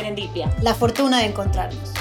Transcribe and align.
Serendipia. 0.00 0.50
La 0.62 0.74
fortuna 0.74 1.18
de 1.18 1.26
encontrarnos. 1.26 1.92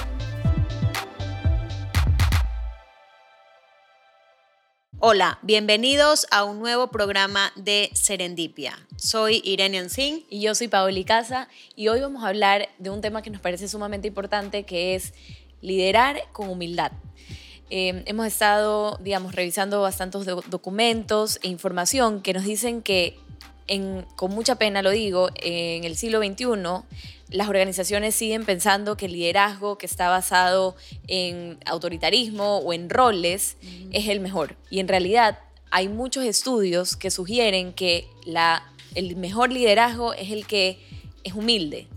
Hola, 5.00 5.38
bienvenidos 5.42 6.26
a 6.32 6.46
un 6.46 6.60
nuevo 6.60 6.92
programa 6.92 7.52
de 7.58 7.90
Serendipia. 7.94 8.80
Soy 8.96 9.42
Irene 9.44 9.80
Ancin. 9.80 10.26
Y 10.30 10.40
yo 10.40 10.56
soy 10.56 10.70
Paoli 10.70 11.04
Casa 11.04 11.50
y 11.76 11.90
hoy 11.90 12.00
vamos 12.00 12.24
a 12.24 12.30
hablar 12.30 12.70
de 12.78 12.90
un 12.90 13.02
tema 13.02 13.22
que 13.22 13.32
nos 13.32 13.42
parece 13.42 13.68
sumamente 13.68 14.08
importante 14.08 14.64
que 14.64 14.96
es 14.96 15.14
liderar 15.60 16.22
con 16.32 16.48
humildad. 16.48 16.94
Eh, 17.70 18.04
hemos 18.06 18.28
estado, 18.28 18.98
digamos, 19.02 19.36
revisando 19.36 19.82
bastantes 19.82 20.26
documentos 20.26 21.38
e 21.44 21.50
información 21.50 22.22
que 22.22 22.32
nos 22.32 22.46
dicen 22.46 22.82
que, 22.82 23.20
con 24.16 24.32
mucha 24.32 24.56
pena 24.56 24.82
lo 24.82 24.90
digo, 24.90 25.30
en 25.36 25.84
el 25.84 25.96
siglo 25.96 26.20
XXI 26.20 26.46
las 27.30 27.48
organizaciones 27.48 28.16
siguen 28.16 28.46
pensando 28.46 28.98
que 28.98 29.06
el 29.06 29.14
liderazgo 29.14 29.78
que 29.78 29.86
está 29.86 30.10
basado 30.10 30.76
en 31.08 31.60
autoritarismo 31.66 32.58
o 32.58 32.74
en 32.74 32.90
roles 32.90 33.58
es 33.92 34.08
el 34.08 34.20
mejor. 34.20 34.58
Y 34.72 34.80
en 34.80 34.88
realidad 34.88 35.40
hay 35.70 35.88
muchos 35.90 36.26
estudios 36.26 36.96
que 36.96 37.12
sugieren 37.12 37.74
que 37.74 38.08
la, 38.26 38.64
el 38.96 39.16
mejor 39.16 39.52
liderazgo 39.52 40.14
es 40.14 40.32
el 40.32 40.48
que 40.48 40.80
es 41.24 41.34
humilde. 41.34 41.88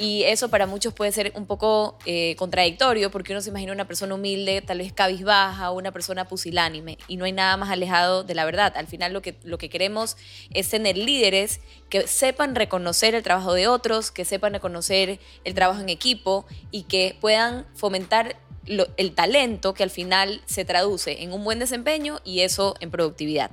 Y 0.00 0.22
eso 0.22 0.48
para 0.48 0.68
muchos 0.68 0.94
puede 0.94 1.10
ser 1.10 1.32
un 1.34 1.44
poco 1.44 1.98
eh, 2.06 2.36
contradictorio 2.36 3.10
porque 3.10 3.32
uno 3.32 3.40
se 3.40 3.50
imagina 3.50 3.72
una 3.72 3.88
persona 3.88 4.14
humilde, 4.14 4.62
tal 4.62 4.78
vez 4.78 4.92
cabizbaja, 4.92 5.72
una 5.72 5.90
persona 5.90 6.24
pusilánime. 6.28 6.98
Y 7.08 7.16
no 7.16 7.24
hay 7.24 7.32
nada 7.32 7.56
más 7.56 7.68
alejado 7.68 8.22
de 8.22 8.36
la 8.36 8.44
verdad. 8.44 8.72
Al 8.76 8.86
final 8.86 9.12
lo 9.12 9.22
que, 9.22 9.34
lo 9.42 9.58
que 9.58 9.68
queremos 9.68 10.16
es 10.54 10.70
tener 10.70 10.96
líderes 10.96 11.58
que 11.90 12.06
sepan 12.06 12.54
reconocer 12.54 13.16
el 13.16 13.24
trabajo 13.24 13.54
de 13.54 13.66
otros, 13.66 14.12
que 14.12 14.24
sepan 14.24 14.52
reconocer 14.52 15.18
el 15.42 15.54
trabajo 15.54 15.80
en 15.80 15.88
equipo 15.88 16.46
y 16.70 16.84
que 16.84 17.16
puedan 17.20 17.66
fomentar 17.74 18.36
el 18.66 19.14
talento 19.16 19.74
que 19.74 19.82
al 19.82 19.90
final 19.90 20.42
se 20.46 20.64
traduce 20.64 21.24
en 21.24 21.32
un 21.32 21.42
buen 21.42 21.58
desempeño 21.58 22.20
y 22.24 22.40
eso 22.40 22.76
en 22.78 22.92
productividad. 22.92 23.50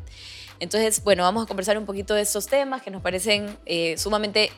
Entonces, 0.60 1.04
bueno, 1.04 1.24
vamos 1.24 1.44
a 1.44 1.48
conversar 1.48 1.78
un 1.78 1.86
poquito 1.86 2.14
de 2.14 2.22
estos 2.22 2.48
temas 2.48 2.82
que 2.82 2.92
nos 2.92 3.02
parecen 3.02 3.58
eh, 3.66 3.98
sumamente 3.98 4.52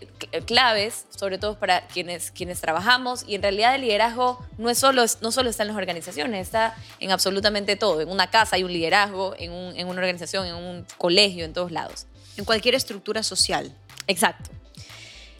claves, 0.45 1.05
sobre 1.09 1.37
todo 1.37 1.57
para 1.57 1.87
quienes, 1.87 2.31
quienes 2.31 2.61
trabajamos. 2.61 3.23
Y 3.27 3.35
en 3.35 3.41
realidad 3.41 3.75
el 3.75 3.81
liderazgo 3.81 4.45
no, 4.57 4.69
es 4.69 4.77
solo, 4.77 5.03
no 5.21 5.31
solo 5.31 5.49
está 5.49 5.63
en 5.63 5.69
las 5.69 5.77
organizaciones, 5.77 6.47
está 6.47 6.75
en 6.99 7.11
absolutamente 7.11 7.75
todo. 7.75 8.01
En 8.01 8.09
una 8.09 8.29
casa 8.29 8.57
hay 8.57 8.63
un 8.63 8.71
liderazgo, 8.71 9.33
en, 9.39 9.51
en 9.51 9.87
una 9.87 9.99
organización, 9.99 10.45
en 10.45 10.55
un 10.55 10.85
colegio, 10.97 11.45
en 11.45 11.53
todos 11.53 11.71
lados. 11.71 12.05
En 12.37 12.45
cualquier 12.45 12.75
estructura 12.75 13.23
social. 13.23 13.73
Exacto. 14.05 14.51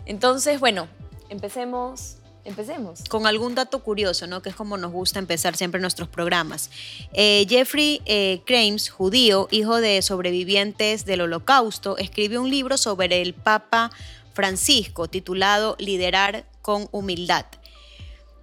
Entonces, 0.05 0.59
bueno, 0.59 0.87
empecemos 1.29 2.17
Empecemos. 2.47 3.03
Con 3.09 3.27
algún 3.27 3.55
dato 3.55 3.83
curioso, 3.83 4.25
¿no? 4.25 4.41
Que 4.41 4.49
es 4.49 4.55
como 4.55 4.77
nos 4.77 4.93
gusta 4.93 5.19
empezar 5.19 5.57
siempre 5.57 5.81
nuestros 5.81 6.07
programas. 6.07 6.71
Eh, 7.11 7.45
Jeffrey 7.49 8.01
eh, 8.05 8.41
judío, 8.89 9.49
hijo 9.51 9.81
de 9.81 10.01
sobrevivientes 10.01 11.03
del 11.03 11.21
Holocausto, 11.21 11.97
escribió 11.97 12.41
un 12.41 12.49
libro 12.49 12.77
sobre 12.77 13.21
el 13.21 13.33
Papa 13.33 13.91
Francisco 14.33 15.09
titulado 15.09 15.75
Liderar 15.77 16.45
con 16.61 16.87
Humildad. 16.91 17.45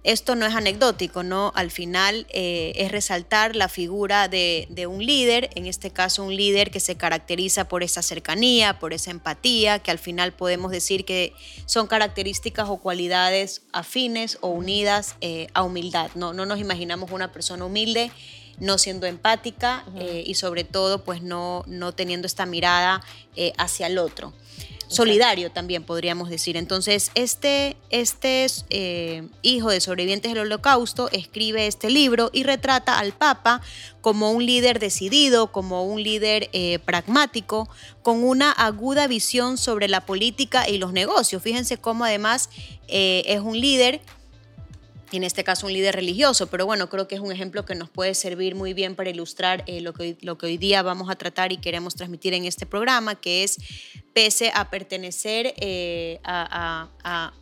Esto 0.05 0.35
no 0.35 0.45
es 0.45 0.53
anecdótico, 0.53 1.23
¿no? 1.23 1.51
Al 1.55 1.71
final 1.71 2.27
eh, 2.29 2.73
es 2.75 2.91
resaltar 2.91 3.55
la 3.55 3.67
figura 3.67 4.27
de, 4.27 4.85
un 4.87 5.03
líder, 5.03 5.49
en 5.55 5.65
este 5.65 5.89
caso 5.89 6.23
un 6.23 6.35
líder 6.35 6.69
que 6.69 6.79
se 6.79 6.95
caracteriza 6.95 7.67
por 7.67 7.81
esa 7.81 8.03
cercanía, 8.03 8.77
por 8.77 8.93
esa 8.93 9.09
empatía, 9.09 9.79
que 9.79 9.89
al 9.89 9.97
final 9.97 10.31
podemos 10.31 10.69
decir 10.69 11.05
que 11.05 11.33
son 11.65 11.87
características 11.87 12.69
o 12.69 12.77
cualidades 12.77 13.63
afines 13.73 14.37
o 14.41 14.49
unidas 14.49 15.15
eh, 15.21 15.47
a 15.55 15.63
humildad, 15.63 16.11
¿no? 16.13 16.33
No 16.33 16.45
nos 16.45 16.59
imaginamos 16.59 17.09
una 17.09 17.31
persona 17.31 17.65
humilde 17.65 18.11
no 18.59 18.77
siendo 18.77 19.07
empática 19.07 19.85
eh, 19.97 20.23
y 20.25 20.35
sobre 20.35 20.63
todo 20.63 21.03
pues 21.03 21.23
no, 21.23 21.63
no 21.65 21.93
teniendo 21.93 22.27
esta 22.27 22.45
mirada 22.45 23.01
hacia 23.57 23.87
el 23.87 23.97
otro 23.97 24.33
solidario 24.87 25.51
también 25.51 25.83
podríamos 25.83 26.29
decir. 26.29 26.57
Entonces, 26.57 27.11
este, 27.15 27.77
este 27.89 28.47
eh, 28.69 29.27
hijo 29.41 29.69
de 29.69 29.81
sobrevivientes 29.81 30.33
del 30.33 30.41
holocausto 30.41 31.09
escribe 31.11 31.67
este 31.67 31.89
libro 31.89 32.29
y 32.33 32.43
retrata 32.43 32.99
al 32.99 33.13
Papa 33.13 33.61
como 34.01 34.31
un 34.31 34.45
líder 34.45 34.79
decidido, 34.79 35.51
como 35.51 35.85
un 35.85 36.03
líder 36.03 36.49
eh, 36.53 36.79
pragmático, 36.79 37.69
con 38.03 38.23
una 38.23 38.51
aguda 38.51 39.07
visión 39.07 39.57
sobre 39.57 39.87
la 39.87 40.05
política 40.05 40.69
y 40.69 40.77
los 40.77 40.93
negocios. 40.93 41.41
Fíjense 41.41 41.77
cómo 41.77 42.05
además 42.05 42.49
eh, 42.87 43.23
es 43.25 43.39
un 43.39 43.59
líder 43.59 44.01
en 45.11 45.23
este 45.23 45.43
caso 45.43 45.67
un 45.67 45.73
líder 45.73 45.95
religioso, 45.95 46.47
pero 46.47 46.65
bueno, 46.65 46.89
creo 46.89 47.07
que 47.07 47.15
es 47.15 47.21
un 47.21 47.31
ejemplo 47.31 47.63
que 47.63 47.75
nos 47.75 47.89
puede 47.89 48.15
servir 48.15 48.55
muy 48.55 48.73
bien 48.73 48.95
para 48.95 49.09
ilustrar 49.09 49.63
lo, 49.67 49.93
que, 49.93 50.17
lo 50.21 50.37
que 50.37 50.47
hoy 50.47 50.57
día 50.57 50.81
vamos 50.81 51.09
a 51.09 51.15
tratar 51.15 51.51
y 51.51 51.57
queremos 51.57 51.95
transmitir 51.95 52.33
en 52.33 52.43
este 52.45 52.65
programa, 52.65 53.15
que 53.15 53.43
es 53.43 53.59
pese 54.15 54.49
a 54.55 54.69
pertenecer 54.69 55.53
eh, 55.57 56.21
a, 56.23 56.87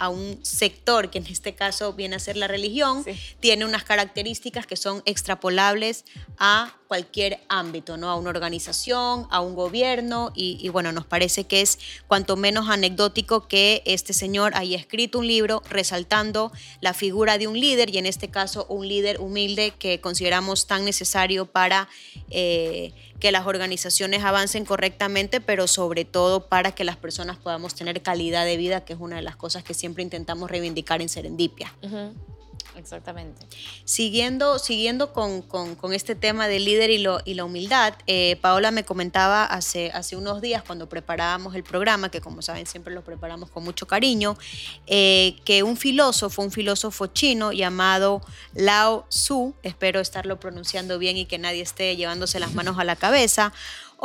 un 0.10 0.40
sector 0.44 1.12
que 1.12 1.20
en 1.20 1.28
este 1.28 1.54
caso 1.54 1.94
viene 1.94 2.16
a 2.16 2.20
ser 2.20 2.36
la 2.36 2.48
religión, 2.48 3.06
tiene 3.40 3.64
unas 3.64 3.84
características 3.84 4.66
que 4.66 4.76
son 4.76 5.04
extrapolables 5.06 6.04
a 6.40 6.76
cualquier 6.88 7.40
ámbito, 7.48 7.96
¿no? 7.98 8.10
a 8.10 8.16
una 8.16 8.32
organización, 8.32 9.28
a 9.30 9.40
un 9.40 9.54
gobierno, 9.54 10.32
y, 10.36 10.68
bueno, 10.70 10.92
nos 10.92 11.06
parece 11.06 11.44
que 11.44 11.62
es 11.62 11.78
cuanto 12.08 12.38
menos 12.38 12.68
anecdótico 12.70 13.48
que 13.48 13.84
este 13.86 14.14
señor 14.14 14.56
haya 14.56 14.76
escrito 14.78 15.20
un 15.20 15.28
libro 15.28 15.62
resaltando 15.70 16.52
la 16.82 16.96
figura 16.96 17.38
de 17.38 17.48
un 17.48 17.60
líder, 17.60 17.94
y 17.94 18.00
en 18.00 18.08
este 18.08 18.30
caso 18.30 18.66
un 18.68 18.88
líder 18.88 19.22
humilde 19.22 19.74
que 19.78 20.02
consideramos 20.02 20.66
tan 20.66 20.86
necesario 20.86 21.46
para... 21.46 21.88
Eh, 22.32 22.94
que 23.24 23.32
las 23.32 23.48
organizaciones 23.48 24.22
avancen 24.26 24.66
correctamente, 24.66 25.40
pero 25.40 25.66
sobre 25.68 26.04
todo 26.04 26.50
para 26.50 26.74
que 26.74 26.84
las 26.84 26.98
personas 26.98 27.38
podamos 27.38 27.74
tener 27.74 28.02
calidad 28.02 28.44
de 28.44 28.58
vida, 28.58 28.84
que 28.84 28.92
es 28.92 29.00
una 29.00 29.16
de 29.16 29.22
las 29.22 29.38
cosas 29.38 29.64
que 29.64 29.74
siempre 29.74 30.04
intentamos 30.04 30.52
reivindicar 30.52 31.02
en 31.02 31.08
Serendipia. 31.08 31.74
Exactamente. 32.76 33.46
Siguiendo, 33.86 34.58
siguiendo 34.60 35.14
con, 35.14 35.44
este 35.94 36.16
tema 36.16 36.48
del 36.48 36.66
líder 36.66 36.90
y, 36.90 36.98
lo, 36.98 37.20
y 37.24 37.36
la 37.36 37.46
humildad, 37.46 37.94
eh, 38.08 38.38
Paola 38.42 38.72
me 38.72 38.84
comentaba 38.84 39.46
hace, 39.46 39.92
hace 39.92 40.16
unos 40.16 40.42
días 40.42 40.64
cuando 40.64 40.90
preparábamos 40.90 41.56
el 41.56 41.64
programa, 41.64 42.10
que 42.10 42.22
como 42.22 42.42
saben 42.42 42.66
siempre 42.66 42.94
lo 42.94 43.04
preparamos 43.04 43.50
con 43.50 43.64
mucho 43.64 43.86
cariño, 43.86 44.38
eh, 44.88 45.36
que 45.46 45.64
un 45.64 45.78
filósofo, 45.78 46.42
un 46.42 46.52
filósofo 46.52 47.08
chino 47.08 47.52
llamado 47.52 48.22
Lao 48.54 49.06
Tzu, 49.10 49.54
espero 49.62 50.00
estarlo 50.00 50.40
pronunciando 50.40 50.98
bien 50.98 51.18
y 51.18 51.26
que 51.26 51.38
nadie 51.38 51.62
esté 51.62 51.96
llevándose 51.96 52.40
las 52.40 52.54
manos 52.54 52.80
a 52.80 52.84
la 52.84 52.96
cabeza, 52.96 53.54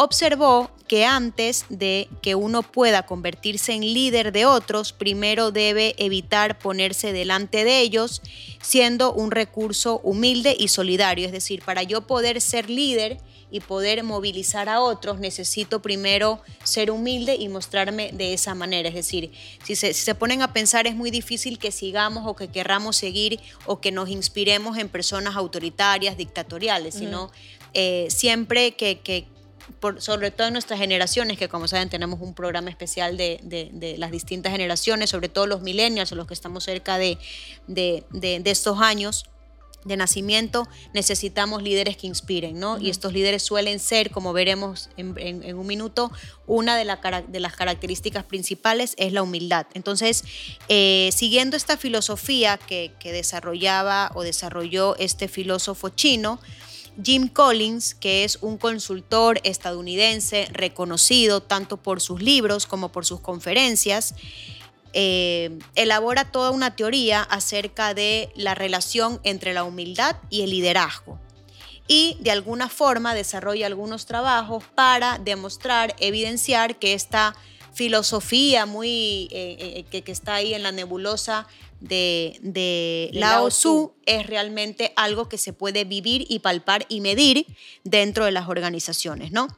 observó 0.00 0.70
que 0.86 1.04
antes 1.04 1.64
de 1.70 2.08
que 2.22 2.36
uno 2.36 2.62
pueda 2.62 3.04
convertirse 3.04 3.72
en 3.72 3.80
líder 3.80 4.30
de 4.30 4.46
otros, 4.46 4.92
primero 4.92 5.50
debe 5.50 5.96
evitar 5.98 6.56
ponerse 6.60 7.12
delante 7.12 7.64
de 7.64 7.80
ellos, 7.80 8.22
siendo 8.62 9.12
un 9.12 9.32
recurso 9.32 9.98
humilde 10.04 10.54
y 10.56 10.68
solidario. 10.68 11.26
Es 11.26 11.32
decir, 11.32 11.62
para 11.64 11.82
yo 11.82 12.06
poder 12.06 12.40
ser 12.40 12.70
líder 12.70 13.18
y 13.50 13.58
poder 13.58 14.04
movilizar 14.04 14.68
a 14.68 14.80
otros, 14.80 15.18
necesito 15.18 15.82
primero 15.82 16.40
ser 16.62 16.92
humilde 16.92 17.34
y 17.34 17.48
mostrarme 17.48 18.12
de 18.12 18.34
esa 18.34 18.54
manera. 18.54 18.88
Es 18.88 18.94
decir, 18.94 19.32
si 19.64 19.74
se, 19.74 20.14
ponen 20.14 20.42
a 20.42 20.52
pensar, 20.52 20.86
es 20.86 20.94
muy 20.94 21.10
difícil 21.10 21.58
que 21.58 21.72
sigamos 21.72 22.22
o 22.24 22.36
que 22.36 22.46
querramos 22.46 22.96
seguir 22.96 23.40
o 23.66 23.80
que 23.80 23.90
nos 23.90 24.10
inspiremos 24.10 24.78
en 24.78 24.88
personas 24.88 25.34
autoritarias, 25.34 26.16
dictatoriales, 26.16 26.94
sino 26.94 27.32
eh, 27.74 28.06
siempre 28.10 28.76
que, 28.76 29.00
que 29.00 29.26
sobre 29.98 30.30
todo 30.30 30.48
en 30.48 30.52
nuestras 30.52 30.80
generaciones, 30.80 31.38
que 31.38 31.48
como 31.48 31.68
saben 31.68 31.88
tenemos 31.88 32.20
un 32.20 32.34
programa 32.34 32.70
especial 32.70 33.16
de, 33.16 33.96
las 33.98 34.10
distintas 34.10 34.52
generaciones, 34.52 35.10
sobre 35.10 35.28
todo 35.28 35.46
los 35.46 35.62
millennials 35.62 36.12
o 36.12 36.14
los 36.14 36.26
que 36.26 36.34
estamos 36.34 36.64
cerca 36.64 36.98
de, 36.98 37.18
estos 38.44 38.80
años 38.80 39.26
de 39.84 39.96
nacimiento, 39.96 40.68
necesitamos 40.92 41.62
líderes 41.62 41.96
que 41.96 42.06
inspiren, 42.08 42.58
¿no? 42.58 42.78
Y 42.78 42.90
estos 42.90 43.12
líderes 43.12 43.42
suelen 43.44 43.78
ser, 43.78 44.10
como 44.10 44.32
veremos 44.32 44.90
en, 44.96 45.56
un 45.56 45.66
minuto, 45.66 46.10
una 46.46 46.76
de, 46.76 46.84
de, 47.28 47.40
las 47.40 47.54
características 47.54 48.24
principales 48.24 48.94
es 48.98 49.12
la 49.12 49.22
humildad. 49.22 49.66
Entonces, 49.74 50.24
eh, 50.68 51.10
siguiendo 51.14 51.56
esta 51.56 51.76
filosofía 51.76 52.58
que, 52.58 52.92
que 52.98 53.12
desarrollaba 53.12 54.10
o 54.14 54.22
desarrolló 54.22 54.96
este 54.96 55.28
filósofo 55.28 55.90
chino, 55.90 56.40
Jim 57.02 57.28
Collins, 57.28 57.94
que 57.94 58.24
es 58.24 58.38
un 58.40 58.58
consultor 58.58 59.40
estadounidense 59.44 60.48
reconocido 60.52 61.40
tanto 61.40 61.76
por 61.76 62.00
sus 62.00 62.20
libros 62.22 62.66
como 62.66 62.90
por 62.90 63.06
sus 63.06 63.20
conferencias, 63.20 64.14
eh, 64.94 65.58
elabora 65.74 66.32
toda 66.32 66.50
una 66.50 66.74
teoría 66.74 67.22
acerca 67.22 67.94
de 67.94 68.32
la 68.34 68.54
relación 68.54 69.20
entre 69.22 69.52
la 69.52 69.64
humildad 69.64 70.16
y 70.30 70.42
el 70.42 70.50
liderazgo. 70.50 71.20
Y 71.86 72.16
de 72.20 72.30
alguna 72.30 72.68
forma 72.68 73.14
desarrolla 73.14 73.66
algunos 73.66 74.06
trabajos 74.06 74.64
para 74.74 75.18
demostrar, 75.18 75.94
evidenciar 76.00 76.78
que 76.78 76.94
esta 76.94 77.34
filosofía 77.72 78.66
muy 78.66 79.28
eh, 79.30 79.84
que, 79.90 80.02
que, 80.02 80.12
está 80.12 80.34
ahí 80.34 80.52
en 80.52 80.64
la 80.64 80.72
nebulosa 80.72 81.46
de, 81.80 82.38
de, 82.42 83.10
Lao 83.12 83.48
Tzu 83.48 83.92
es 84.06 84.26
realmente 84.26 84.92
algo 84.96 85.28
que 85.28 85.38
se 85.38 85.52
puede 85.52 85.84
vivir 85.84 86.26
y 86.28 86.40
palpar 86.40 86.86
y 86.88 87.00
medir 87.00 87.46
dentro 87.84 88.24
de 88.24 88.32
las 88.32 88.48
organizaciones, 88.48 89.32
¿no? 89.32 89.48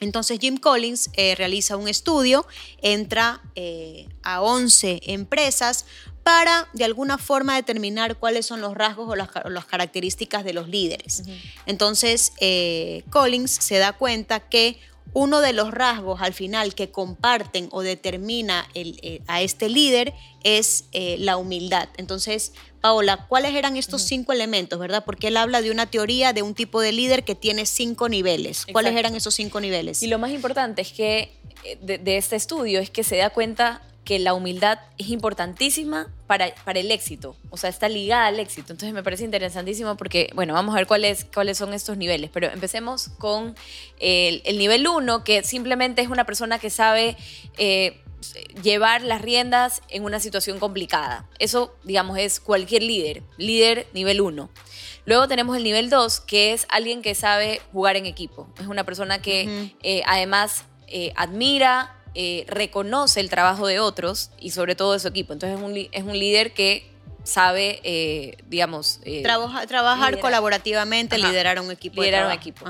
Entonces 0.00 0.38
Jim 0.40 0.56
Collins 0.56 1.10
eh, 1.14 1.34
realiza 1.36 1.76
un 1.76 1.88
estudio, 1.88 2.46
entra 2.82 3.42
eh, 3.54 4.08
a 4.22 4.42
11 4.42 5.00
empresas 5.06 5.86
para 6.22 6.68
de 6.72 6.84
alguna 6.84 7.18
forma 7.18 7.54
determinar 7.54 8.16
cuáles 8.16 8.46
son 8.46 8.60
los 8.60 8.74
rasgos 8.74 9.08
o 9.08 9.14
las, 9.14 9.64
características 9.66 10.42
de 10.42 10.54
los 10.54 10.68
líderes. 10.68 11.22
Entonces 11.66 12.32
eh, 12.40 13.04
Collins 13.10 13.50
se 13.50 13.78
da 13.78 13.92
cuenta 13.92 14.40
que 14.40 14.78
uno 15.12 15.40
de 15.40 15.52
los 15.52 15.70
rasgos 15.70 16.20
al 16.22 16.32
final 16.32 16.74
que 16.74 16.90
comparten 16.90 17.68
o 17.70 17.82
determina 17.82 18.66
a 19.28 19.42
este 19.42 19.68
líder 19.68 20.12
es 20.42 20.86
la 20.92 21.36
humildad. 21.36 21.88
Entonces, 21.98 22.52
Paola, 22.84 23.26
¿cuáles 23.28 23.54
eran 23.54 23.78
estos 23.78 24.02
cinco 24.02 24.34
elementos, 24.34 24.78
verdad? 24.78 25.06
Porque 25.06 25.28
él 25.28 25.38
habla 25.38 25.62
de 25.62 25.70
una 25.70 25.86
teoría 25.86 26.34
de 26.34 26.42
un 26.42 26.54
tipo 26.54 26.82
de 26.82 26.92
líder 26.92 27.24
que 27.24 27.34
tiene 27.34 27.64
cinco 27.64 28.10
niveles. 28.10 28.66
¿Cuáles 28.70 28.94
eran 28.94 29.14
esos 29.16 29.34
cinco 29.34 29.58
niveles? 29.58 30.02
Y 30.02 30.06
lo 30.06 30.18
más 30.18 30.32
importante 30.32 30.82
es 30.82 30.92
que 30.92 31.32
eh, 31.64 31.78
de, 31.80 32.16
este 32.18 32.36
estudio 32.36 32.80
es 32.80 32.90
que 32.90 33.02
se 33.02 33.16
da 33.16 33.30
cuenta 33.30 33.80
que 34.04 34.18
la 34.18 34.34
humildad 34.34 34.78
es 34.98 35.08
importantísima 35.08 36.12
para, 36.26 36.54
para, 36.64 36.80
el 36.80 36.90
éxito, 36.90 37.36
o 37.50 37.56
sea, 37.56 37.70
está 37.70 37.88
ligada 37.88 38.26
al 38.26 38.38
éxito. 38.38 38.72
Entonces 38.72 38.92
me 38.92 39.02
parece 39.02 39.24
interesantísimo 39.24 39.96
porque, 39.96 40.30
bueno, 40.34 40.54
vamos 40.54 40.74
a 40.74 40.78
ver 40.78 40.86
cuáles, 40.86 41.24
cuáles 41.24 41.58
son 41.58 41.72
estos 41.72 41.96
niveles, 41.96 42.30
pero 42.32 42.48
empecemos 42.48 43.08
con 43.18 43.54
el, 43.98 44.58
nivel 44.58 44.86
uno, 44.86 45.24
que 45.24 45.42
simplemente 45.42 46.02
es 46.02 46.08
una 46.08 46.24
persona 46.24 46.58
que 46.58 46.70
sabe 46.70 47.16
eh, 47.56 48.00
llevar 48.62 49.02
las 49.02 49.22
riendas 49.22 49.82
en 49.88 50.04
una 50.04 50.20
situación 50.20 50.58
complicada. 50.58 51.28
Eso, 51.38 51.74
digamos, 51.84 52.18
es 52.18 52.40
cualquier 52.40 52.82
líder, 52.82 53.22
líder 53.38 53.86
nivel 53.94 54.20
1. 54.20 54.50
Luego 55.06 55.28
tenemos 55.28 55.56
el 55.56 55.64
nivel 55.64 55.90
2, 55.90 56.20
que 56.20 56.52
es 56.52 56.66
alguien 56.70 57.02
que 57.02 57.14
sabe 57.14 57.60
jugar 57.72 57.96
en 57.96 58.06
equipo. 58.06 58.48
Es 58.58 58.66
una 58.66 58.84
persona 58.84 59.20
que 59.20 59.72
eh, 59.82 60.02
además 60.06 60.64
eh, 60.88 61.12
admira, 61.16 61.94
eh, 62.14 62.44
reconoce 62.48 63.20
el 63.20 63.30
trabajo 63.30 63.66
de 63.66 63.80
otros 63.80 64.30
y 64.38 64.50
sobre 64.50 64.74
todo 64.74 64.92
de 64.92 65.00
su 65.00 65.08
equipo. 65.08 65.32
Entonces 65.32 65.58
es 65.58 65.64
un, 65.64 65.76
es 65.76 66.04
un 66.04 66.18
líder 66.18 66.52
que 66.52 66.94
sabe, 67.24 67.80
eh, 67.82 68.36
digamos... 68.48 69.00
Eh, 69.04 69.22
trabajar 69.22 70.20
colaborativamente, 70.20 71.18
liderar 71.18 71.58
un 71.58 71.70
equipo. 71.70 72.02
Liderar 72.02 72.26
un 72.26 72.32
equipo. 72.32 72.66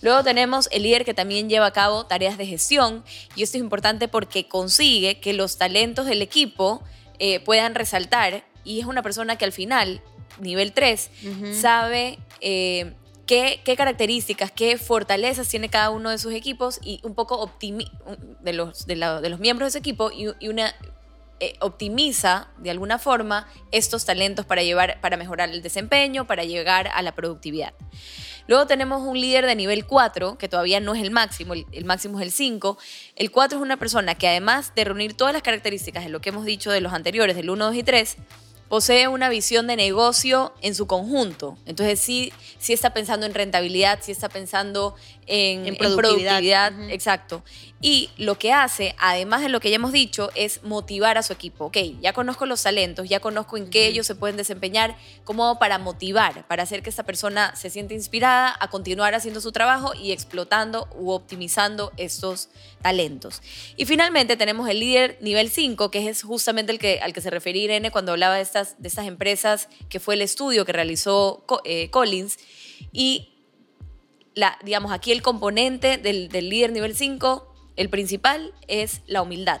Luego 0.00 0.22
tenemos 0.22 0.68
el 0.72 0.84
líder 0.84 1.04
que 1.04 1.14
también 1.14 1.48
lleva 1.48 1.66
a 1.66 1.72
cabo 1.72 2.06
tareas 2.06 2.38
de 2.38 2.46
gestión 2.46 3.04
y 3.34 3.42
esto 3.42 3.58
es 3.58 3.62
importante 3.62 4.08
porque 4.08 4.46
consigue 4.46 5.18
que 5.20 5.32
los 5.32 5.58
talentos 5.58 6.06
del 6.06 6.22
equipo 6.22 6.82
eh, 7.18 7.40
puedan 7.40 7.74
resaltar 7.74 8.44
y 8.64 8.80
es 8.80 8.86
una 8.86 9.02
persona 9.02 9.36
que 9.36 9.44
al 9.44 9.52
final, 9.52 10.00
nivel 10.40 10.72
3, 10.72 11.10
sabe... 11.60 12.18
Qué, 13.28 13.60
características, 13.76 14.50
qué 14.50 14.76
fortalezas 14.78 15.46
tiene 15.48 15.68
cada 15.68 15.90
uno 15.90 16.10
de 16.10 16.18
sus 16.18 16.32
equipos 16.32 16.80
y 16.82 17.00
un 17.04 17.14
poco 17.14 17.52
de 17.60 18.52
los, 18.54 18.86
de, 18.86 18.96
los 18.96 19.38
miembros 19.38 19.66
de 19.66 19.68
ese 19.68 19.78
equipo 19.78 20.10
y, 20.10 20.28
y 20.40 20.48
una, 20.48 20.74
eh, 21.40 21.54
optimiza 21.60 22.48
de 22.56 22.70
alguna 22.70 22.98
forma 22.98 23.46
estos 23.70 24.04
talentos 24.04 24.44
para, 24.44 24.64
llevar, 24.64 25.00
para 25.00 25.16
mejorar 25.16 25.50
el 25.50 25.62
desempeño, 25.62 26.26
para 26.26 26.42
llegar 26.42 26.88
a 26.92 27.00
la 27.00 27.14
productividad. 27.14 27.74
Luego 28.48 28.66
tenemos 28.66 29.02
un 29.02 29.20
líder 29.20 29.46
de 29.46 29.54
nivel 29.54 29.86
4, 29.86 30.36
que 30.36 30.48
todavía 30.48 30.80
no 30.80 30.96
es 30.96 31.02
el 31.02 31.12
máximo, 31.12 31.52
el, 31.52 31.64
el, 31.70 31.84
máximo 31.84 32.18
es 32.18 32.26
el 32.26 32.32
5. 32.32 32.76
El 33.14 33.30
4 33.30 33.58
es 33.58 33.62
una 33.62 33.76
persona 33.76 34.16
que 34.16 34.26
además 34.26 34.72
de 34.74 34.82
reunir 34.82 35.14
todas 35.14 35.32
las 35.32 35.42
características 35.42 36.02
de 36.02 36.10
lo 36.10 36.20
que 36.20 36.30
hemos 36.30 36.44
dicho 36.44 36.72
de 36.72 36.80
los 36.80 36.92
anteriores, 36.92 37.36
del 37.36 37.50
1, 37.50 37.66
2 37.66 37.74
y 37.76 37.82
3, 37.84 38.16
posee 38.68 39.08
una 39.08 39.28
visión 39.28 39.66
de 39.66 39.76
negocio 39.76 40.52
en 40.60 40.74
su 40.74 40.86
conjunto. 40.86 41.56
Entonces 41.66 42.00
sí, 42.00 42.32
sí 42.58 42.72
está 42.72 42.92
pensando 42.92 43.26
en 43.26 43.34
rentabilidad, 43.34 44.00
sí 44.02 44.12
está 44.12 44.28
pensando 44.28 44.94
en, 45.26 45.76
productividad. 45.76 46.72
Exacto. 46.90 47.42
Y 47.80 48.10
lo 48.16 48.38
que 48.38 48.52
hace, 48.52 48.96
además 48.98 49.40
de 49.40 49.48
lo 49.48 49.60
que 49.60 49.70
ya 49.70 49.76
hemos 49.76 49.92
dicho, 49.92 50.30
es 50.34 50.64
motivar 50.64 51.16
a 51.16 51.22
su 51.22 51.32
equipo. 51.32 51.66
Ok, 51.66 51.76
ya 52.00 52.12
conozco 52.12 52.44
los 52.44 52.62
talentos, 52.62 53.08
ya 53.08 53.20
conozco 53.20 53.56
en 53.56 53.70
qué 53.70 53.86
ellos 53.86 54.06
se 54.06 54.16
pueden 54.16 54.36
desempeñar, 54.36 54.96
como 55.24 55.60
para 55.60 55.78
motivar, 55.78 56.46
para 56.48 56.64
hacer 56.64 56.82
que 56.82 56.90
esta 56.90 57.04
persona 57.04 57.54
se 57.54 57.70
sienta 57.70 57.94
inspirada 57.94 58.56
a 58.58 58.68
continuar 58.68 59.14
haciendo 59.14 59.40
su 59.40 59.52
trabajo 59.52 59.92
y 59.94 60.10
explotando 60.10 60.88
u 60.96 61.10
optimizando 61.10 61.92
estos 61.96 62.48
talentos. 62.82 63.42
Y 63.76 63.84
finalmente 63.84 64.36
tenemos 64.36 64.68
el 64.68 64.80
líder 64.80 65.16
nivel 65.20 65.48
5, 65.48 65.90
que 65.92 66.08
es 66.08 66.24
justamente 66.24 66.72
el 66.72 66.80
que, 66.80 66.98
al 67.00 67.12
que 67.12 67.20
se 67.20 67.30
refería 67.30 67.64
Irene 67.64 67.92
cuando 67.92 68.12
hablaba 68.12 68.36
de 68.36 68.42
de 68.78 68.88
estas 68.88 69.06
empresas, 69.06 69.68
que 69.88 70.00
fue 70.00 70.14
el 70.14 70.22
estudio 70.22 70.64
que 70.64 70.72
realizó 70.72 71.44
eh, 71.64 71.90
Collins. 71.90 72.38
Y 72.92 73.34
la, 74.34 74.58
digamos, 74.64 74.92
aquí 74.92 75.12
el 75.12 75.22
componente 75.22 75.96
del, 75.96 76.28
del 76.28 76.48
líder 76.48 76.72
nivel 76.72 76.94
5 76.94 77.54
el 77.76 77.90
principal 77.90 78.52
es 78.66 79.02
la 79.06 79.22
humildad. 79.22 79.60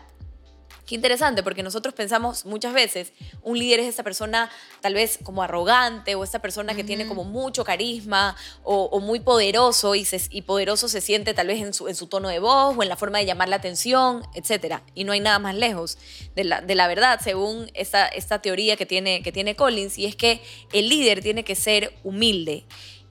Qué 0.88 0.94
interesante, 0.94 1.42
porque 1.42 1.62
nosotros 1.62 1.92
pensamos 1.92 2.46
muchas 2.46 2.72
veces, 2.72 3.12
un 3.42 3.58
líder 3.58 3.80
es 3.80 3.88
esta 3.88 4.02
persona 4.02 4.50
tal 4.80 4.94
vez 4.94 5.18
como 5.22 5.42
arrogante 5.42 6.14
o 6.14 6.24
esta 6.24 6.38
persona 6.38 6.74
que 6.74 6.82
tiene 6.82 7.06
como 7.06 7.24
mucho 7.24 7.62
carisma 7.62 8.34
o, 8.62 8.98
muy 8.98 9.20
poderoso 9.20 9.94
y, 9.94 10.08
y, 10.30 10.42
poderoso 10.42 10.88
se 10.88 11.02
siente 11.02 11.34
tal 11.34 11.48
vez 11.48 11.60
en 11.60 11.74
su, 11.74 11.88
en 11.88 11.94
su, 11.94 12.06
tono 12.06 12.30
de 12.30 12.38
voz 12.38 12.74
o 12.74 12.82
en 12.82 12.88
la 12.88 12.96
forma 12.96 13.18
de 13.18 13.26
llamar 13.26 13.50
la 13.50 13.56
atención, 13.56 14.22
etc. 14.32 14.76
Y 14.94 15.04
no 15.04 15.12
hay 15.12 15.20
nada 15.20 15.38
más 15.38 15.54
lejos 15.54 15.98
de 16.34 16.44
la, 16.44 16.62
de 16.62 16.74
la 16.74 16.88
verdad, 16.88 17.20
según 17.22 17.70
esta, 17.74 18.06
esta 18.06 18.40
teoría 18.40 18.76
que 18.76 18.86
tiene, 18.86 19.22
que 19.22 19.30
tiene 19.30 19.56
Collins, 19.56 19.98
y 19.98 20.06
es 20.06 20.16
que 20.16 20.40
el 20.72 20.88
líder 20.88 21.20
tiene 21.20 21.44
que 21.44 21.54
ser 21.54 21.92
humilde. 22.02 22.64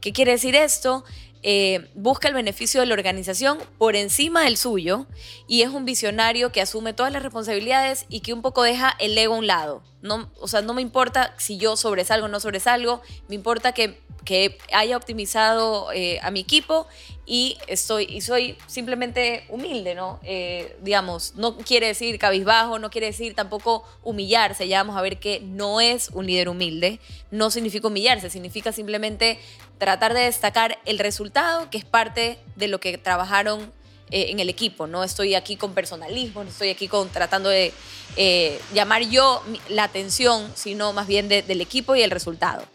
¿Qué 0.07 0.13
quiere 0.13 0.31
decir 0.31 0.55
esto? 0.55 1.03
Eh, 1.43 1.91
busca 1.93 2.29
el 2.29 2.33
beneficio 2.33 2.79
de 2.79 2.85
la 2.85 2.93
organización 2.93 3.57
por 3.77 3.97
encima 3.97 4.43
del 4.45 4.55
suyo 4.55 5.05
y 5.49 5.63
es 5.63 5.69
un 5.69 5.83
visionario 5.83 6.53
que 6.53 6.61
asume 6.61 6.93
todas 6.93 7.11
las 7.11 7.21
responsabilidades 7.21 8.05
y 8.07 8.21
que 8.21 8.31
un 8.31 8.41
poco 8.41 8.63
deja 8.63 8.95
el 8.99 9.17
ego 9.17 9.35
a 9.35 9.37
un 9.39 9.47
lado. 9.47 9.83
No, 10.01 10.31
o 10.39 10.47
sea, 10.47 10.61
no 10.61 10.73
me 10.73 10.81
importa 10.81 11.35
si 11.37 11.57
yo 11.57 11.75
sobresalgo 11.75 12.27
o 12.27 12.29
no 12.29 12.39
sobresalgo, 12.39 13.01
me 13.27 13.35
importa 13.35 13.73
que, 13.73 13.99
que 14.27 14.57
haya 14.73 14.97
optimizado 14.97 15.89
eh, 15.93 16.19
a 16.21 16.31
mi 16.31 16.41
equipo 16.41 16.85
y, 17.25 17.57
estoy, 17.67 18.19
soy 18.19 18.57
simplemente 18.67 19.45
humilde, 19.47 19.95
¿no? 19.95 20.19
Eh, 20.21 20.75
digamos, 20.81 21.35
no 21.37 21.55
quiere 21.55 21.87
decir 21.87 22.19
cabizbajo, 22.19 22.77
no 22.77 22.89
quiere 22.89 23.07
decir 23.07 23.35
tampoco 23.35 23.85
humillarse, 24.03 24.67
ya 24.67 24.79
vamos 24.83 24.97
a 24.97 25.01
ver 25.01 25.17
que 25.17 25.39
no 25.39 25.79
es 25.79 26.09
un 26.09 26.27
líder 26.27 26.49
humilde, 26.49 26.99
no 27.31 27.51
significa 27.51 27.87
humillarse, 27.87 28.29
significa 28.29 28.73
simplemente 28.73 29.39
tratar 29.77 30.13
de 30.13 30.23
destacar 30.23 30.77
el 30.83 30.99
resultado, 30.99 31.69
que 31.69 31.77
es 31.77 31.85
parte 31.85 32.37
de 32.57 32.67
lo 32.67 32.81
que 32.81 32.97
trabajaron 32.97 33.71
eh, 34.11 34.25
en 34.31 34.41
el 34.41 34.49
equipo. 34.49 34.87
No 34.87 35.05
estoy 35.05 35.35
aquí 35.35 35.55
con 35.55 35.73
personalismo, 35.73 36.43
no 36.43 36.49
estoy 36.49 36.69
aquí 36.69 36.89
con 36.89 37.07
tratando 37.07 37.47
de 37.47 37.71
eh, 38.17 38.59
llamar 38.73 39.03
yo 39.03 39.41
la 39.69 39.85
atención, 39.85 40.51
sino 40.53 40.91
más 40.91 41.07
bien 41.07 41.29
del 41.29 41.61
equipo 41.61 41.95
y 41.95 42.01
el 42.01 42.11
resultado. 42.11 42.65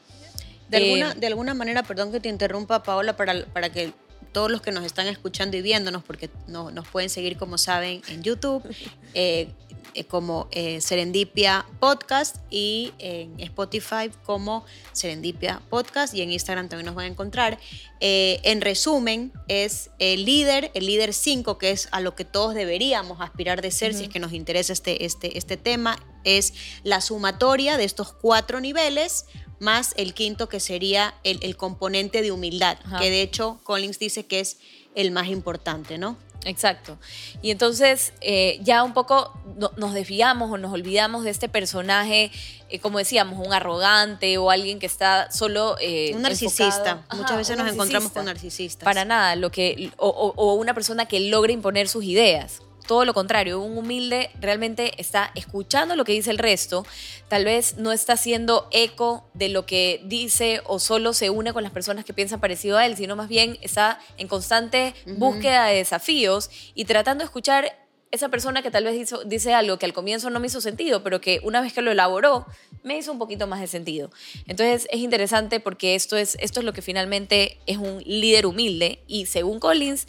De, 0.72 0.84
alguna, 0.84 1.14
de 1.14 1.26
alguna 1.26 1.54
manera, 1.54 1.82
perdón 1.82 2.12
que 2.12 2.20
te 2.20 2.28
interrumpa, 2.28 2.82
Paola, 2.82 3.16
para, 3.16 3.44
para 3.46 3.70
que 3.70 3.92
todos 4.32 4.50
los 4.50 4.62
que 4.62 4.72
nos 4.72 4.84
están 4.84 5.06
escuchando 5.06 5.56
y 5.56 5.62
viéndonos, 5.62 6.02
porque 6.02 6.30
no, 6.48 6.70
nos 6.70 6.88
pueden 6.88 7.10
seguir, 7.10 7.36
como 7.36 7.58
saben, 7.58 8.02
en 8.08 8.22
YouTube, 8.22 8.62
eh, 9.14 9.48
eh, 9.94 10.04
como 10.04 10.48
eh, 10.52 10.80
Serendipia 10.80 11.66
Podcast 11.78 12.36
y 12.48 12.94
en 12.98 13.38
Spotify 13.40 14.10
como 14.24 14.64
Serendipia 14.92 15.60
Podcast 15.68 16.14
y 16.14 16.22
en 16.22 16.32
Instagram 16.32 16.70
también 16.70 16.86
nos 16.86 16.94
van 16.94 17.04
a 17.04 17.08
encontrar. 17.08 17.58
en 18.00 18.60
resumen, 18.62 19.32
es 19.48 19.90
el 19.98 20.24
líder, 20.24 20.70
el 20.72 20.86
líder 20.86 21.12
5, 21.12 21.58
que 21.58 21.72
es 21.72 21.88
a 21.92 22.00
lo 22.00 22.14
que 22.14 22.24
todos 22.24 22.54
deberíamos 22.54 23.20
aspirar 23.20 23.60
de 23.60 23.70
ser 23.70 23.92
si 23.92 24.04
es 24.04 24.08
que 24.08 24.18
nos 24.18 24.32
interesa 24.32 24.72
este, 24.72 25.04
este, 25.04 25.36
este 25.36 25.58
tema, 25.58 25.98
es 26.24 26.54
la 26.84 27.00
sumatoria 27.00 27.76
de 27.76 27.84
estos 27.84 28.12
cuatro 28.12 28.60
niveles 28.60 29.26
más 29.62 29.94
el 29.96 30.12
quinto 30.12 30.48
que 30.48 30.60
sería 30.60 31.14
el, 31.22 31.56
componente 31.56 32.20
de 32.20 32.32
humildad, 32.32 32.76
que 32.98 33.10
de 33.10 33.22
hecho 33.22 33.60
Collins 33.62 33.98
dice 33.98 34.26
que 34.26 34.40
es 34.40 34.58
el 34.94 35.12
más 35.12 35.28
importante, 35.28 35.96
¿no? 35.98 36.16
Exacto. 36.44 36.98
Y 37.40 37.52
entonces 37.52 38.12
eh, 38.20 38.58
ya 38.62 38.82
un 38.82 38.94
poco 38.94 39.32
nos 39.76 39.94
desviamos 39.94 40.50
o 40.50 40.58
nos 40.58 40.72
olvidamos 40.72 41.22
de 41.22 41.30
este 41.30 41.48
personaje, 41.48 42.32
eh, 42.68 42.80
como 42.80 42.98
decíamos, 42.98 43.46
un 43.46 43.52
arrogante 43.52 44.36
o 44.38 44.50
alguien 44.50 44.80
que 44.80 44.86
está 44.86 45.30
solo... 45.30 45.76
Eh, 45.80 46.10
un 46.14 46.22
narcisista. 46.22 47.06
Muchas 47.14 47.36
veces 47.36 47.56
nos 47.56 47.72
encontramos 47.72 48.10
con 48.10 48.24
narcisistas. 48.24 48.84
Para 48.84 49.04
nada, 49.04 49.36
lo 49.36 49.52
que, 49.52 49.92
o 49.96 50.54
una 50.54 50.74
persona 50.74 51.06
que 51.06 51.20
logra 51.20 51.52
imponer 51.52 51.88
sus 51.88 52.04
ideas 52.04 52.62
todo 52.86 53.04
lo 53.04 53.14
contrario, 53.14 53.60
un 53.60 53.78
humilde 53.78 54.30
realmente 54.40 55.00
está 55.00 55.30
escuchando 55.34 55.96
lo 55.96 56.04
que 56.04 56.12
dice 56.12 56.30
el 56.30 56.38
resto, 56.38 56.86
tal 57.28 57.44
vez 57.44 57.76
no 57.78 57.92
está 57.92 58.14
haciendo 58.14 58.68
eco 58.70 59.24
de 59.34 59.48
lo 59.48 59.66
que 59.66 60.00
dice 60.04 60.60
o 60.64 60.78
solo 60.78 61.12
se 61.12 61.30
une 61.30 61.52
con 61.52 61.62
las 61.62 61.72
personas 61.72 62.04
que 62.04 62.12
piensan 62.12 62.40
parecido 62.40 62.78
a 62.78 62.86
él, 62.86 62.96
sino 62.96 63.16
más 63.16 63.28
bien 63.28 63.58
está 63.62 64.00
en 64.18 64.28
constante 64.28 64.94
búsqueda 65.18 65.66
de 65.66 65.76
desafíos 65.76 66.50
y 66.74 66.84
tratando 66.84 67.22
de 67.22 67.26
escuchar 67.26 67.82
esa 68.12 68.28
persona 68.28 68.62
que 68.62 68.70
tal 68.70 68.84
vez 68.84 69.10
dice 69.24 69.54
algo 69.54 69.78
que 69.78 69.86
al 69.86 69.94
comienzo 69.94 70.28
no 70.28 70.38
me 70.38 70.46
hizo 70.46 70.60
sentido, 70.60 71.02
pero 71.02 71.22
que 71.22 71.40
una 71.44 71.62
vez 71.62 71.72
que 71.72 71.80
lo 71.80 71.90
elaboró, 71.90 72.46
me 72.82 72.98
hizo 72.98 73.10
un 73.10 73.18
poquito 73.18 73.46
más 73.46 73.60
de 73.60 73.66
sentido. 73.66 74.10
Entonces 74.46 74.86
es 74.90 75.00
interesante 75.00 75.60
porque 75.60 75.94
esto 75.94 76.18
es, 76.18 76.36
esto 76.40 76.60
es 76.60 76.66
lo 76.66 76.74
que 76.74 76.82
finalmente 76.82 77.58
es 77.66 77.78
un 77.78 78.02
líder 78.04 78.44
humilde 78.44 78.98
y 79.06 79.26
según 79.26 79.60
Collins, 79.60 80.06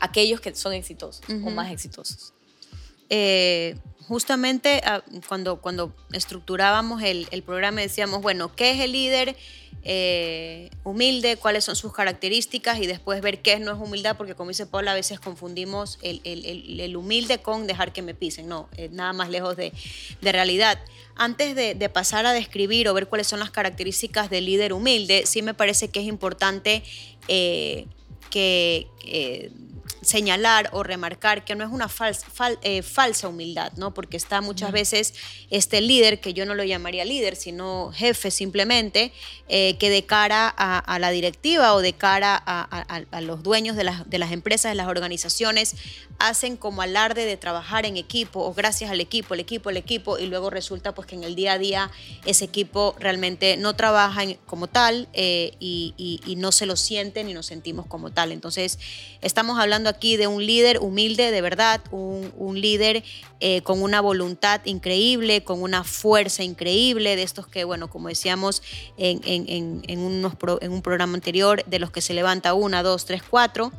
aquellos 0.00 0.40
que 0.40 0.54
son 0.54 0.72
exitosos 0.72 1.22
o 1.28 1.50
más 1.50 1.70
exitosos. 1.70 2.32
Eh, 3.10 3.76
justamente 4.06 4.80
ah, 4.84 5.02
cuando, 5.28 5.60
cuando 5.60 5.94
estructurábamos 6.12 7.02
el, 7.02 7.28
el, 7.30 7.42
programa 7.42 7.80
decíamos, 7.80 8.22
bueno, 8.22 8.54
¿qué 8.54 8.72
es 8.72 8.80
el 8.80 8.92
líder? 8.92 9.36
Eh, 9.82 10.68
humilde, 10.84 11.38
cuáles 11.38 11.64
son 11.64 11.74
sus 11.74 11.92
características 11.94 12.78
y 12.80 12.86
después 12.86 13.22
ver 13.22 13.40
qué 13.40 13.58
no 13.58 13.72
es 13.72 13.78
humildad, 13.78 14.16
porque 14.16 14.34
como 14.34 14.50
dice 14.50 14.66
Paul, 14.66 14.86
a 14.88 14.94
veces 14.94 15.20
confundimos 15.20 15.98
el, 16.02 16.96
humilde 16.96 17.38
con 17.38 17.66
dejar 17.66 17.92
que 17.92 18.02
me 18.02 18.14
pisen, 18.14 18.46
no, 18.46 18.68
nada 18.90 19.14
más 19.14 19.30
lejos 19.30 19.56
de, 19.56 19.72
realidad. 20.20 20.78
Antes 21.16 21.54
de, 21.54 21.88
pasar 21.88 22.26
a 22.26 22.32
describir 22.32 22.88
o 22.88 22.94
ver 22.94 23.08
cuáles 23.08 23.26
son 23.26 23.40
las 23.40 23.50
características 23.50 24.28
del 24.28 24.44
líder 24.44 24.74
humilde, 24.74 25.24
sí 25.24 25.40
me 25.40 25.54
parece 25.54 25.88
que 25.88 26.00
es 26.00 26.06
importante 26.06 26.82
eh, 27.28 27.86
que 28.30 28.86
señalar 30.02 30.70
o 30.72 30.82
remarcar 30.82 31.44
que 31.44 31.54
no 31.54 31.64
es 31.64 31.70
una 31.70 31.88
eh, 32.62 32.82
falsa 32.82 33.28
humildad, 33.28 33.72
¿no? 33.76 33.92
Porque 33.92 34.16
está 34.16 34.40
muchas 34.40 34.72
veces 34.72 35.14
este 35.50 35.80
líder, 35.80 36.20
que 36.20 36.32
yo 36.32 36.46
no 36.46 36.54
lo 36.54 36.64
llamaría 36.64 37.04
líder, 37.04 37.36
sino 37.36 37.92
jefe 37.92 38.30
simplemente, 38.30 39.12
eh, 39.48 39.76
que 39.78 39.90
de 39.90 40.04
cara 40.04 40.48
a, 40.48 40.98
la 40.98 41.10
directiva 41.10 41.74
o 41.74 41.80
de 41.80 41.92
cara 41.92 42.34
a, 42.36 43.20
los 43.20 43.42
dueños 43.42 43.76
de 43.76 43.84
las, 43.84 44.08
de 44.08 44.18
las, 44.18 44.32
empresas, 44.32 44.72
de 44.72 44.76
las 44.76 44.88
organizaciones, 44.88 45.76
hacen 46.18 46.56
como 46.56 46.82
alarde 46.82 47.24
de 47.24 47.36
trabajar 47.36 47.86
en 47.86 47.96
equipo 47.96 48.40
o 48.40 48.54
gracias 48.54 48.90
al 48.90 49.00
equipo, 49.00 49.34
el 49.34 49.40
equipo, 49.40 49.70
el 49.70 49.76
equipo, 49.76 50.18
y 50.18 50.26
luego 50.26 50.50
resulta 50.50 50.94
pues 50.94 51.06
que 51.06 51.14
en 51.14 51.24
el 51.24 51.34
día 51.34 51.54
a 51.54 51.58
día 51.58 51.90
ese 52.24 52.44
equipo 52.44 52.94
realmente 52.98 53.56
no 53.56 53.74
trabaja 53.74 54.22
como 54.46 54.66
tal 54.66 55.08
eh, 55.12 55.52
y, 55.60 55.94
y 56.26 56.36
no 56.36 56.52
se 56.52 56.66
lo 56.66 56.76
siente 56.76 57.24
ni 57.24 57.34
nos 57.34 57.46
sentimos 57.46 57.86
como 57.86 58.10
tal. 58.10 58.32
Entonces, 58.32 58.78
estamos 59.20 59.58
hablando 59.58 59.89
aquí 59.90 60.16
de 60.16 60.26
un 60.26 60.44
líder 60.44 60.78
humilde, 60.78 61.30
de 61.30 61.40
verdad, 61.40 61.80
un, 61.90 62.60
líder 62.60 63.04
eh, 63.40 63.62
con 63.62 63.82
una 63.82 64.00
voluntad 64.00 64.60
increíble, 64.64 65.44
con 65.44 65.62
una 65.62 65.84
fuerza 65.84 66.42
increíble, 66.42 67.16
de 67.16 67.22
estos 67.22 67.46
que, 67.46 67.64
bueno, 67.64 67.90
como 67.90 68.08
decíamos 68.08 68.62
en, 68.96 69.82
unos 69.98 70.34
en 70.60 70.72
un 70.72 70.82
programa 70.82 71.14
anterior, 71.14 71.64
de 71.66 71.78
los 71.78 71.90
que 71.90 72.00
se 72.00 72.14
levanta 72.14 72.54
una, 72.54 72.82
dos, 72.82 73.04
tres, 73.04 73.22
cuatro. 73.22 73.72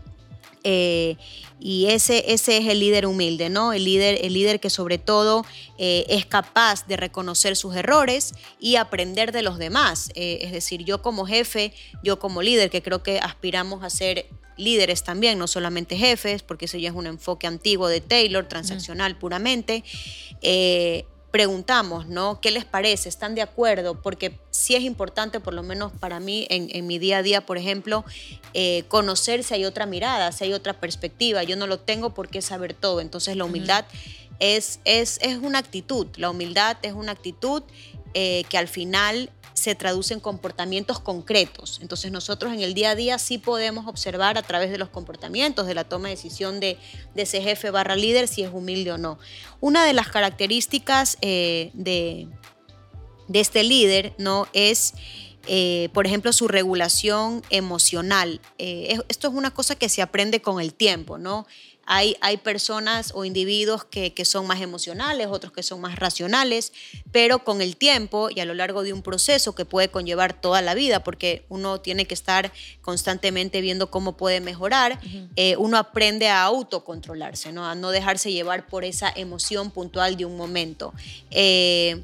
Eh, 0.63 1.18
y 1.60 1.88
ese, 1.88 2.34
ese 2.34 2.58
es 2.58 2.68
el 2.68 2.80
líder 2.80 3.06
humilde, 3.06 3.50
¿no? 3.50 3.74
El 3.74 3.86
líder, 3.86 4.20
el 4.24 4.34
líder 4.34 4.60
que 4.60 4.70
sobre 4.70 4.98
todo 4.98 5.46
eh, 5.77 6.06
es 6.10 6.25
capaz 6.25 6.86
de 6.88 6.98
reconocer 6.98 7.56
sus 7.56 7.75
errores 7.75 8.34
y 8.60 8.75
aprender 8.75 9.32
de 9.32 9.41
los 9.41 9.58
demás. 9.58 10.12
es 10.15 10.51
decir, 10.51 10.84
yo 10.84 11.01
como 11.01 11.25
jefe, 11.25 11.74
yo 12.03 12.20
como 12.20 12.41
líder, 12.41 12.70
que 12.70 12.82
creo 12.82 13.03
que 13.03 13.20
aspiramos 13.20 13.84
a 13.84 13.89
ser 13.89 14.25
líderes 14.62 15.03
también, 15.03 15.38
no 15.38 15.48
solamente 15.48 15.98
jefes, 15.98 16.44
porque 16.44 16.65
eso 16.65 16.77
ya 16.77 16.89
es 16.89 16.96
un 16.96 17.08
enfoque 17.08 17.48
antiguo 17.48 17.88
de 17.88 18.00
Taylor, 18.00 18.48
transaccional 18.48 19.18
puramente. 19.18 19.84
Eh, 20.41 21.06
preguntamos, 21.32 22.08
¿no? 22.08 22.39
¿Qué 22.41 22.51
les 22.51 22.65
parece? 22.65 23.10
¿Están 23.10 23.36
de 23.36 23.41
acuerdo? 23.41 24.01
Porque 24.01 24.38
sí 24.51 24.75
es 24.75 24.84
importante, 24.84 25.39
por 25.39 25.53
lo 25.53 25.63
menos 25.63 25.91
para 25.94 26.20
mí, 26.20 26.46
en, 26.50 26.86
mi 26.86 27.00
día 27.00 27.20
a 27.20 27.24
día, 27.24 27.46
por 27.46 27.58
ejemplo, 27.58 28.03
eh, 28.53 28.84
conocer 28.89 29.44
si 29.44 29.53
hay 29.53 29.65
otra 29.65 29.86
mirada, 29.86 30.32
si 30.34 30.44
hay 30.44 30.53
otra 30.53 30.80
perspectiva. 30.80 31.44
Yo 31.44 31.56
no 31.56 31.68
lo 31.68 31.80
tengo 31.80 32.13
por 32.13 32.27
qué 32.27 32.41
saber 32.41 32.74
todo. 32.74 33.00
Entonces 33.00 33.38
la 33.38 33.46
humildad 33.46 33.86
es, 34.39 34.82
es, 34.84 35.20
es, 35.22 35.38
una 35.38 35.60
actitud. 35.60 36.08
La 36.18 36.30
humildad 36.30 36.77
es 36.82 36.94
una 36.94 37.13
actitud 37.13 37.63
eh, 38.13 38.44
que 38.50 38.58
al 38.58 38.68
final 38.68 39.30
se 39.53 39.75
traducen 39.75 40.20
comportamientos 40.20 41.00
concretos. 41.00 41.79
Entonces 41.81 42.12
nosotros 42.12 42.53
en 42.53 42.62
el 42.62 42.74
día 42.74 42.91
a 42.91 42.96
día 42.96 43.20
sí 43.20 43.38
podemos 43.38 43.88
observar 43.88 44.38
a 44.38 44.41
través 44.41 44.72
de 44.72 44.77
los 44.77 44.89
comportamientos, 44.89 45.67
de 45.67 45.74
la 45.74 45.84
toma 45.84 46.10
de 46.10 46.15
decisión 46.15 46.60
de, 46.60 46.77
ese 47.15 47.41
jefe 47.41 47.70
barra 47.70 47.96
líder, 47.96 48.27
si 48.27 48.43
es 48.43 48.51
humilde 48.51 48.91
o 48.91 48.98
no. 48.98 49.20
Una 49.60 49.86
de 49.86 49.93
las 49.93 50.10
características 50.10 51.17
eh, 51.22 51.72
de, 51.74 52.27
de, 53.27 53.39
este 53.39 53.63
líder 53.63 54.13
¿no? 54.17 54.48
es... 54.53 54.93
Eh, 55.48 55.89
por 55.93 56.05
ejemplo, 56.05 56.31
su 56.34 56.48
regulación 56.48 57.41
emocional. 57.50 58.39
Eh, 58.60 59.00
esto 59.10 59.27
es 59.27 59.34
una 59.34 59.51
cosa 59.51 59.74
que 59.75 59.89
se 59.89 60.03
aprende 60.03 60.39
con 60.39 60.62
el 60.62 60.72
tiempo, 60.72 61.17
¿no? 61.17 61.48
Hay, 61.93 62.38
personas 62.38 63.12
o 63.13 63.25
individuos 63.25 63.83
que, 63.83 64.13
son 64.24 64.48
más 64.48 64.62
emocionales, 64.62 65.27
otros 65.27 65.51
que 65.51 65.62
son 65.62 65.81
más 65.81 65.98
racionales, 65.98 66.71
pero 67.12 67.43
con 67.43 67.62
el 67.62 67.75
tiempo 67.75 68.29
y 68.33 68.39
a 68.39 68.45
lo 68.45 68.53
largo 68.53 68.81
de 68.81 68.93
un 68.93 69.01
proceso 69.01 69.53
que 69.55 69.65
puede 69.65 69.89
conllevar 69.89 70.39
toda 70.39 70.62
la 70.62 70.74
vida, 70.74 71.03
porque 71.03 71.43
uno 71.50 71.81
tiene 71.81 72.05
que 72.05 72.13
estar 72.13 72.53
constantemente 72.81 73.60
viendo 73.60 73.91
cómo 73.91 74.15
puede 74.15 74.39
mejorar, 74.39 75.01
eh, 75.36 75.57
uno 75.57 75.77
aprende 75.77 76.29
a 76.29 76.43
autocontrolarse, 76.43 77.51
¿no? 77.51 77.67
a 77.67 77.75
no 77.75 77.91
dejarse 77.91 78.31
llevar 78.31 78.67
por 78.67 78.86
esa 78.86 79.12
emoción 79.13 79.69
puntual 79.69 80.15
de 80.15 80.24
un 80.24 80.38
momento. 80.38 80.93
Eh, 81.29 82.01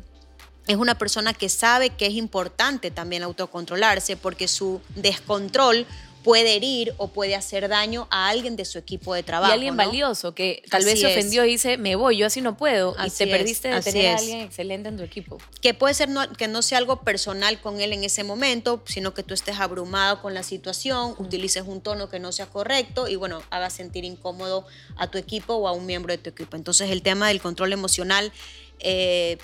es 0.67 0.75
una 0.75 0.97
persona 0.97 1.33
que 1.33 1.47
sabe 1.47 1.91
que 1.91 2.07
es 2.07 2.13
importante 2.13 2.91
también 2.91 3.23
autocontrolarse 3.23 4.17
porque 4.17 4.49
su 4.49 4.81
descontrol 4.95 5.87
puede 6.27 6.57
herir 6.57 6.93
o 6.97 7.07
puede 7.07 7.35
hacer 7.35 7.69
daño 7.69 8.05
a 8.11 8.27
alguien 8.27 8.57
de 8.57 8.65
su 8.65 8.77
equipo 8.77 9.13
de 9.13 9.23
trabajo. 9.23 9.49
Y 9.49 9.53
alguien 9.53 9.77
valioso 9.77 10.35
que 10.35 10.61
tal 10.69 10.83
vez 10.83 10.99
se 10.99 11.07
ofendió 11.07 11.45
y 11.45 11.51
dice, 11.51 11.77
me 11.77 11.95
voy, 11.95 12.17
yo 12.17 12.25
así 12.25 12.41
no 12.41 12.57
puedo. 12.57 12.97
y 13.05 13.09
te 13.09 13.27
perdiste 13.27 13.69
de 13.69 13.81
tener 13.81 14.07
a 14.07 14.17
alguien 14.17 14.41
excelente 14.41 14.89
en 14.89 14.97
tu 14.97 15.03
equipo. 15.03 15.37
Que 15.61 15.73
puede 15.73 15.93
ser 15.93 16.09
que 16.37 16.49
no 16.49 16.61
sea 16.61 16.79
algo 16.79 16.99
personal 16.99 17.61
con 17.61 17.79
él 17.79 17.93
en 17.93 18.03
ese 18.03 18.25
momento, 18.25 18.83
sino 18.85 19.13
que 19.13 19.23
tú 19.23 19.33
estés 19.33 19.61
abrumado 19.61 20.21
con 20.21 20.33
la 20.33 20.43
situación, 20.43 21.15
utilices 21.17 21.63
un 21.65 21.79
tono 21.79 22.09
que 22.09 22.19
no 22.19 22.33
sea 22.33 22.47
correcto 22.47 23.07
y 23.07 23.15
bueno, 23.15 23.41
hagas 23.49 23.71
sentir 23.71 24.03
incómodo 24.03 24.65
a 24.97 25.09
tu 25.09 25.17
equipo 25.17 25.53
o 25.53 25.69
a 25.69 25.71
un 25.71 25.85
miembro 25.85 26.11
de 26.11 26.17
tu 26.17 26.29
equipo. 26.29 26.57
Entonces 26.57 26.91
el 26.91 27.03
tema 27.03 27.29
del 27.29 27.41
control 27.41 27.71
emocional 27.71 28.33
eh, 28.79 29.37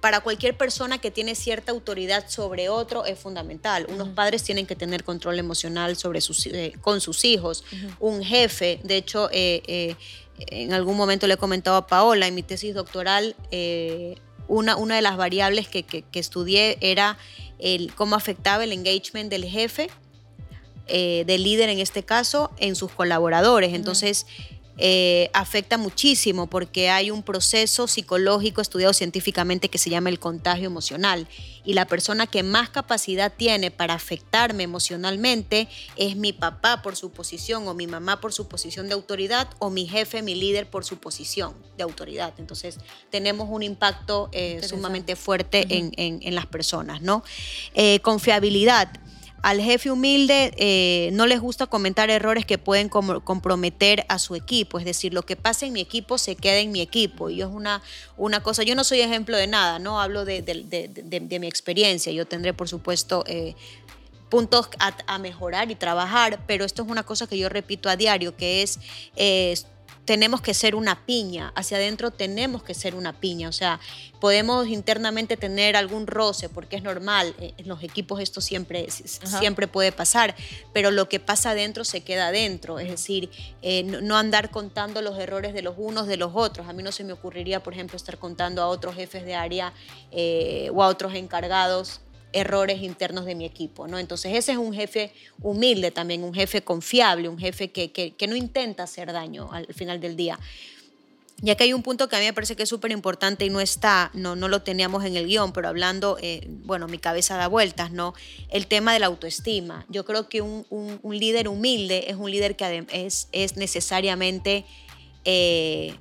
para 0.00 0.20
cualquier 0.20 0.56
persona 0.56 0.98
que 0.98 1.10
tiene 1.10 1.34
cierta 1.34 1.72
autoridad 1.72 2.28
sobre 2.28 2.68
otro 2.68 3.04
es 3.04 3.18
fundamental. 3.18 3.86
Unos 3.88 4.08
padres 4.10 4.42
tienen 4.42 4.66
que 4.66 4.76
tener 4.76 5.04
control 5.04 5.38
emocional 5.38 5.96
sobre 5.96 6.20
sus, 6.20 6.46
eh, 6.46 6.74
con 6.80 7.00
sus 7.00 7.24
hijos. 7.24 7.64
Un 7.98 8.22
jefe, 8.22 8.80
de 8.82 8.96
hecho, 8.96 9.28
eh, 9.32 9.62
eh, 9.66 9.96
en 10.38 10.72
algún 10.72 10.96
momento 10.96 11.26
le 11.26 11.34
he 11.34 11.38
comentado 11.38 11.76
a 11.76 11.86
Paola 11.86 12.26
en 12.26 12.34
mi 12.34 12.42
tesis 12.42 12.74
doctoral, 12.74 13.36
una, 14.48 14.76
una 14.76 14.96
de 14.96 15.02
las 15.02 15.16
variables 15.16 15.66
que, 15.66 15.82
que, 15.82 16.04
estudié 16.12 16.76
era 16.80 17.18
el, 17.58 17.94
cómo 17.94 18.16
afectaba 18.16 18.64
el 18.64 18.72
engagement 18.72 19.30
del 19.30 19.44
jefe, 19.44 19.88
del 20.88 21.42
líder 21.42 21.70
en 21.70 21.80
este 21.80 22.04
caso, 22.04 22.50
en 22.58 22.76
sus 22.76 22.92
colaboradores. 22.92 23.72
Entonces, 23.72 24.26
eh, 24.78 25.30
afecta 25.32 25.78
muchísimo 25.78 26.48
porque 26.48 26.90
hay 26.90 27.10
un 27.10 27.22
proceso 27.22 27.88
psicológico 27.88 28.60
estudiado 28.60 28.92
científicamente 28.92 29.70
que 29.70 29.78
se 29.78 29.90
llama 29.90 30.10
el 30.10 30.18
contagio 30.18 30.66
emocional. 30.66 31.26
Y 31.64 31.72
la 31.74 31.86
persona 31.86 32.26
que 32.26 32.42
más 32.42 32.68
capacidad 32.68 33.32
tiene 33.34 33.70
para 33.70 33.94
afectarme 33.94 34.62
emocionalmente 34.62 35.68
es 35.96 36.16
mi 36.16 36.32
papá 36.32 36.82
por 36.82 36.94
su 36.94 37.10
posición 37.10 37.66
o 37.66 37.74
mi 37.74 37.86
mamá 37.86 38.20
por 38.20 38.32
su 38.32 38.48
posición 38.48 38.88
de 38.88 38.94
autoridad 38.94 39.48
o 39.58 39.70
mi 39.70 39.86
jefe, 39.88 40.22
mi 40.22 40.34
líder 40.34 40.68
por 40.68 40.84
su 40.84 40.98
posición 40.98 41.54
de 41.76 41.82
autoridad. 41.82 42.34
Entonces 42.38 42.78
tenemos 43.10 43.48
un 43.50 43.62
impacto 43.62 44.28
eh, 44.32 44.60
sumamente 44.66 45.16
fuerte 45.16 45.66
en, 45.68 46.34
las 46.34 46.46
personas, 46.46 47.00
¿no? 47.00 47.24
Eh, 47.74 48.00
confiabilidad 48.00 48.90
al 49.46 49.60
jefe 49.60 49.92
humilde 49.92 50.52
eh, 50.56 51.10
no 51.12 51.28
les 51.28 51.38
gusta 51.38 51.68
comentar 51.68 52.10
errores 52.10 52.44
que 52.44 52.58
pueden 52.58 52.88
comprometer 52.88 54.04
a 54.08 54.18
su 54.18 54.34
equipo, 54.34 54.80
es 54.80 54.84
decir, 54.84 55.14
lo 55.14 55.22
que 55.22 55.36
pasa 55.36 55.66
en 55.66 55.72
mi 55.72 55.80
equipo 55.80 56.18
se 56.18 56.34
queda 56.34 56.56
en 56.56 56.72
mi 56.72 56.80
equipo. 56.80 57.30
Y 57.30 57.42
es 57.42 57.46
una, 57.46 57.80
una 58.16 58.42
cosa, 58.42 58.64
yo 58.64 58.74
no 58.74 58.82
soy 58.82 59.02
ejemplo 59.02 59.36
de 59.36 59.46
nada, 59.46 59.78
no 59.78 60.00
hablo 60.00 60.24
de, 60.24 60.42
mi 61.40 61.46
experiencia, 61.46 62.10
yo 62.12 62.26
tendré 62.26 62.54
por 62.54 62.68
supuesto... 62.68 63.22
Eh, 63.28 63.54
puntos 64.28 64.68
a, 64.80 65.18
mejorar 65.18 65.70
y 65.70 65.76
trabajar, 65.76 66.40
pero 66.48 66.64
esto 66.64 66.82
es 66.82 66.88
una 66.88 67.04
cosa 67.04 67.28
que 67.28 67.38
yo 67.38 67.48
repito 67.48 67.88
a 67.88 67.94
diario, 67.94 68.36
que 68.36 68.64
es 68.64 68.80
eh, 69.14 69.54
tenemos 70.06 70.40
que 70.40 70.54
ser 70.54 70.74
una 70.74 71.04
piña, 71.04 71.52
hacia 71.56 71.76
adentro 71.76 72.12
tenemos 72.12 72.62
que 72.62 72.74
ser 72.74 72.94
una 72.94 73.12
piña, 73.12 73.48
o 73.48 73.52
sea, 73.52 73.80
podemos 74.20 74.68
internamente 74.68 75.36
tener 75.36 75.76
algún 75.76 76.06
roce 76.06 76.48
porque 76.48 76.76
es 76.76 76.82
normal, 76.82 77.34
eh, 77.38 77.54
en 77.58 77.68
los 77.68 77.82
equipos 77.82 78.20
esto 78.20 78.40
siempre, 78.40 78.88
siempre 78.90 79.66
puede 79.66 79.90
pasar, 79.90 80.34
pero 80.72 80.92
lo 80.92 81.08
que 81.08 81.18
pasa 81.18 81.50
adentro 81.50 81.84
se 81.84 82.02
queda 82.02 82.28
adentro, 82.28 82.78
es 82.78 82.88
decir, 82.88 83.30
eh, 83.62 83.82
no, 83.82 84.16
andar 84.16 84.50
contando 84.50 85.02
los 85.02 85.18
errores 85.18 85.52
de 85.52 85.62
los 85.62 85.74
unos 85.76 86.06
de 86.06 86.16
los 86.16 86.30
otros, 86.34 86.68
a 86.68 86.72
mí 86.72 86.84
no 86.84 86.92
se 86.92 87.02
me 87.02 87.12
ocurriría, 87.12 87.62
por 87.62 87.72
ejemplo, 87.72 87.96
estar 87.96 88.16
contando 88.16 88.62
a 88.62 88.68
otros 88.68 88.94
jefes 88.94 89.26
de 89.26 89.34
área 89.34 89.72
eh, 90.12 90.70
o 90.72 90.84
a 90.84 90.86
otros 90.86 91.14
encargados 91.14 92.00
errores 92.32 92.82
internos 92.82 93.24
de 93.24 93.34
mi 93.34 93.44
equipo, 93.44 93.86
¿no? 93.88 93.98
Entonces 93.98 94.34
ese 94.34 94.52
es 94.52 94.58
un 94.58 94.74
jefe 94.74 95.12
humilde 95.40 95.90
también, 95.90 96.22
un 96.22 96.34
jefe 96.34 96.62
confiable, 96.62 97.28
un 97.28 97.38
jefe 97.38 97.70
que, 97.70 98.14
no 98.28 98.36
intenta 98.36 98.82
hacer 98.82 99.12
daño 99.12 99.50
al 99.52 99.66
final 99.72 100.00
del 100.00 100.16
día. 100.16 100.38
ya 101.38 101.54
que 101.54 101.64
hay 101.64 101.72
un 101.72 101.82
punto 101.82 102.08
que 102.08 102.16
a 102.16 102.18
mí 102.18 102.24
me 102.24 102.32
parece 102.32 102.56
que 102.56 102.62
es 102.62 102.68
súper 102.68 102.90
importante 102.92 103.44
y 103.44 103.50
no 103.50 103.60
está, 103.60 104.10
no, 104.14 104.36
no 104.36 104.48
lo 104.48 104.62
teníamos 104.62 105.04
en 105.04 105.16
el 105.16 105.26
guion, 105.26 105.52
pero 105.52 105.68
hablando, 105.68 106.16
eh, 106.20 106.46
bueno, 106.64 106.88
mi 106.88 106.98
cabeza 106.98 107.36
da 107.36 107.46
vueltas, 107.46 107.90
¿no? 107.90 108.14
El 108.48 108.66
tema 108.66 108.92
de 108.94 109.00
la 109.00 109.06
autoestima. 109.06 109.84
Yo 109.88 110.04
creo 110.04 110.28
que 110.28 110.40
un, 110.40 110.66
un, 110.70 111.18
líder 111.18 111.48
humilde 111.48 112.10
es 112.10 112.16
un 112.16 112.30
líder 112.30 112.56
que 112.56 112.86
es, 112.90 113.28
es 113.32 113.56
necesariamente 113.56 114.64
eh, 115.24 115.94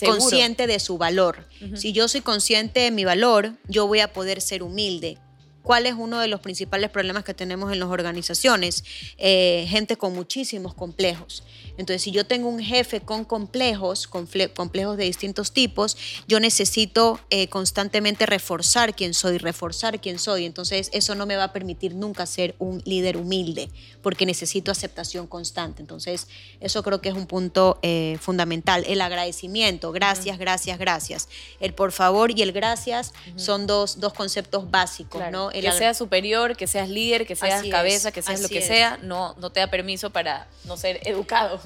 consciente 0.00 0.66
de 0.66 0.80
su 0.80 0.98
valor. 0.98 1.46
Si 1.74 1.92
yo 1.92 2.08
soy 2.08 2.20
consciente 2.20 2.80
de 2.80 2.90
mi 2.90 3.04
valor, 3.04 3.54
yo 3.68 3.86
voy 3.86 4.00
a 4.00 4.12
poder 4.12 4.40
ser 4.40 4.62
humilde. 4.62 5.18
¿Cuál 5.62 5.86
es 5.86 5.94
uno 5.94 6.18
de 6.18 6.28
los 6.28 6.40
principales 6.40 6.90
problemas 6.90 7.24
que 7.24 7.34
tenemos 7.34 7.72
en 7.72 7.78
las 7.78 7.88
organizaciones? 7.88 8.84
Eh, 9.18 9.66
gente 9.68 9.96
con 9.96 10.12
muchísimos 10.12 10.74
complejos. 10.74 11.44
Entonces, 11.78 12.02
si 12.02 12.10
yo 12.10 12.26
tengo 12.26 12.48
un 12.48 12.60
jefe 12.60 13.00
con 13.00 13.24
complejos, 13.24 14.06
complejos 14.06 14.96
de 14.96 15.04
distintos 15.04 15.52
tipos, 15.52 15.96
yo 16.28 16.40
necesito 16.40 17.20
eh, 17.30 17.48
constantemente 17.48 18.26
reforzar 18.26 18.94
quién 18.94 19.14
soy, 19.14 19.38
reforzar 19.38 20.00
quién 20.00 20.18
soy. 20.18 20.44
Entonces, 20.44 20.90
eso 20.92 21.14
no 21.14 21.26
me 21.26 21.36
va 21.36 21.44
a 21.44 21.52
permitir 21.52 21.94
nunca 21.94 22.26
ser 22.26 22.54
un 22.58 22.82
líder 22.84 23.16
humilde, 23.16 23.70
porque 24.02 24.26
necesito 24.26 24.70
aceptación 24.70 25.26
constante. 25.26 25.80
Entonces, 25.82 26.28
eso 26.60 26.82
creo 26.82 27.00
que 27.00 27.08
es 27.08 27.14
un 27.14 27.26
punto 27.26 27.78
eh, 27.82 28.18
fundamental. 28.20 28.84
El 28.86 29.00
agradecimiento, 29.00 29.92
gracias, 29.92 30.38
gracias, 30.38 30.78
gracias. 30.78 31.28
El 31.60 31.74
por 31.74 31.92
favor 31.92 32.30
y 32.30 32.42
el 32.42 32.52
gracias 32.52 33.12
son 33.36 33.66
dos, 33.66 34.00
dos 34.00 34.12
conceptos 34.12 34.70
básicos, 34.70 35.22
¿no? 35.30 35.50
que 35.50 35.72
seas 35.72 35.96
superior, 35.96 36.56
que 36.56 36.66
seas 36.66 36.88
líder, 36.88 37.26
que 37.26 37.36
seas 37.36 37.64
cabeza, 37.68 38.12
que 38.12 38.22
seas 38.22 38.40
lo 38.42 38.48
que 38.48 38.62
sea, 38.62 38.98
no, 39.02 39.34
no 39.38 39.50
te 39.50 39.60
da 39.60 39.68
permiso 39.68 40.10
para 40.10 40.48
no 40.64 40.76
ser 40.76 41.00
educado. 41.04 41.60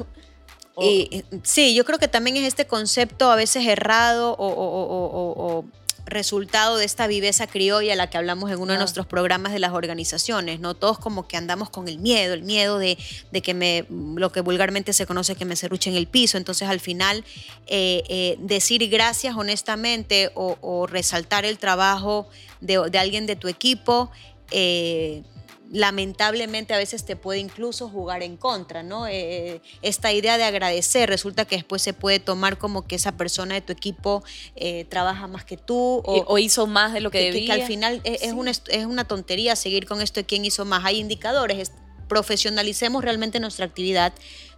Y, 0.79 1.25
sí, 1.43 1.75
yo 1.75 1.85
creo 1.85 1.99
que 1.99 2.09
también 2.09 2.37
es 2.37 2.45
este 2.45 2.67
concepto 2.67 3.31
a 3.31 3.37
veces 3.37 3.67
errado 3.67 4.37
o, 4.39 5.65
resultado 6.09 6.77
de 6.77 6.85
esta 6.85 7.09
viveza 7.09 7.49
criolla 7.49 7.95
a 7.95 7.97
la 7.97 8.09
que 8.09 8.17
hablamos 8.17 8.49
en 8.53 8.61
uno 8.61 8.73
de 8.75 8.79
nuestros 8.79 9.07
programas 9.07 9.53
de 9.53 9.59
las 9.59 9.73
organizaciones, 9.73 10.61
¿no? 10.61 10.75
Todos 10.75 11.01
como 11.01 11.27
que 11.27 11.37
andamos 11.37 11.69
con 11.69 11.89
el 11.89 11.99
miedo, 11.99 12.33
el 12.33 12.45
miedo 12.45 12.79
de, 12.79 12.97
que 13.43 13.55
me, 13.55 13.87
lo 13.91 14.31
que 14.31 14.41
vulgarmente 14.41 14.93
se 14.93 15.05
conoce 15.05 15.35
que 15.35 15.45
me 15.45 15.57
cerruche 15.57 15.91
en 15.91 15.97
el 15.97 16.07
piso. 16.07 16.39
Entonces 16.39 16.69
al 16.69 16.79
final 16.79 17.25
eh, 17.67 18.05
eh, 18.09 18.37
decir 18.39 18.89
gracias 18.89 19.35
honestamente 19.37 20.31
o, 20.35 20.87
resaltar 20.87 21.45
el 21.45 21.59
trabajo 21.59 22.29
de, 22.61 22.77
alguien 22.97 23.27
de 23.27 23.35
tu 23.35 23.49
equipo, 23.49 24.13
eh, 24.53 25.25
lamentablemente 25.71 26.75
a 26.75 26.79
veces 26.79 27.05
te 27.05 27.17
puede 27.17 27.41
incluso 27.41 27.89
jugar 27.89 28.23
en 28.23 28.37
contra, 28.37 28.83
¿no? 28.83 29.07
Eh, 29.07 29.61
esta 29.83 30.13
idea 30.13 30.39
de 30.39 30.45
agradecer 30.45 31.09
resulta 31.09 31.45
que 31.45 31.57
después 31.57 31.83
se 31.83 31.93
puede 31.93 32.21
tomar 32.21 32.59
como 32.59 32.87
que 32.87 32.97
esa 32.97 33.17
persona 33.17 33.55
de 33.55 33.61
tu 33.61 33.73
equipo 33.73 34.23
eh, 34.55 34.85
trabaja 34.85 35.27
más 35.27 35.45
que 35.45 35.57
tú 35.57 36.03
o, 36.05 36.39
hizo 36.39 36.67
más 36.67 36.93
de 36.93 37.01
lo 37.01 37.11
que, 37.11 37.19
debía. 37.19 37.55
Que, 37.55 37.63
al 37.63 37.67
final 37.67 38.01
es, 38.05 38.33
una, 38.33 38.51
es 38.51 38.87
una 38.87 39.05
tontería 39.05 39.57
seguir 39.57 39.87
con 39.87 40.01
esto 40.01 40.21
de 40.21 40.27
quién 40.27 40.45
hizo 40.45 40.65
más. 40.65 40.85
Hay 40.85 40.99
indicadores, 40.99 41.73
profesionalicemos 42.09 43.03
realmente 43.05 43.41
nuestra 43.41 43.67
actividad, 43.67 44.13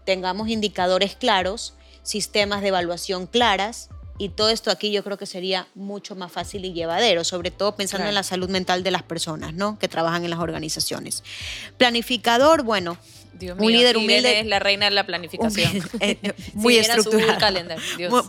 tengamos 0.05 0.49
indicadores 0.49 1.17
claros, 1.17 1.75
sistemas 2.03 2.63
de 2.63 2.69
evaluación 2.69 3.27
claras, 3.27 3.91
y 4.19 4.31
todo 4.31 4.51
esto 4.51 4.71
aquí 4.71 4.91
yo 4.91 5.05
creo 5.05 5.17
que 5.17 5.27
sería 5.27 5.67
mucho 5.75 6.17
más 6.17 6.33
fácil 6.33 6.65
y 6.65 6.73
llevadero, 6.73 7.25
sobre 7.25 7.51
todo 7.51 7.77
pensando 7.77 8.09
en 8.09 8.15
la 8.15 8.23
salud 8.23 8.51
mental 8.51 8.83
de 8.83 8.91
las 8.91 9.05
personas, 9.05 9.55
¿no? 9.55 9.79
Que 9.79 9.89
trabajan 9.89 10.25
en 10.25 10.31
las 10.31 10.41
organizaciones. 10.41 11.23
Planificador, 11.77 12.63
bueno, 12.65 12.99
un 13.59 13.73
líder 13.73 13.97
humilde. 13.97 14.41
es 14.41 14.47
la 14.47 14.59
reina 14.59 14.87
de 14.87 14.93
la 14.93 15.05
planificación. 15.05 15.89
Eh, 16.01 16.19
eh, 16.23 16.35
muy 16.55 16.77
estructurado. 16.77 17.39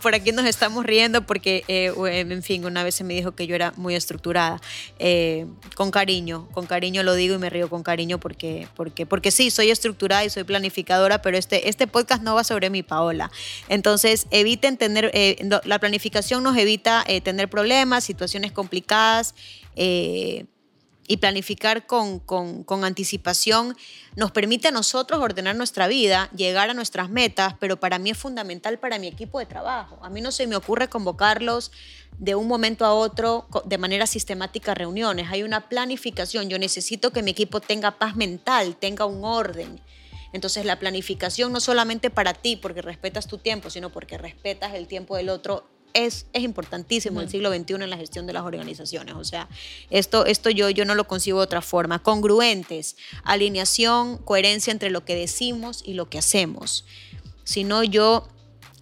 Por 0.00 0.14
aquí 0.14 0.32
nos 0.32 0.46
estamos 0.46 0.84
riendo 0.84 1.26
porque, 1.26 1.64
eh, 1.68 1.92
en 2.06 2.42
fin, 2.42 2.64
una 2.64 2.82
vez 2.82 2.94
se 2.94 3.04
me 3.04 3.14
dijo 3.14 3.32
que 3.32 3.46
yo 3.46 3.54
era 3.54 3.72
muy 3.76 3.94
estructurada. 3.94 4.60
con 5.74 5.90
cariño, 5.90 6.48
con 6.52 6.66
cariño 6.66 7.02
lo 7.02 7.14
digo 7.14 7.34
y 7.34 7.38
me 7.38 7.50
río 7.50 7.68
con 7.68 7.82
cariño 7.82 8.18
porque, 8.18 8.66
porque, 8.74 9.06
porque 9.06 9.30
sí, 9.30 9.50
soy 9.50 9.70
estructurada 9.70 10.24
y 10.24 10.30
soy 10.30 10.44
planificadora, 10.44 11.22
pero 11.22 11.36
este, 11.36 11.68
este 11.68 11.86
podcast 11.86 12.22
no 12.22 12.34
va 12.34 12.44
sobre 12.44 12.70
mi 12.70 12.82
Paola. 12.82 13.30
Entonces, 13.68 14.26
eviten 14.30 14.76
tener, 14.76 15.12
la 15.64 15.78
planificación 15.78 16.42
nos 16.42 16.56
evita 16.56 17.04
tener 17.22 17.48
problemas, 17.48 18.04
situaciones 18.04 18.52
complicadas 18.52 19.34
y 21.10 21.16
planificar 21.16 21.86
con, 21.88 22.20
con, 22.20 22.84
anticipación 22.84 23.76
nos 24.14 24.30
permite 24.30 24.68
a 24.68 24.70
nosotros 24.70 25.20
ordenar 25.20 25.56
nuestra 25.56 25.88
vida, 25.88 26.30
llegar 26.36 26.70
a 26.70 26.74
nuestras 26.74 27.10
metas, 27.10 27.54
pero 27.58 27.80
para 27.80 27.98
mí 27.98 28.10
es 28.10 28.16
fundamental 28.16 28.78
para 28.78 28.96
mi 29.00 29.08
equipo 29.08 29.40
de 29.40 29.46
trabajo. 29.46 29.98
A 30.04 30.08
mí 30.08 30.20
no 30.20 30.30
se 30.30 30.46
me 30.46 30.54
ocurre 30.54 30.88
convocarlos 30.88 31.72
de 32.16 32.36
un 32.36 32.46
momento 32.46 32.84
a 32.84 32.94
otro 32.94 33.48
de 33.64 33.76
manera 33.76 34.06
sistemática 34.06 34.72
reuniones. 34.72 35.26
Hay 35.32 35.42
una 35.42 35.68
planificación. 35.68 36.48
Yo 36.48 36.60
necesito 36.60 37.12
que 37.12 37.24
mi 37.24 37.32
equipo 37.32 37.60
tenga 37.60 37.98
paz 37.98 38.14
mental, 38.14 38.76
tenga 38.76 39.04
un 39.04 39.24
orden. 39.24 39.80
Entonces 40.32 40.64
la 40.64 40.78
planificación 40.78 41.52
no 41.52 41.58
solamente 41.58 42.10
para 42.10 42.34
ti, 42.34 42.54
porque 42.54 42.82
respetas 42.82 43.26
tu 43.26 43.38
tiempo, 43.38 43.68
sino 43.68 43.90
porque 43.90 44.16
respetas 44.16 44.74
el 44.74 44.86
tiempo 44.86 45.16
del 45.16 45.28
otro, 45.28 45.68
es, 45.94 46.26
es 46.32 46.42
importantísimo 46.42 47.20
el 47.20 47.28
siglo 47.28 47.52
XXI 47.52 47.74
en 47.74 47.90
la 47.90 47.96
gestión 47.96 48.26
de 48.26 48.32
las 48.32 48.42
organizaciones. 48.42 49.14
O 49.14 49.24
sea, 49.24 49.48
esto, 49.90 50.26
esto 50.26 50.50
yo, 50.50 50.70
yo 50.70 50.84
no 50.84 50.94
lo 50.94 51.06
consigo 51.06 51.38
de 51.38 51.44
otra 51.44 51.62
forma. 51.62 52.02
Congruentes, 52.02 52.96
alineación, 53.24 54.18
coherencia 54.18 54.70
entre 54.70 54.90
lo 54.90 55.04
que 55.04 55.14
decimos 55.14 55.82
y 55.84 55.94
lo 55.94 56.08
que 56.08 56.18
hacemos. 56.18 56.84
Si 57.44 57.64
no, 57.64 57.82
yo 57.82 58.28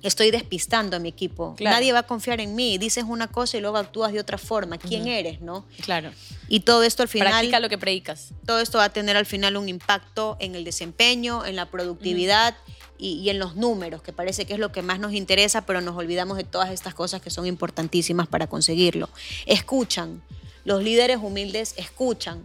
estoy 0.03 0.31
despistando 0.31 0.97
a 0.97 1.01
mi 1.01 1.09
equipo. 1.09 1.57
Nadie 1.61 1.92
va 1.92 2.01
a 2.01 2.03
confiar 2.05 2.40
en 2.40 2.55
mí. 2.55 2.79
Dices 2.79 3.05
una 3.07 3.29
cosa 3.29 3.57
y 3.57 3.61
luego 3.61 3.77
actúas 3.77 4.12
de 4.12 4.21
otra 4.21 4.38
forma. 4.38 4.79
¿Quién 4.79 5.09
eres, 5.09 5.40
no? 5.40 5.66
Claro. 5.83 6.11
Y 6.49 6.61
todo 6.61 6.83
esto 6.83 7.03
al 7.03 7.09
final... 7.09 7.29
Practica 7.29 7.61
lo 7.61 7.68
que 7.68 7.79
predicas. 7.79 8.31
Todo 8.47 8.61
esto 8.61 8.79
va 8.79 8.85
a 8.85 8.92
tener 8.92 9.16
al 9.16 9.27
final 9.27 9.57
un 9.57 9.68
impacto 9.68 10.37
en 10.40 10.55
el 10.55 10.64
desempeño, 10.64 11.44
en 11.44 11.57
la 11.57 11.66
productividad 11.66 12.57
y, 12.98 13.28
en 13.30 13.38
los 13.38 13.54
números, 13.54 14.02
que 14.02 14.12
parece 14.12 14.44
que 14.44 14.54
es 14.54 14.58
lo 14.58 14.72
que 14.72 14.82
más 14.82 14.98
nos 14.98 15.12
interesa, 15.12 15.62
pero 15.62 15.80
nos 15.80 15.96
olvidamos 15.96 16.37
de 16.37 16.44
todas 16.44 16.70
estas 16.70 16.94
cosas 16.94 17.22
que 17.22 17.30
son 17.30 17.46
importantísimas 17.46 18.26
para 18.26 18.48
conseguirlo. 18.48 19.08
Escuchan, 19.46 20.22
los 20.64 20.82
líderes 20.82 21.18
humildes 21.18 21.74
escuchan. 21.76 22.42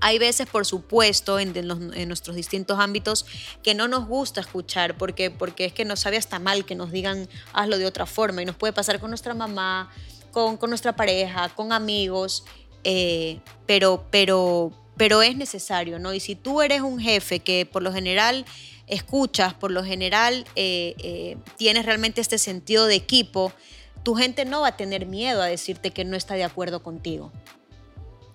Hay 0.00 0.18
veces, 0.18 0.46
por 0.46 0.66
supuesto, 0.66 1.38
en, 1.38 1.54
nuestros 2.08 2.36
distintos 2.36 2.78
ámbitos 2.78 3.24
que 3.62 3.74
no 3.74 3.88
nos 3.88 4.06
gusta 4.06 4.42
escuchar 4.42 4.98
porque, 4.98 5.30
porque 5.30 5.64
es 5.64 5.72
que 5.72 5.86
nos 5.86 6.00
sabe 6.00 6.18
hasta 6.18 6.38
mal 6.38 6.66
que 6.66 6.74
nos 6.74 6.92
digan 6.92 7.26
hazlo 7.54 7.78
de 7.78 7.86
otra 7.86 8.04
forma 8.04 8.42
y 8.42 8.44
nos 8.44 8.56
puede 8.56 8.74
pasar 8.74 9.00
con 9.00 9.10
nuestra 9.10 9.32
mamá, 9.32 9.90
con, 10.30 10.58
nuestra 10.68 10.94
pareja, 10.94 11.48
con 11.50 11.72
amigos, 11.72 12.44
eh, 12.82 13.40
pero, 13.64 14.04
pero, 14.10 14.72
pero 14.98 15.22
es 15.22 15.36
necesario, 15.38 15.98
¿no? 15.98 16.12
Y 16.12 16.20
si 16.20 16.34
tú 16.34 16.60
eres 16.60 16.82
un 16.82 16.98
jefe 16.98 17.38
que 17.40 17.64
por 17.64 17.82
lo 17.82 17.90
general 17.90 18.44
escuchas, 18.86 19.54
por 19.54 19.70
lo 19.70 19.84
general 19.84 20.44
eh, 20.56 20.94
eh, 20.98 21.36
tienes 21.56 21.86
realmente 21.86 22.20
este 22.20 22.38
sentido 22.38 22.86
de 22.86 22.94
equipo, 22.94 23.52
tu 24.02 24.14
gente 24.14 24.44
no 24.44 24.62
va 24.62 24.68
a 24.68 24.76
tener 24.76 25.06
miedo 25.06 25.42
a 25.42 25.46
decirte 25.46 25.90
que 25.90 26.04
no 26.04 26.16
está 26.16 26.34
de 26.34 26.44
acuerdo 26.44 26.82
contigo. 26.82 27.32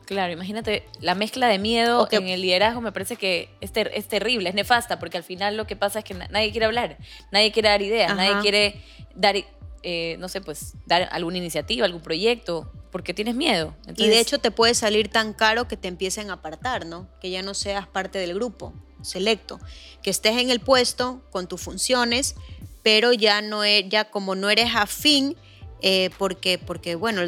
Claro, 0.05 0.33
imagínate, 0.33 0.87
la 1.01 1.13
mezcla 1.13 1.47
de 1.47 1.59
miedo 1.59 2.07
en 2.09 2.27
el 2.27 2.41
liderazgo 2.41 2.81
me 2.81 2.91
parece 2.91 3.15
que 3.15 3.49
es, 3.61 3.71
es, 3.75 4.07
terrible, 4.07 4.49
es 4.49 4.55
nefasta, 4.55 4.97
porque 4.97 5.17
al 5.17 5.23
final 5.23 5.55
lo 5.55 5.67
que 5.67 5.75
pasa 5.75 5.99
es 5.99 6.05
que 6.05 6.15
nadie 6.15 6.49
quiere 6.49 6.65
hablar, 6.65 6.97
nadie 7.31 7.51
quiere 7.51 7.69
dar 7.69 7.83
ideas, 7.83 8.15
nadie 8.15 8.41
quiere 8.41 8.81
dar, 9.13 9.35
eh, 9.83 10.15
no 10.17 10.27
sé, 10.27 10.41
pues 10.41 10.73
dar 10.87 11.07
alguna 11.11 11.37
iniciativa, 11.37 11.85
algún 11.85 12.01
proyecto, 12.01 12.71
porque 12.91 13.13
tienes 13.13 13.35
miedo. 13.35 13.75
y 13.95 14.07
de 14.07 14.19
hecho 14.19 14.39
te 14.39 14.49
puede 14.49 14.73
salir 14.73 15.09
tan 15.09 15.33
caro 15.33 15.67
que 15.67 15.77
te 15.77 15.87
empiecen 15.87 16.31
a 16.31 16.33
apartar, 16.33 16.87
¿no? 16.87 17.07
Que 17.21 17.29
ya 17.29 17.43
no 17.43 17.53
seas 17.53 17.85
parte 17.85 18.17
del 18.17 18.33
grupo 18.33 18.73
selecto, 19.01 19.59
que 20.01 20.09
estés 20.09 20.37
en 20.37 20.49
el 20.49 20.59
puesto 20.59 21.21
con 21.31 21.47
tus 21.47 21.61
funciones, 21.61 22.35
pero 22.83 23.13
ya 23.13 23.41
no 23.41 23.63
es, 23.63 23.85
ya 23.89 24.09
como 24.09 24.35
no 24.35 24.49
eres 24.49 24.71
afín, 24.75 25.35
eh, 25.81 26.09
porque, 26.17 26.57
porque 26.57 26.95
bueno, 26.95 27.21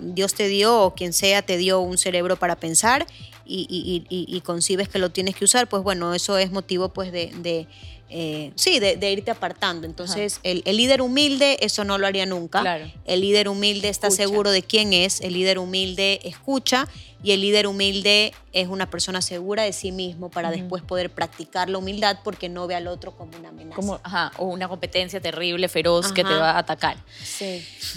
Dios 0.00 0.34
te 0.34 0.48
dio 0.48 0.80
o 0.80 0.94
quien 0.94 1.12
sea 1.12 1.42
te 1.42 1.58
dio 1.58 1.80
un 1.80 1.98
cerebro 1.98 2.36
para 2.36 2.56
pensar 2.56 3.06
y, 3.44 4.42
concibes 4.44 4.88
que 4.88 4.98
lo 4.98 5.10
tienes 5.10 5.34
que 5.34 5.44
usar, 5.44 5.68
pues 5.68 5.82
bueno, 5.82 6.14
eso 6.14 6.38
es 6.38 6.50
motivo 6.50 6.90
pues 6.90 7.12
de 7.12 7.66
eh, 8.12 8.52
sí, 8.56 8.80
de, 8.80 9.12
irte 9.12 9.30
apartando. 9.30 9.86
Entonces, 9.86 10.40
el, 10.42 10.62
líder 10.64 11.00
humilde, 11.00 11.58
eso 11.60 11.84
no 11.84 11.96
lo 11.96 12.06
haría 12.06 12.26
nunca. 12.26 12.90
El 13.04 13.20
líder 13.20 13.48
humilde 13.48 13.88
está 13.88 14.10
seguro 14.10 14.50
de 14.50 14.62
quién 14.62 14.92
es, 14.92 15.20
el 15.20 15.34
líder 15.34 15.58
humilde 15.58 16.20
escucha 16.24 16.88
y 17.22 17.32
el 17.32 17.42
líder 17.42 17.66
humilde 17.66 18.32
es 18.52 18.68
una 18.68 18.88
persona 18.88 19.20
segura 19.20 19.62
de 19.62 19.72
sí 19.72 19.92
mismo 19.92 20.30
para 20.30 20.50
después 20.50 20.82
poder 20.82 21.10
practicar 21.10 21.68
la 21.68 21.78
humildad 21.78 22.18
porque 22.24 22.48
no 22.48 22.66
ve 22.66 22.74
al 22.74 22.88
otro 22.88 23.12
como 23.12 23.36
una 23.38 23.50
amenaza. 23.50 24.32
o 24.38 24.46
una 24.46 24.68
competencia 24.68 25.20
terrible, 25.20 25.68
feroz 25.68 26.12
que 26.12 26.24
te 26.24 26.34
va 26.34 26.52
a 26.52 26.58
atacar. 26.58 26.96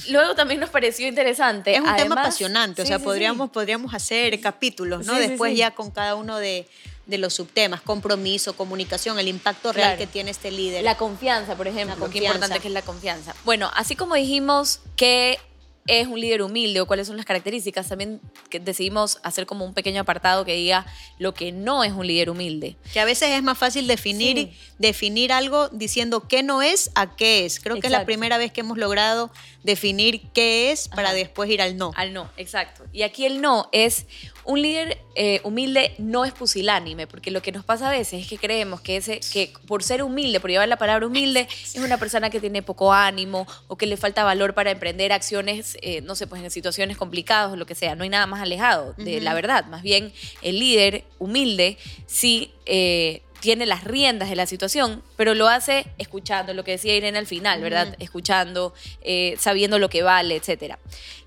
Luego 0.09 0.35
también 0.35 0.59
nos 0.59 0.69
pareció 0.69 1.07
interesante. 1.07 1.73
Es 1.73 1.79
un 1.79 1.95
tema 1.95 2.21
apasionante, 2.21 2.81
o 2.81 2.85
sea, 2.85 2.99
podríamos, 2.99 3.49
podríamos 3.49 3.93
hacer 3.93 4.39
capítulos, 4.41 5.05
¿no? 5.05 5.15
después 5.15 5.57
ya 5.57 5.71
con 5.71 5.89
cada 5.89 6.15
uno 6.15 6.37
de 6.37 6.67
de 7.05 7.17
los 7.17 7.33
subtemas, 7.33 7.81
compromiso, 7.81 8.55
comunicación, 8.55 9.19
el 9.19 9.27
impacto 9.27 9.73
real 9.73 9.89
Claro. 9.89 9.97
que 9.99 10.07
tiene 10.07 10.31
este 10.31 10.51
líder. 10.51 10.83
La 10.83 10.95
confianza, 10.97 11.55
por 11.55 11.67
ejemplo, 11.67 12.09
qué 12.09 12.19
importante 12.19 12.59
que 12.59 12.67
es 12.69 12.73
la 12.73 12.81
confianza. 12.81 13.35
Bueno, 13.43 13.69
así 13.75 13.95
como 13.95 14.15
dijimos 14.15 14.79
que 14.95 15.37
es 15.85 16.07
un 16.07 16.17
líder 16.17 16.41
humilde 16.43 16.79
o 16.79 16.85
cuáles 16.85 17.07
son 17.07 17.17
las 17.17 17.25
características, 17.25 17.89
también 17.89 18.21
que 18.49 18.61
decidimos 18.61 19.19
hacer 19.21 19.45
como 19.45 19.65
un 19.65 19.73
pequeño 19.73 19.99
apartado 19.99 20.45
que 20.45 20.53
diga 20.55 20.85
lo 21.19 21.33
que 21.33 21.51
no 21.51 21.83
es 21.83 21.91
un 21.91 22.07
líder 22.07 22.29
humilde. 22.29 22.77
que 22.93 23.01
a 23.01 23.05
veces 23.05 23.31
es 23.31 23.43
más 23.43 23.57
fácil 23.57 23.85
definir, 23.85 24.37
Sí. 24.37 24.57
definir 24.79 25.33
algo 25.33 25.67
diciendo 25.73 26.25
qué 26.25 26.41
no 26.41 26.61
es 26.61 26.89
a 26.95 27.17
qué 27.17 27.43
es. 27.45 27.59
Creo 27.59 27.81
que 27.81 27.87
es 27.87 27.91
la 27.91 28.05
primera 28.05 28.37
vez 28.37 28.53
que 28.53 28.61
hemos 28.61 28.77
logrado 28.77 29.29
definir 29.63 30.21
qué 30.33 30.71
es 30.71 30.87
para 30.89 31.09
Ajá. 31.09 31.17
después 31.17 31.49
ir 31.49 31.61
al 31.61 31.77
no. 31.77 31.91
Al 31.95 32.13
no, 32.13 32.29
exacto. 32.37 32.83
Y 32.91 33.03
aquí 33.03 33.25
el 33.25 33.41
no 33.41 33.69
es 33.71 34.05
un 34.45 34.61
líder 34.61 34.97
eh, 35.15 35.39
humilde 35.43 35.93
no 35.97 36.25
es 36.25 36.33
pusilánime, 36.33 37.07
porque 37.07 37.31
lo 37.31 37.41
que 37.41 37.51
nos 37.51 37.63
pasa 37.63 37.87
a 37.87 37.91
veces 37.91 38.21
es 38.21 38.27
que 38.27 38.37
creemos 38.37 38.81
que 38.81 38.97
ese 38.97 39.19
que 39.31 39.53
por 39.67 39.83
ser 39.83 40.03
humilde, 40.03 40.39
por 40.39 40.49
llevar 40.49 40.67
la 40.67 40.77
palabra 40.77 41.07
humilde, 41.07 41.47
es 41.63 41.75
una 41.75 41.97
persona 41.97 42.29
que 42.29 42.39
tiene 42.39 42.61
poco 42.61 42.91
ánimo 42.91 43.47
o 43.67 43.77
que 43.77 43.85
le 43.85 43.95
falta 43.97 44.23
valor 44.23 44.53
para 44.53 44.71
emprender 44.71 45.13
acciones, 45.13 45.77
eh, 45.81 46.01
no 46.01 46.15
sé, 46.15 46.27
pues 46.27 46.43
en 46.43 46.51
situaciones 46.51 46.97
complicadas 46.97 47.53
o 47.53 47.55
lo 47.55 47.65
que 47.65 47.75
sea. 47.75 47.95
No 47.95 48.03
hay 48.03 48.09
nada 48.09 48.27
más 48.27 48.41
alejado 48.41 48.93
de 48.97 49.21
la 49.21 49.33
verdad. 49.33 49.65
Más 49.65 49.81
bien, 49.81 50.11
el 50.41 50.59
líder 50.59 51.05
humilde 51.19 51.77
sí 52.05 52.51
eh, 52.65 53.22
tiene 53.43 53.65
las 53.65 53.83
riendas 53.83 54.29
de 54.29 54.37
la 54.37 54.45
situación, 54.45 55.03
pero 55.17 55.33
lo 55.33 55.49
hace 55.49 55.85
escuchando, 55.97 56.53
lo 56.53 56.63
que 56.63 56.71
decía 56.71 56.95
Irene 56.95 57.17
al 57.17 57.27
final, 57.27 57.59
¿verdad? 57.59 57.93
Escuchando, 57.99 58.73
eh, 59.01 59.35
sabiendo 59.37 59.79
lo 59.79 59.89
que 59.89 60.01
vale, 60.01 60.37
etc. 60.37 60.75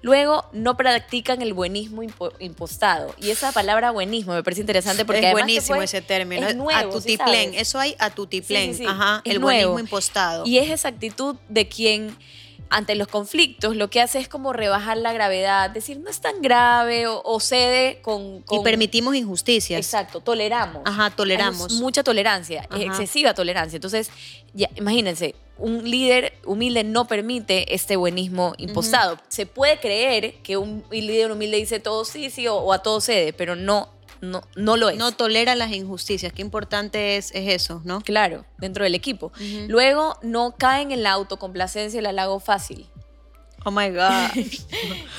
Luego, 0.01 0.47
no 0.55 0.79
practican 0.79 1.43
el 1.43 1.53
buenismo 1.53 2.03
impo- 2.03 2.33
impostado. 2.39 3.15
Y 3.21 3.29
esa 3.33 3.53
palabra 3.53 3.91
buenismo 3.91 4.33
me 4.33 4.43
parece 4.43 4.63
interesante 4.63 5.05
porque 5.05 5.19
es 5.21 5.25
además 5.27 5.43
buenísimo 5.43 5.83
ese 5.83 6.01
término. 6.01 6.49
es 6.49 6.57
nuevo, 6.57 6.91
a. 7.53 7.53
Eso 7.53 7.79
hay 7.79 7.95
a 7.99 8.09
sí, 8.73 8.79
sí. 8.79 8.87
Ajá. 8.87 9.21
El 9.25 9.39
nuevo. 9.43 9.73
buenismo 9.73 9.79
impostado. 9.81 10.47
Y 10.47 10.57
es 10.57 10.71
esa 10.71 10.89
actitud 10.89 11.37
de 11.51 11.69
quien 11.69 12.17
ante 12.71 12.95
los 12.95 13.09
conflictos 13.09 13.77
lo 13.77 13.91
que 13.91 14.01
hace 14.01 14.19
es 14.19 14.29
como 14.29 14.53
rebajar 14.53 14.97
la 14.99 15.13
gravedad, 15.13 15.71
decir 15.71 15.99
no 16.01 16.11
es 16.11 16.21
tan 16.21 16.43
grave 16.43 17.07
o, 17.07 17.23
o 17.25 17.41
cede 17.41 18.01
con, 18.03 18.45
y 18.51 18.59
permitimos 18.63 19.15
injusticias. 19.15 19.79
Exacto, 19.79 20.21
toleramos. 20.21 20.83
Ajá, 20.85 21.11
toleramos. 21.11 21.73
Hay 21.73 21.79
mucha 21.79 22.03
tolerancia, 22.03 22.67
Ajá. 22.69 22.83
excesiva 22.83 23.35
tolerancia. 23.35 23.77
Entonces, 23.77 24.11
ya, 24.53 24.69
imagínense, 24.77 25.35
un 25.59 25.89
líder 25.89 26.35
humilde 26.45 26.85
no 26.85 27.07
permite 27.07 27.75
este 27.75 27.97
buenismo 27.97 28.55
impostado. 28.59 29.19
Se 29.29 29.47
puede 29.47 29.79
creer 29.79 30.35
que 30.43 30.57
un 30.57 30.85
líder 30.91 31.33
humilde 31.33 31.57
dice 31.57 31.81
todo 31.81 32.05
sí, 32.05 32.31
sí 32.31 32.47
o, 32.47 32.57
o 32.57 32.73
a 32.73 32.83
todo 32.83 33.01
cede, 33.01 33.33
pero 33.33 33.57
no, 33.57 33.89
no, 34.21 34.43
no 34.57 34.77
lo 34.77 34.89
es. 34.89 34.97
No 34.97 35.13
tolera 35.13 35.55
las 35.55 35.73
injusticias. 35.73 36.33
Qué 36.33 36.43
importante 36.43 37.17
es, 37.17 37.31
es 37.35 37.49
eso, 37.53 37.81
¿no? 37.85 38.01
Claro, 38.01 38.45
dentro 38.59 38.85
del 38.85 38.95
equipo. 38.95 39.33
Luego, 39.69 40.19
no 40.23 40.55
caen 40.57 40.93
en 40.93 41.03
la 41.03 41.13
autocomplacencia 41.13 41.99
y 41.99 42.01
el 42.01 42.07
halago 42.07 42.41
fácil. 42.41 42.87
Oh 43.69 43.73
my 43.73 43.89
God. 43.91 44.31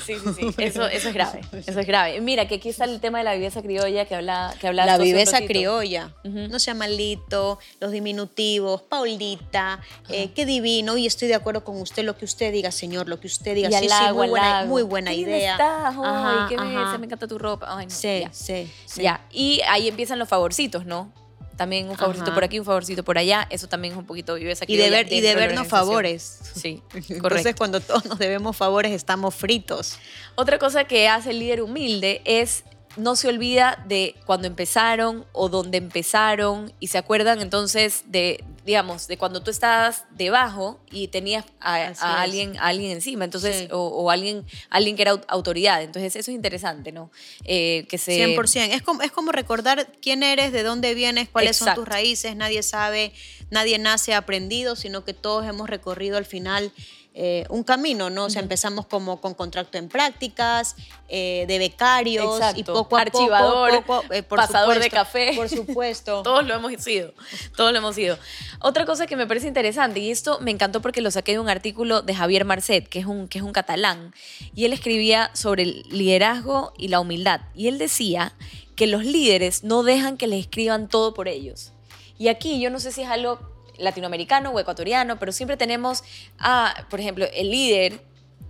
Sí, 0.08 0.14
sí, 0.24 0.32
sí. 0.34 0.54
Eso, 0.62 0.86
eso 0.86 1.08
es 1.08 1.14
grave. 1.14 1.42
Eso 1.66 1.80
es 1.80 1.86
grave. 1.86 2.18
Mira, 2.22 2.48
que 2.48 2.54
aquí 2.54 2.70
está 2.70 2.86
el 2.86 2.98
tema 2.98 3.18
de 3.18 3.24
la 3.24 3.34
viveza 3.34 3.60
criolla 3.60 4.06
que 4.06 4.14
habla 4.14 4.54
que 4.58 4.66
hablabas 4.66 4.96
La 4.96 5.04
viveza 5.04 5.42
criolla. 5.42 6.14
No 6.24 6.58
sea 6.58 6.72
malito, 6.72 7.58
los 7.78 7.92
diminutivos, 7.92 8.80
Paulita, 8.80 9.80
eh, 10.08 10.30
qué 10.34 10.46
divino. 10.46 10.96
Y 10.96 11.06
estoy 11.06 11.28
de 11.28 11.34
acuerdo 11.34 11.62
con 11.62 11.78
usted, 11.78 12.04
lo 12.04 12.16
que 12.16 12.24
usted 12.24 12.52
diga, 12.54 12.70
señor, 12.70 13.06
lo 13.06 13.20
que 13.20 13.26
usted 13.26 13.54
diga. 13.54 13.68
Y 13.68 13.72
sí, 13.74 13.88
sí, 13.90 14.12
muy 14.14 14.28
buena, 14.28 14.64
muy 14.64 14.82
buena 14.82 15.10
Qué 15.10 15.16
idea. 15.18 15.52
estás, 15.52 15.94
ay, 15.98 16.02
Ajá, 16.06 16.46
qué 16.48 16.56
belleza, 16.56 16.96
me 16.96 17.04
encanta 17.04 17.26
tu 17.28 17.36
ropa. 17.38 17.66
Ay, 17.68 17.84
no, 17.84 17.90
Sí, 17.94 18.20
ya. 18.22 18.32
sí, 18.32 18.72
sí. 18.86 19.02
Ya, 19.02 19.20
y 19.30 19.60
ahí 19.68 19.88
empiezan 19.88 20.18
los 20.18 20.28
favorcitos, 20.28 20.86
¿no? 20.86 21.12
También 21.58 21.90
un 21.90 21.96
favorcito 21.98 22.26
Ajá. 22.28 22.34
por 22.34 22.44
aquí, 22.44 22.58
un 22.58 22.64
favorcito 22.64 23.04
por 23.04 23.18
allá. 23.18 23.46
Eso 23.50 23.68
también 23.68 23.92
es 23.92 23.98
un 23.98 24.06
poquito 24.06 24.34
viveza 24.36 24.64
Y, 24.64 24.68
criolla 24.68 24.84
deber, 24.96 25.12
y 25.12 25.20
de 25.20 25.30
organización. 25.32 25.66
favores. 25.68 26.38
Sí, 26.54 26.82
Entonces, 26.94 27.20
correcto. 27.20 27.50
cuando 27.58 27.80
todos 27.80 28.06
nos 28.06 28.18
debemos 28.18 28.56
favores, 28.56 28.92
estamos 28.92 29.34
fritos. 29.34 29.98
Otra 30.36 30.58
cosa 30.58 30.84
que 30.84 31.08
hace 31.08 31.30
el 31.30 31.40
líder 31.40 31.60
humilde 31.62 32.22
es 32.24 32.64
no 32.98 33.16
se 33.16 33.28
olvida 33.28 33.82
de 33.86 34.14
cuando 34.26 34.46
empezaron 34.46 35.24
o 35.32 35.48
dónde 35.48 35.78
empezaron 35.78 36.72
y 36.80 36.88
se 36.88 36.98
acuerdan 36.98 37.40
entonces 37.40 38.02
de, 38.06 38.44
digamos, 38.66 39.06
de 39.08 39.16
cuando 39.16 39.42
tú 39.42 39.50
estabas 39.50 40.04
debajo 40.10 40.78
y 40.90 41.08
tenías 41.08 41.44
a, 41.60 41.92
alguien, 42.20 42.56
a 42.58 42.66
alguien 42.66 42.90
encima, 42.92 43.24
entonces, 43.24 43.56
Sí. 43.56 43.68
o, 43.72 43.78
o 43.78 44.10
alguien, 44.10 44.44
alguien 44.68 44.96
que 44.96 45.02
era 45.02 45.12
au- 45.14 45.24
autoridad. 45.28 45.82
Entonces, 45.82 46.14
eso 46.16 46.30
es 46.30 46.34
interesante, 46.34 46.92
¿no? 46.92 47.10
Eh, 47.44 47.86
que 47.88 47.96
se... 47.98 48.36
100%. 48.36 48.74
Es 48.74 48.82
como, 48.82 49.00
es 49.02 49.10
como 49.12 49.32
recordar 49.32 49.90
quién 50.02 50.22
eres, 50.22 50.52
de 50.52 50.62
dónde 50.62 50.94
vienes, 50.94 51.28
cuáles 51.28 51.56
son 51.56 51.74
tus 51.74 51.88
raíces. 51.88 52.36
Nadie 52.36 52.62
sabe, 52.62 53.12
nadie 53.50 53.78
nace 53.78 54.12
aprendido, 54.14 54.76
sino 54.76 55.04
que 55.04 55.14
todos 55.14 55.46
hemos 55.46 55.70
recorrido 55.70 56.18
al 56.18 56.26
final 56.26 56.72
eh, 57.20 57.44
un 57.48 57.64
camino, 57.64 58.10
¿no? 58.10 58.26
O 58.26 58.30
sea, 58.30 58.40
empezamos 58.40 58.86
como 58.86 59.20
con 59.20 59.34
contrato 59.34 59.76
en 59.76 59.88
prácticas, 59.88 60.76
eh, 61.08 61.46
de 61.48 61.58
becarios 61.58 62.36
Exacto. 62.36 62.60
y 62.60 62.62
poco 62.62 62.96
a 62.96 63.00
Archivador, 63.00 63.82
poco, 63.82 64.02
poco, 64.02 64.14
eh, 64.14 64.22
por 64.22 64.38
pasador 64.38 64.78
de 64.78 64.84
supuesto, 64.84 64.96
café. 64.96 65.32
Por 65.34 65.48
supuesto. 65.48 66.22
Todos 66.22 66.46
lo 66.46 66.54
hemos 66.54 66.80
sido, 66.80 67.12
todos 67.56 67.72
lo 67.72 67.78
hemos 67.78 67.96
sido. 67.96 68.16
Otra 68.60 68.86
cosa 68.86 69.08
que 69.08 69.16
me 69.16 69.26
parece 69.26 69.48
interesante, 69.48 69.98
y 69.98 70.12
esto 70.12 70.38
me 70.42 70.52
encantó 70.52 70.80
porque 70.80 71.00
lo 71.00 71.10
saqué 71.10 71.32
de 71.32 71.40
un 71.40 71.48
artículo 71.48 72.02
de 72.02 72.14
Javier 72.14 72.44
Marcet, 72.44 72.88
que 72.88 73.00
es 73.00 73.06
un, 73.06 73.26
que 73.26 73.38
es 73.38 73.44
un 73.44 73.50
catalán, 73.50 74.14
y 74.54 74.66
él 74.66 74.72
escribía 74.72 75.32
sobre 75.34 75.64
el 75.64 75.82
liderazgo 75.90 76.72
y 76.78 76.86
la 76.86 77.00
humildad. 77.00 77.40
Y 77.52 77.66
él 77.66 77.78
decía 77.78 78.32
que 78.76 78.86
los 78.86 79.04
líderes 79.04 79.64
no 79.64 79.82
dejan 79.82 80.18
que 80.18 80.28
les 80.28 80.38
escriban 80.38 80.86
todo 80.86 81.14
por 81.14 81.26
ellos. 81.26 81.72
Y 82.16 82.28
aquí 82.28 82.60
yo 82.60 82.70
no 82.70 82.78
sé 82.78 82.92
si 82.92 83.02
es 83.02 83.08
algo 83.08 83.38
latinoamericano 83.78 84.50
o 84.50 84.60
ecuatoriano, 84.60 85.18
pero 85.18 85.32
siempre 85.32 85.56
tenemos, 85.56 86.04
a, 86.38 86.86
por 86.90 87.00
ejemplo, 87.00 87.26
el 87.32 87.50
líder, 87.50 88.00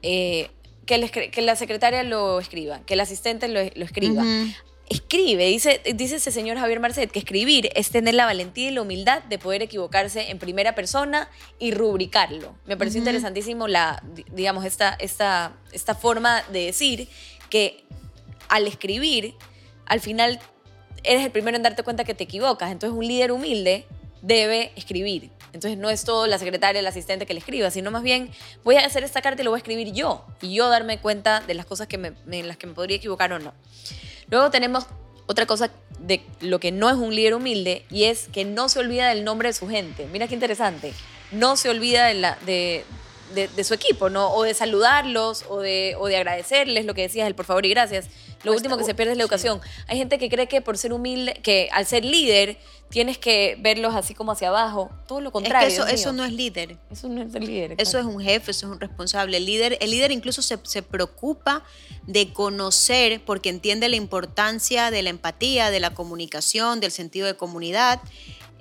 eh, 0.03 0.51
que, 0.87 0.95
el 0.97 1.05
escri- 1.05 1.31
que 1.31 1.43
la 1.43 1.55
secretaria 1.57 2.03
lo 2.03 2.41
escriba, 2.41 2.81
que 2.87 2.95
el 2.95 3.01
asistente 3.01 3.47
lo, 3.49 3.61
lo 3.63 3.85
escriba 3.85 4.23
escribe, 4.91 5.45
dice, 5.45 5.83
dice 5.95 6.17
ese 6.17 6.33
señor 6.33 6.57
Javier 6.57 6.81
Marcet, 6.81 7.11
que 7.11 7.19
escribir 7.19 7.69
es 7.75 7.91
tener 7.91 8.15
la 8.15 8.25
valentía 8.25 8.69
y 8.69 8.71
la 8.71 8.81
humildad 8.81 9.23
de 9.25 9.39
poder 9.39 9.61
equivocarse 9.61 10.31
en 10.31 10.39
primera 10.39 10.75
persona 10.75 11.29
y 11.59 11.73
rubricarlo. 11.73 12.55
Me 12.65 12.75
pareció 12.79 12.99
interesantísimo 13.01 13.69
la, 13.69 14.03
di- 14.15 14.25
digamos, 14.33 14.65
esta, 14.65 14.97
esta, 14.99 15.53
esta 15.73 15.95
forma 15.95 16.43
de 16.53 16.65
decir 16.65 17.07
que 17.51 17.85
al 18.49 18.67
escribir, 18.67 19.35
al 19.85 20.01
final 20.01 20.41
eres 21.05 21.23
el 21.23 21.33
primero 21.33 21.59
en 21.59 21.65
darte 21.65 21.83
cuenta 21.83 22.05
que 22.05 22.15
te 22.15 22.25
equivocas. 22.25 22.73
Entonces 22.73 22.97
un 22.97 23.07
líder 23.07 23.31
humilde 23.31 23.85
debe 24.23 24.73
escribir. 24.77 25.31
Entonces 25.53 25.79
no 25.79 25.89
es 25.91 26.05
todo 26.05 26.27
la 26.27 26.39
secretaria, 26.39 26.79
el 26.81 26.87
asistente 26.87 27.25
que 27.25 27.33
le 27.35 27.41
escriba, 27.41 27.71
sino 27.71 27.91
más 27.91 28.03
bien 28.03 28.31
voy 28.65 28.77
a 28.77 28.85
hacer 28.85 29.03
esta 29.03 29.23
carta 29.23 29.41
y 29.43 29.45
lo 29.45 29.51
voy 29.51 29.59
a 29.59 29.63
escribir 29.63 29.93
yo. 29.93 30.25
Y 30.43 30.55
yo 30.55 30.69
darme 30.69 30.99
cuenta 30.99 31.41
de 31.41 31.55
las 31.55 31.65
cosas 31.67 31.87
que 31.87 31.97
me, 31.99 32.13
en 32.31 32.49
las 32.49 32.57
que 32.57 32.67
me 32.67 32.75
podría 32.75 32.97
equivocar 32.99 33.33
o 33.33 33.39
no. 33.39 33.55
Luego 34.31 34.51
tenemos 34.51 34.87
otra 35.27 35.47
cosa 35.47 35.71
de 35.99 36.23
lo 36.41 36.61
que 36.61 36.71
no 36.71 36.89
es 36.91 36.97
un 36.97 37.15
líder 37.15 37.35
humilde 37.35 37.85
y 37.91 38.05
es 38.05 38.29
que 38.29 38.45
no 38.45 38.69
se 38.69 38.79
olvida 38.79 39.09
del 39.09 39.25
nombre 39.25 39.49
de 39.49 39.53
su 39.55 39.69
gente. 39.69 40.07
Mira 40.13 40.29
qué 40.29 40.35
interesante. 40.35 40.93
No 41.33 41.57
se 41.57 41.71
olvida 41.71 42.07
de, 42.07 42.15
la, 42.15 42.39
de, 42.47 42.85
de- 43.35 43.49
de 43.49 43.65
su 43.65 43.75
equipo, 43.75 44.11
¿no? 44.11 44.31
O 44.33 44.43
de 44.43 44.55
saludarlos 44.55 45.45
o 45.49 45.61
de, 45.61 45.95
o 45.99 46.07
de 46.07 46.17
agradecerles 46.17 46.85
lo 46.87 46.95
que 46.95 47.03
decías, 47.03 47.27
el 47.27 47.35
por 47.35 47.47
favor 47.47 47.65
y 47.67 47.71
gracias. 47.71 48.07
Lo 48.45 48.53
último 48.53 48.79
que 48.79 48.85
se 48.85 48.95
pierde 48.95 49.13
es 49.13 49.19
la 49.19 49.25
sí. 49.25 49.27
educación. 49.27 49.61
Hay 49.89 49.99
gente 49.99 50.19
que 50.19 50.29
cree 50.31 50.47
que 50.47 50.61
por 50.63 50.79
ser 50.79 50.93
humilde, 50.93 51.35
que 51.43 51.69
al 51.73 51.85
ser 51.87 52.05
líder 52.05 52.57
tienes 52.91 53.19
que 53.19 53.57
verlos 53.61 53.95
así 53.95 54.15
como 54.15 54.33
hacia 54.33 54.49
abajo. 54.49 54.91
Todo 55.07 55.21
lo 55.21 55.29
Es 55.29 55.33
contrario. 55.33 55.85
que 55.87 55.95
eso, 55.95 56.13
no 56.13 56.25
es 56.25 56.33
líder. 56.33 56.77
Eso 56.91 57.09
no 57.09 57.23
es 57.23 57.33
ser 57.33 57.45
líder. 57.45 57.75
Eso 57.79 57.99
es 57.99 58.05
un 58.05 58.21
jefe, 58.21 58.51
eso 58.51 58.67
es 58.67 58.73
un 58.73 58.81
responsable. 58.81 59.37
El 59.37 59.47
líder, 59.47 59.79
el 59.81 59.91
líder 59.91 60.11
incluso 60.11 60.43
se, 60.43 60.59
se 60.65 60.83
preocupa 60.83 61.65
de 62.07 62.33
conocer 62.33 63.23
porque 63.25 63.51
entiende 63.51 63.89
la 63.89 63.97
importancia 63.97 64.91
de 64.91 65.03
la 65.03 65.11
empatía, 65.11 65.71
de 65.71 65.81
la 65.81 65.91
comunicación, 65.95 66.81
del 66.81 66.91
sentido 66.91 67.27
de 67.27 67.37
comunidad. 67.37 68.01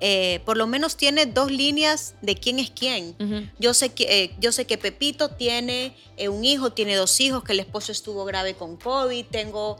Eh, 0.00 0.40
por 0.44 0.56
lo 0.56 0.66
menos 0.68 0.96
tiene 0.96 1.26
dos 1.26 1.50
líneas 1.50 2.14
de 2.22 2.36
quién 2.36 2.58
es 2.60 2.70
quién. 2.70 3.16
Yo 3.58 3.74
sé 3.74 3.90
que, 3.90 4.24
eh, 4.24 4.34
yo 4.38 4.52
sé 4.52 4.64
que 4.64 4.78
Pepito 4.78 5.28
tiene 5.30 5.96
eh, 6.16 6.28
un 6.28 6.44
hijo, 6.44 6.70
tiene 6.72 6.94
dos 6.94 7.18
hijos, 7.20 7.42
que 7.42 7.52
el 7.52 7.60
esposo 7.60 7.90
estuvo 7.92 8.24
grave 8.24 8.54
con 8.54 8.76
COVID, 8.76 9.24
tengo 9.26 9.76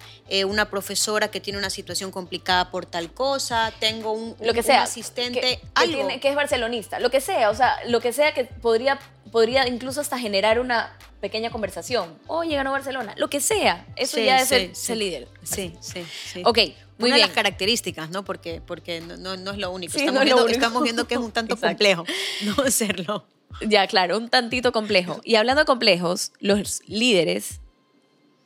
una 0.47 0.69
profesora 0.71 1.29
que 1.31 1.41
tiene 1.41 1.59
una 1.59 1.71
situación 1.71 2.11
complicada 2.11 2.71
por 2.71 2.85
tal 2.87 3.13
cosa, 3.13 3.73
tengo 3.79 4.13
un, 4.13 4.35
lo 4.41 4.53
que 4.55 4.63
sea. 4.63 4.79
un 4.79 4.83
asistente, 4.83 5.41
que, 5.41 5.61
tiene- 5.97 6.21
que 6.21 6.29
es 6.31 6.35
barcelonista. 6.35 6.99
Lo 7.01 7.11
que 7.11 7.21
sea, 7.21 7.51
o 7.51 7.55
sea, 7.55 7.77
lo 7.87 8.01
que 8.01 8.13
sea 8.13 8.35
que 8.35 8.45
podría, 8.45 8.99
podría 9.31 9.67
incluso 9.69 10.01
hasta 10.01 10.19
generar 10.19 10.61
una 10.61 10.97
pequeña 11.21 11.51
conversación. 11.51 12.17
Oye, 12.27 12.55
ganó 12.57 12.73
Barcelona. 12.73 13.15
Lo 13.17 13.29
que 13.29 13.41
sea. 13.41 13.87
Eso 13.97 14.17
Sí, 14.17 14.25
ya 14.25 14.37
es 14.39 14.49
sí, 14.49 14.49
ser, 14.49 14.71
sí. 14.75 14.95
líder. 14.95 15.29
Sí, 15.43 15.75
sí, 15.81 16.05
sí. 16.33 16.43
Ok, 16.45 16.59
muy 16.99 17.09
Una 17.09 17.09
de 17.09 17.13
bien. 17.15 17.21
las 17.21 17.31
características, 17.31 18.11
¿no? 18.11 18.25
Porque, 18.25 18.61
porque 18.65 19.01
no, 19.01 19.17
no- 19.17 19.37
no 19.37 19.51
es 19.53 19.59
lo 19.59 19.71
único. 19.71 19.97
Estamos, 19.97 20.15
no 20.15 20.21
es 20.23 20.29
lo 20.29 20.35
viendo, 20.37 20.45
único. 20.45 20.59
estamos 20.59 20.83
viendo 20.83 21.07
que 21.09 21.15
es 21.15 21.21
un 21.21 21.33
tanto 21.33 21.57
complejo 21.61 22.05
no 22.45 22.63
hacerlo. 22.65 23.25
Ya, 23.67 23.87
claro, 23.87 24.17
un 24.19 24.29
tantito 24.29 24.71
complejo. 24.73 25.21
Y 25.25 25.35
hablando 25.37 25.63
de 25.63 25.67
complejos, 25.67 26.33
los 26.39 26.83
líderes 26.87 27.61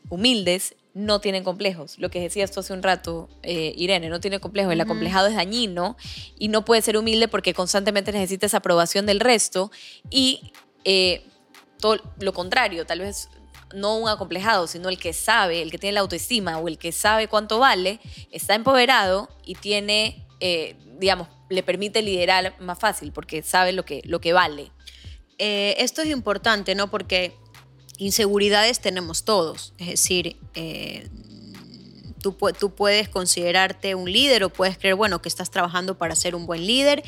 humildes 0.08 0.74
no 0.94 1.20
tienen 1.20 1.42
complejos. 1.42 1.98
Lo 1.98 2.10
que 2.10 2.20
decías 2.20 2.50
tú 2.50 2.60
hace 2.60 2.72
un 2.72 2.82
rato, 2.82 3.28
eh, 3.42 3.72
Irene, 3.76 4.08
no 4.10 4.20
tiene 4.20 4.40
complejos. 4.40 4.72
El 4.72 4.80
acomplejado 4.80 5.26
es 5.26 5.34
dañino 5.34 5.96
y 6.38 6.48
no 6.48 6.64
puede 6.64 6.82
ser 6.82 6.96
humilde 6.98 7.28
porque 7.28 7.54
constantemente 7.54 8.12
necesita 8.12 8.46
esa 8.46 8.58
aprobación 8.58 9.06
del 9.06 9.20
resto 9.20 9.70
y 10.10 10.52
eh, 10.84 11.24
todo 11.80 11.98
lo 12.18 12.32
contrario, 12.32 12.86
tal 12.86 13.00
vez 13.00 13.28
no 13.74 13.96
un 13.96 14.08
acomplejado, 14.08 14.66
sino 14.66 14.88
el 14.88 14.98
que 14.98 15.12
sabe, 15.12 15.62
el 15.62 15.70
que 15.70 15.78
tiene 15.78 15.94
la 15.94 16.00
autoestima 16.00 16.58
o 16.58 16.68
el 16.68 16.78
que 16.78 16.92
sabe 16.92 17.28
cuánto 17.28 17.58
vale, 17.58 18.00
está 18.30 18.54
empoderado 18.54 19.28
y 19.44 19.54
tiene, 19.54 20.26
eh, 20.40 20.76
digamos, 20.98 21.28
le 21.48 21.62
permite 21.62 22.02
liderar 22.02 22.54
más 22.60 22.78
fácil 22.78 23.12
porque 23.12 23.42
sabe 23.42 23.72
lo 23.72 23.84
que, 23.84 24.02
lo 24.04 24.20
que 24.20 24.32
vale. 24.32 24.70
esto 25.38 26.02
es 26.02 26.08
importante, 26.08 26.74
¿no? 26.74 26.88
Porque 26.90 27.34
inseguridades 27.98 28.80
tenemos 28.80 29.24
todos. 29.24 29.74
Es 29.78 29.86
decir, 29.88 30.36
eh, 30.54 31.08
tú, 32.20 32.36
tú 32.58 32.74
puedes 32.74 33.08
considerarte 33.08 33.94
un 33.94 34.10
líder 34.10 34.44
o 34.44 34.50
puedes 34.50 34.78
creer, 34.78 34.94
bueno, 34.94 35.22
que 35.22 35.28
estás 35.28 35.50
trabajando 35.50 35.96
para 35.98 36.16
ser 36.16 36.34
un 36.34 36.46
buen 36.46 36.66
líder. 36.66 37.02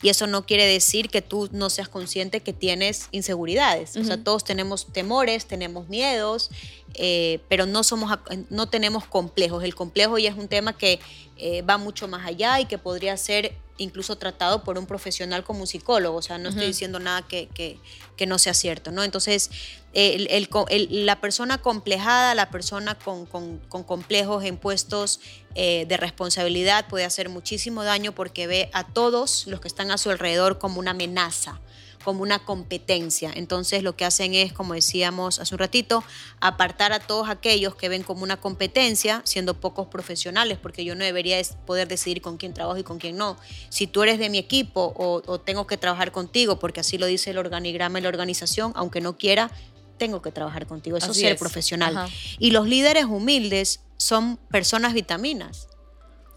Y 0.00 0.10
eso 0.10 0.26
no 0.26 0.46
quiere 0.46 0.64
decir 0.66 1.08
que 1.08 1.22
tú 1.22 1.48
no 1.52 1.70
seas 1.70 1.88
consciente 1.88 2.40
que 2.40 2.52
tienes 2.52 3.08
inseguridades. 3.10 3.96
O 3.96 4.04
sea, 4.04 4.22
todos 4.22 4.44
tenemos 4.44 4.86
temores, 4.92 5.46
tenemos 5.46 5.88
miedos, 5.88 6.50
eh, 6.94 7.40
pero 7.48 7.66
no, 7.66 7.82
somos, 7.82 8.16
no 8.48 8.68
tenemos 8.68 9.06
complejos. 9.06 9.64
El 9.64 9.74
complejo 9.74 10.18
ya 10.18 10.30
es 10.30 10.36
un 10.36 10.48
tema 10.48 10.76
que 10.76 11.00
eh, 11.36 11.62
va 11.62 11.78
mucho 11.78 12.06
más 12.06 12.26
allá 12.26 12.60
y 12.60 12.66
que 12.66 12.78
podría 12.78 13.16
ser 13.16 13.54
incluso 13.78 14.16
tratado 14.16 14.62
por 14.64 14.78
un 14.78 14.86
profesional 14.86 15.44
como 15.44 15.60
un 15.60 15.66
psicólogo. 15.66 16.18
O 16.18 16.22
sea, 16.22 16.38
no 16.38 16.50
estoy 16.50 16.66
diciendo 16.66 17.00
nada 17.00 17.22
que, 17.22 17.48
que, 17.48 18.26
no 18.26 18.38
sea 18.38 18.52
cierto, 18.52 18.90
¿no? 18.92 19.04
Entonces, 19.04 19.50
la 19.94 21.20
persona 21.20 21.58
complejada, 21.58 22.34
la 22.34 22.50
persona 22.50 22.96
con, 22.96 23.26
con, 23.26 23.58
complejos 23.84 24.44
en 24.44 24.56
puestos 24.58 25.20
eh, 25.54 25.86
de 25.88 25.96
responsabilidad 25.96 26.86
puede 26.88 27.04
hacer 27.04 27.28
muchísimo 27.28 27.84
daño 27.84 28.12
porque 28.12 28.46
ve 28.46 28.70
a 28.72 28.84
todos 28.84 29.46
los 29.46 29.60
que 29.60 29.68
están 29.68 29.90
a 29.90 29.98
su 29.98 30.10
alrededor 30.10 30.58
como 30.58 30.78
una 30.78 30.90
amenaza 30.90 31.60
como 32.08 32.22
una 32.22 32.38
competencia. 32.38 33.30
Entonces 33.34 33.82
lo 33.82 33.94
que 33.94 34.06
hacen 34.06 34.32
es, 34.32 34.54
como 34.54 34.72
decíamos 34.72 35.40
hace 35.40 35.54
un 35.54 35.58
ratito, 35.58 36.02
apartar 36.40 36.94
a 36.94 37.00
todos 37.00 37.28
aquellos 37.28 37.74
que 37.74 37.90
ven 37.90 38.02
como 38.02 38.22
una 38.22 38.38
competencia, 38.38 39.20
siendo 39.26 39.52
pocos 39.52 39.88
profesionales, 39.88 40.56
porque 40.56 40.86
yo 40.86 40.94
no 40.94 41.04
debería 41.04 41.36
poder 41.66 41.86
decidir 41.86 42.22
con 42.22 42.38
quién 42.38 42.54
trabajo 42.54 42.78
y 42.78 42.82
con 42.82 42.98
quién 42.98 43.18
no. 43.18 43.36
Si 43.68 43.86
tú 43.86 44.04
eres 44.04 44.18
de 44.18 44.30
mi 44.30 44.38
equipo 44.38 44.94
o, 44.96 45.38
tengo 45.40 45.66
que 45.66 45.76
trabajar 45.76 46.10
contigo, 46.10 46.58
porque 46.58 46.80
así 46.80 46.96
lo 46.96 47.04
dice 47.04 47.28
el 47.28 47.36
organigrama 47.36 47.98
y 47.98 48.02
la 48.02 48.08
organización, 48.08 48.72
aunque 48.74 49.02
no 49.02 49.18
quiera, 49.18 49.50
tengo 49.98 50.22
que 50.22 50.32
trabajar 50.32 50.66
contigo. 50.66 50.96
Eso 50.96 51.10
es 51.10 51.18
ser 51.18 51.36
profesional. 51.36 52.08
Y 52.38 52.52
los 52.52 52.66
líderes 52.66 53.04
humildes 53.04 53.80
son 53.98 54.38
personas 54.50 54.94
vitaminas. 54.94 55.67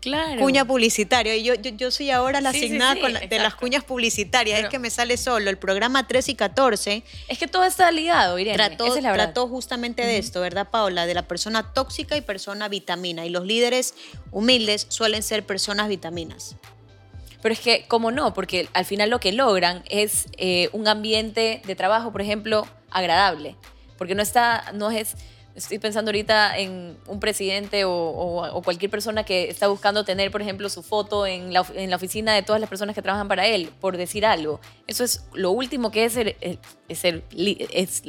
Claro. 0.01 0.41
Cuña 0.41 0.65
publicitaria. 0.65 1.35
Y 1.35 1.43
yo, 1.43 1.53
yo, 1.53 1.91
soy 1.91 2.09
ahora 2.09 2.41
la 2.41 2.49
asignada 2.49 2.95
de 2.95 3.39
las 3.39 3.53
cuñas 3.53 3.83
publicitarias. 3.83 4.59
es 4.59 4.69
que 4.69 4.79
me 4.79 4.89
sale 4.89 5.15
solo. 5.15 5.49
El 5.49 5.57
programa 5.57 6.07
3 6.07 6.29
y 6.29 6.35
14. 6.35 7.03
Es 7.27 7.37
que 7.37 7.47
todo 7.47 7.63
está 7.63 7.91
ligado, 7.91 8.39
Irene. 8.39 8.57
Trató, 8.57 8.95
trató 8.95 9.47
justamente 9.47 10.03
de 10.03 10.17
esto, 10.17 10.41
¿verdad, 10.41 10.69
Paola? 10.71 11.05
De 11.05 11.13
la 11.13 11.27
persona 11.27 11.71
tóxica 11.73 12.17
y 12.17 12.21
persona 12.21 12.67
vitamina. 12.67 13.27
Y 13.27 13.29
los 13.29 13.45
líderes 13.45 13.93
humildes 14.31 14.87
suelen 14.89 15.21
ser 15.21 15.45
personas 15.45 15.87
vitaminas. 15.87 16.55
Pero 17.43 17.53
es 17.53 17.59
que, 17.59 17.85
¿cómo 17.87 18.11
no? 18.11 18.33
Porque 18.33 18.69
al 18.73 18.85
final 18.85 19.11
lo 19.11 19.19
que 19.19 19.31
logran 19.31 19.83
es 19.87 20.25
eh, 20.37 20.69
un 20.73 20.87
ambiente 20.87 21.61
de 21.65 21.75
trabajo, 21.75 22.11
por 22.11 22.21
ejemplo, 22.21 22.67
agradable. 22.89 23.55
Porque 23.99 24.15
no 24.15 24.23
está, 24.23 24.71
no 24.73 24.89
es 24.89 25.15
Estoy 25.55 25.79
pensando 25.79 26.09
ahorita 26.09 26.57
en 26.57 26.97
un 27.07 27.19
presidente 27.19 27.83
o, 27.85 28.61
cualquier 28.63 28.89
persona 28.89 29.23
que 29.23 29.49
está 29.49 29.67
buscando 29.67 30.05
tener, 30.05 30.31
por 30.31 30.41
ejemplo, 30.41 30.69
su 30.69 30.83
foto 30.83 31.25
en 31.25 31.53
la, 31.53 31.61
oficina 31.95 32.33
de 32.33 32.41
todas 32.41 32.61
las 32.61 32.69
personas 32.69 32.95
que 32.95 33.01
trabajan 33.01 33.27
para 33.27 33.47
él, 33.47 33.69
por 33.79 33.97
decir 33.97 34.25
algo. 34.25 34.61
Eso 34.87 35.03
es 35.03 35.25
lo 35.33 35.51
último 35.51 35.91
que 35.91 36.05
es 36.05 36.13
ser, 36.13 36.37
es 36.87 36.99
ser, 36.99 37.23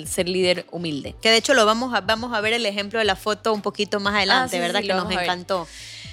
ser 0.06 0.28
líder 0.28 0.66
humilde. 0.70 1.14
Que 1.20 1.30
de 1.30 1.36
hecho 1.36 1.54
lo 1.54 1.66
vamos 1.66 1.94
a, 1.94 2.00
vamos 2.00 2.32
a 2.32 2.40
ver 2.40 2.52
el 2.52 2.66
ejemplo 2.66 2.98
de 2.98 3.04
la 3.04 3.16
foto 3.16 3.52
un 3.52 3.62
poquito 3.62 4.00
más 4.00 4.14
adelante, 4.14 4.58
ah, 4.58 4.60
¿verdad? 4.60 4.80
que 4.82 4.94
nos 4.94 5.10
encantó. 5.10 5.66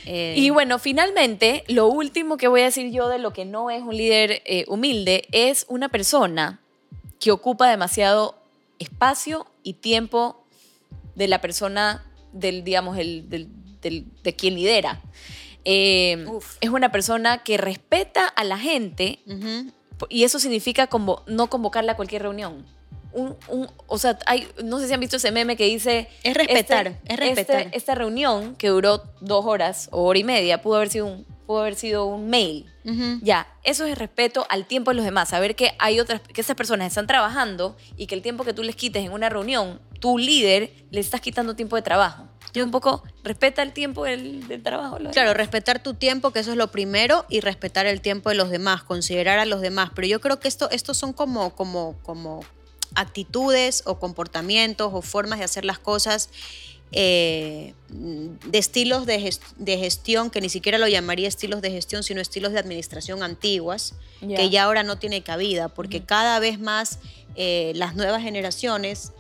Eh, 0.06 0.34
y 0.38 0.50
bueno, 0.50 0.80
finalmente, 0.80 1.64
lo 1.68 1.88
último 1.88 2.38
que 2.38 2.48
voy 2.48 2.62
a 2.62 2.66
decir 2.66 2.92
yo 2.92 3.10
de 3.10 3.20
lo 3.20 3.34
que 3.34 3.46
no 3.46 3.70
es 3.70 3.84
un 3.84 3.96
líder 3.96 4.42
eh, 4.46 4.66
humilde 4.68 5.28
es 5.32 5.66
una 5.70 5.90
persona 5.90 6.60
que 7.20 7.32
ocupa 7.32 7.70
demasiado 7.70 8.36
espacio 8.80 9.46
y 9.62 9.74
tiempo 9.74 10.39
de 11.20 11.28
la 11.28 11.42
persona, 11.42 12.06
del, 12.32 12.64
digamos, 12.64 12.98
el, 12.98 13.30
del, 13.30 13.50
de 14.24 14.36
quien 14.36 14.56
lidera. 14.56 15.02
Eh, 15.66 16.26
es 16.62 16.70
una 16.70 16.92
persona 16.94 17.44
que 17.44 17.58
respeta 17.58 18.26
a 18.26 18.46
la 18.46 18.58
gente 18.58 19.20
y 20.08 20.24
eso 20.24 20.40
significa 20.40 20.88
como 20.88 21.24
no 21.28 21.48
convocarla 21.50 21.92
a 21.92 21.96
cualquier 21.98 22.22
reunión. 22.22 22.66
Un, 23.12 23.36
o 23.88 23.98
sea, 23.98 24.20
hay, 24.26 24.48
no 24.64 24.80
sé 24.80 24.88
si 24.88 24.94
han 24.94 25.00
visto 25.00 25.18
ese 25.18 25.32
meme 25.32 25.58
que 25.58 25.66
dice... 25.66 26.08
Es 26.24 26.36
respetar, 26.36 26.88
este, 26.88 27.14
es 27.14 27.20
respetar. 27.20 27.62
Este, 27.62 27.78
esta 27.78 27.96
reunión 27.96 28.56
que 28.56 28.70
duró 28.70 29.04
dos 29.20 29.46
horas 29.46 29.90
o 29.92 30.04
hora 30.04 30.20
y 30.20 30.24
media 30.24 30.62
pudo 30.62 30.76
haber 30.76 30.90
sido 30.90 31.08
un, 31.08 31.26
pudo 31.50 31.62
haber 31.62 31.74
sido 31.74 32.06
un 32.06 32.30
mail. 32.30 32.72
Ya, 33.22 33.48
eso 33.64 33.86
es 33.86 33.98
respeto 33.98 34.46
al 34.50 34.66
tiempo 34.66 34.92
de 34.92 34.96
los 34.96 35.06
demás, 35.06 35.30
saber 35.30 35.56
que 35.56 35.74
hay 35.80 36.00
otras, 36.00 36.22
que 36.22 36.42
esas 36.42 36.56
personas 36.56 36.88
están 36.88 37.08
trabajando 37.08 37.76
y 37.98 38.06
que 38.06 38.14
el 38.14 38.22
tiempo 38.22 38.44
que 38.44 38.54
tú 38.54 38.62
les 38.62 38.76
quites 38.76 39.04
en 39.04 39.12
una 39.12 39.30
reunión, 39.30 39.80
tu 40.00 40.18
líder 40.18 40.72
le 40.92 41.00
estás 41.00 41.22
quitando 41.22 41.56
tiempo 41.56 41.76
de 41.76 41.82
trabajo. 41.82 42.28
Yo 42.54 42.64
un 42.64 42.72
poco 42.72 43.04
respeta 43.24 43.62
el 43.62 43.74
tiempo 43.74 44.06
del, 44.06 44.62
trabajo. 44.64 44.98
Claro, 45.12 45.34
respetar 45.34 45.82
tu 45.82 45.96
tiempo, 45.96 46.32
que 46.32 46.40
eso 46.40 46.52
es 46.52 46.58
lo 46.58 46.72
primero, 46.72 47.26
y 47.30 47.42
respetar 47.42 47.86
el 47.86 48.02
tiempo 48.02 48.30
de 48.30 48.36
los 48.36 48.50
demás, 48.50 48.84
considerar 48.84 49.40
a 49.40 49.46
los 49.46 49.62
demás. 49.62 49.90
Pero 49.96 50.08
yo 50.08 50.22
creo 50.22 50.40
que 50.40 50.48
esto, 50.48 50.70
estos 50.70 50.98
son 50.98 51.14
como, 51.14 51.56
como, 51.56 51.98
como 52.04 52.42
actitudes 52.96 53.84
o 53.86 54.00
comportamientos 54.00 54.92
o 54.94 55.02
formas 55.02 55.40
de 55.40 55.46
hacer 55.46 55.66
las 55.66 55.80
cosas 55.80 56.30
eh, 56.92 57.76
de 57.90 58.58
estilos 58.58 59.06
de, 59.06 59.20
gestión, 59.78 60.32
que 60.32 60.42
ni 60.42 60.50
siquiera 60.50 60.80
lo 60.80 60.88
llamaría 60.88 61.28
estilos 61.28 61.62
de 61.62 61.70
gestión, 61.70 62.02
sino 62.02 62.20
estilos 62.20 62.52
de 62.52 62.60
administración 62.60 63.22
antiguas, 63.22 63.94
que 64.20 64.50
ya. 64.50 64.64
ahora 64.64 64.82
no 64.82 64.98
tiene 64.98 65.22
cabida, 65.22 65.70
porque 65.70 66.04
cada 66.04 66.40
vez 66.40 66.60
más 66.60 66.98
eh, 67.36 67.74
las 67.76 67.96
nuevas 67.96 68.24
generaciones 68.24 69.12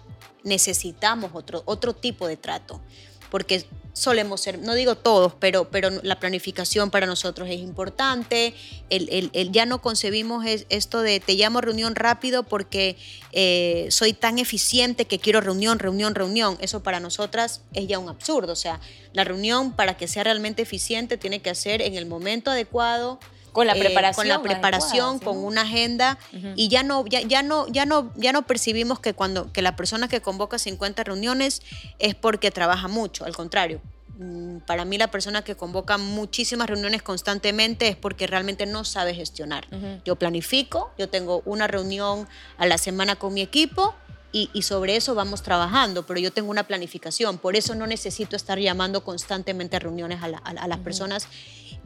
necesitamos 0.43 1.31
otro, 1.33 1.61
otro 1.65 1.93
tipo 1.93 2.27
de 2.27 2.37
trato, 2.37 2.81
porque 3.29 3.65
solemos 3.99 4.41
ser, 4.41 4.59
no 4.59 4.73
digo 4.75 4.95
todos, 4.95 5.33
pero, 5.39 5.69
pero 5.69 5.89
la 6.03 6.19
planificación 6.19 6.89
para 6.89 7.05
nosotros 7.05 7.49
es 7.49 7.59
importante. 7.59 8.53
El, 8.89 9.51
ya 9.51 9.65
no 9.65 9.81
concebimos 9.81 10.45
esto 10.69 11.01
de 11.01 11.19
te 11.19 11.33
llamo 11.33 11.59
reunión 11.59 11.95
rápido 11.95 12.43
porque 12.43 12.95
eh, 13.33 13.87
soy 13.91 14.13
tan 14.13 14.39
eficiente 14.39 15.05
que 15.05 15.19
quiero 15.19 15.41
reunión, 15.41 15.79
reunión, 15.79 16.15
reunión. 16.15 16.57
Eso 16.61 16.81
para 16.81 16.99
nosotras 16.99 17.61
es 17.73 17.87
ya 17.87 17.99
un 17.99 18.07
absurdo. 18.07 18.53
O 18.53 18.55
sea, 18.55 18.79
la 19.13 19.25
reunión 19.25 19.73
para 19.73 19.97
que 19.97 20.07
sea 20.07 20.23
realmente 20.23 20.61
eficiente 20.61 21.17
tiene 21.17 21.41
que 21.41 21.49
hacer 21.49 21.81
en 21.81 21.95
el 21.95 22.05
momento 22.05 22.51
adecuado 22.51 23.19
con 23.51 23.67
la 23.67 23.73
preparación, 23.73 24.15
con 24.15 24.27
la 24.27 24.41
preparación, 24.41 25.19
con 25.19 25.37
una 25.37 25.61
agenda 25.61 26.17
y 26.55 26.67
ya 26.67 26.83
no 26.83 27.05
ya, 27.05 27.21
ya, 27.21 27.43
no 27.43 27.67
ya 27.67 27.85
no 27.85 28.11
ya 28.15 28.31
no 28.31 28.45
percibimos 28.45 28.99
que 28.99 29.13
cuando 29.13 29.51
que 29.51 29.61
la 29.61 29.75
persona 29.75 30.07
que 30.07 30.21
convoca 30.21 30.57
50 30.57 31.03
reuniones 31.03 31.61
es 31.99 32.15
porque 32.15 32.51
trabaja 32.51 32.87
mucho, 32.87 33.25
al 33.25 33.35
contrario. 33.35 33.81
Mm, 34.19 34.57
para 34.59 34.83
mí 34.83 34.97
la 34.97 35.09
persona 35.09 35.43
que 35.43 35.55
convoca 35.55 35.97
muchísimas 35.97 36.67
reuniones 36.67 37.01
constantemente 37.01 37.87
es 37.87 37.95
porque 37.95 38.27
realmente 38.27 38.65
no 38.65 38.83
sabe 38.83 39.15
gestionar. 39.15 39.65
Yo 40.03 40.17
planifico, 40.17 40.91
yo 40.97 41.07
tengo 41.07 41.41
una 41.45 41.67
reunión 41.67 42.27
a 42.57 42.65
la 42.65 42.77
semana 42.77 43.15
con 43.15 43.33
mi 43.33 43.41
equipo 43.41 43.95
y, 44.31 44.61
sobre 44.61 44.95
eso 44.95 45.15
vamos 45.15 45.41
trabajando, 45.41 46.05
pero 46.05 46.19
yo 46.19 46.31
tengo 46.31 46.51
una 46.51 46.67
planificación, 46.67 47.39
por 47.39 47.55
eso 47.55 47.73
no 47.73 47.87
necesito 47.87 48.35
estar 48.35 48.59
llamando 48.59 49.03
constantemente 49.03 49.77
a 49.77 49.79
reuniones 49.79 50.21
a, 50.21 50.67
las 50.67 50.79
personas 50.79 51.27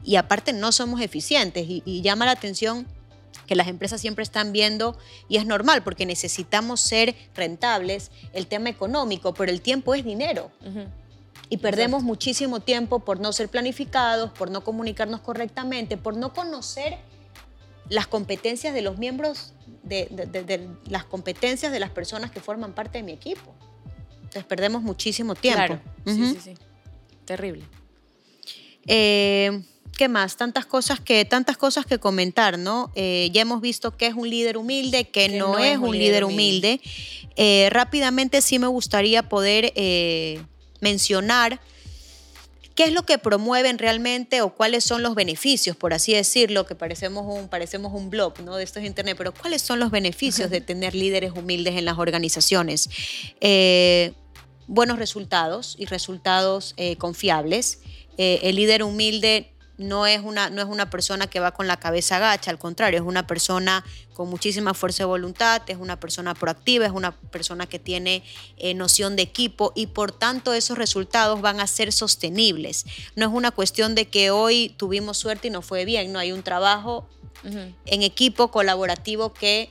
y 0.03 0.15
aparte 0.17 0.53
no 0.53 0.71
somos 0.71 1.01
eficientes 1.01 1.65
y, 1.67 2.01
llama 2.01 2.25
la 2.25 2.31
atención 2.31 2.85
que 3.47 3.55
las 3.55 3.67
empresas 3.67 3.99
siempre 3.99 4.23
están 4.23 4.53
viendo 4.53 4.97
y 5.27 5.37
es 5.37 5.45
normal 5.45 5.83
porque 5.83 6.05
necesitamos 6.05 6.81
ser 6.81 7.15
rentables, 7.35 8.11
el 8.33 8.47
tema 8.47 8.69
económico, 8.69 9.33
pero 9.33 9.51
el 9.51 9.61
tiempo 9.61 9.95
es 9.95 10.03
dinero. 10.03 10.51
Y 11.49 11.57
perdemos 11.57 12.03
muchísimo 12.03 12.61
tiempo 12.61 12.99
por 12.99 13.19
no 13.19 13.33
ser 13.33 13.49
planificados, 13.49 14.31
por 14.31 14.49
no 14.49 14.63
comunicarnos 14.63 15.21
correctamente, 15.21 15.97
por 15.97 16.15
no 16.15 16.33
conocer 16.33 16.97
las 17.89 18.07
competencias 18.07 18.73
de 18.73 18.81
los 18.81 18.97
miembros, 18.97 19.53
de, 19.83 20.69
las 20.87 21.03
competencias 21.03 21.71
de 21.71 21.79
las 21.79 21.89
personas 21.89 22.31
que 22.31 22.39
forman 22.39 22.73
parte 22.73 22.99
de 22.99 23.03
mi 23.03 23.11
equipo. 23.11 23.53
Entonces 24.15 24.45
perdemos 24.45 24.81
muchísimo 24.81 25.35
tiempo. 25.35 25.79
sí, 26.05 26.33
sí, 26.33 26.39
sí. 26.41 26.53
Terrible. 27.25 27.65
Eh, 28.85 29.63
¿Qué 29.97 30.07
más? 30.07 30.37
Tantas 30.37 30.65
cosas 30.65 30.99
que, 30.99 31.23
tantas 31.25 31.57
cosas 31.57 31.85
que 31.85 31.99
comentar, 31.99 32.57
¿no? 32.57 32.91
Eh, 32.95 33.29
ya 33.31 33.41
hemos 33.41 33.61
visto 33.61 33.95
que 33.95 34.07
es 34.07 34.15
un 34.15 34.29
líder 34.29 34.57
humilde, 34.57 35.05
que, 35.05 35.29
no, 35.29 35.59
es 35.59 35.77
un 35.77 35.97
líder 35.97 36.23
humilde. 36.23 36.81
Eh, 37.35 37.69
rápidamente 37.71 38.41
sí 38.41 38.59
me 38.59 38.67
gustaría 38.67 39.23
poder 39.29 39.73
mencionar 40.81 41.59
qué 42.75 42.85
es 42.85 42.93
lo 42.93 43.03
que 43.03 43.17
promueven 43.17 43.77
realmente 43.77 44.41
o 44.41 44.53
cuáles 44.53 44.83
son 44.83 45.03
los 45.03 45.15
beneficios, 45.15 45.75
por 45.75 45.93
así 45.93 46.13
decirlo, 46.13 46.65
que 46.65 46.75
parecemos 46.75 47.25
un, 47.27 47.47
parecemos 47.47 47.93
un 47.93 48.09
blog 48.09 48.39
¿no? 48.41 48.55
de 48.55 48.63
esto 48.63 48.79
es 48.79 48.85
Internet, 48.85 49.15
pero 49.17 49.33
cuáles 49.33 49.61
son 49.61 49.79
los 49.79 49.91
beneficios 49.91 50.49
de 50.49 50.61
tener 50.61 50.95
líderes 50.95 51.31
humildes 51.31 51.75
en 51.75 51.85
las 51.85 51.97
organizaciones. 51.97 52.89
Eh, 53.41 54.13
buenos 54.67 54.97
resultados 54.97 55.75
y 55.77 55.85
resultados 55.85 56.73
eh, 56.77 56.95
confiables. 56.95 57.79
Eh, 58.17 58.39
el 58.43 58.55
líder 58.55 58.83
humilde 58.83 59.52
no 59.77 60.05
es, 60.05 60.21
una, 60.21 60.49
no 60.49 60.61
es 60.61 60.67
una 60.67 60.89
persona 60.89 61.27
que 61.27 61.39
va 61.39 61.51
con 61.51 61.67
la 61.67 61.77
cabeza 61.77 62.17
agacha, 62.17 62.51
al 62.51 62.59
contrario, 62.59 62.99
es 62.99 63.05
una 63.05 63.25
persona 63.25 63.83
con 64.13 64.29
muchísima 64.29 64.73
fuerza 64.73 65.03
de 65.03 65.07
voluntad, 65.07 65.61
es 65.67 65.77
una 65.77 65.99
persona 65.99 66.35
proactiva, 66.35 66.85
es 66.85 66.91
una 66.91 67.11
persona 67.11 67.65
que 67.65 67.79
tiene 67.79 68.23
eh, 68.57 68.73
noción 68.75 69.15
de 69.15 69.23
equipo 69.23 69.71
y 69.75 69.87
por 69.87 70.11
tanto 70.11 70.53
esos 70.53 70.77
resultados 70.77 71.41
van 71.41 71.59
a 71.59 71.67
ser 71.67 71.91
sostenibles. 71.91 72.85
No 73.15 73.25
es 73.25 73.31
una 73.33 73.51
cuestión 73.51 73.95
de 73.95 74.07
que 74.07 74.29
hoy 74.29 74.73
tuvimos 74.77 75.17
suerte 75.17 75.47
y 75.47 75.51
nos 75.51 75.65
fue 75.65 75.85
bien, 75.85 76.11
no 76.11 76.19
hay 76.19 76.31
un 76.31 76.43
trabajo 76.43 77.07
en 77.43 78.03
equipo 78.03 78.51
colaborativo 78.51 79.33
que 79.33 79.69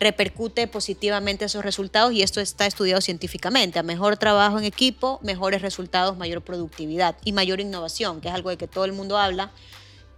repercute 0.00 0.66
positivamente 0.66 1.44
esos 1.44 1.64
resultados 1.64 2.12
y 2.12 2.22
esto 2.22 2.40
está 2.40 2.66
estudiado 2.66 3.00
científicamente. 3.00 3.78
A 3.78 3.82
mejor 3.82 4.16
trabajo 4.16 4.58
en 4.58 4.64
equipo, 4.64 5.20
mejores 5.22 5.62
resultados, 5.62 6.16
mayor 6.16 6.42
productividad 6.42 7.16
y 7.22 7.32
mayor 7.32 7.60
innovación, 7.60 8.20
que 8.20 8.28
es 8.28 8.34
algo 8.34 8.50
de 8.50 8.56
que 8.56 8.66
todo 8.66 8.86
el 8.86 8.92
mundo 8.92 9.18
habla, 9.18 9.52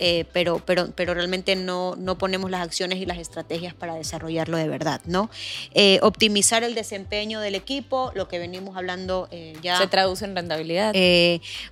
eh, 0.05 0.25
pero, 0.33 0.61
pero, 0.65 0.91
pero 0.97 1.15
realmente 1.15 1.55
no, 1.55 1.95
no 1.97 2.19
ponemos 2.19 2.51
las 2.51 2.61
acciones 2.63 2.99
y 2.99 3.07
las 3.07 3.19
estrategias 3.19 3.73
para 3.73 3.95
desarrollarlo 3.95 4.57
de 4.57 4.67
verdad, 4.67 5.01
¿no? 5.05 5.31
Eh, 5.75 6.01
optimizar 6.03 6.65
el 6.65 6.75
desempeño 6.75 7.41
del 7.41 7.55
equipo, 7.55 8.11
lo 8.17 8.27
que 8.27 8.41
venimos 8.41 8.77
hablando 8.77 9.29
eh, 9.31 9.55
ya. 9.63 9.79
Se 9.79 9.87
traduce 9.87 10.25
en 10.25 10.35
rentabilidad. 10.35 10.93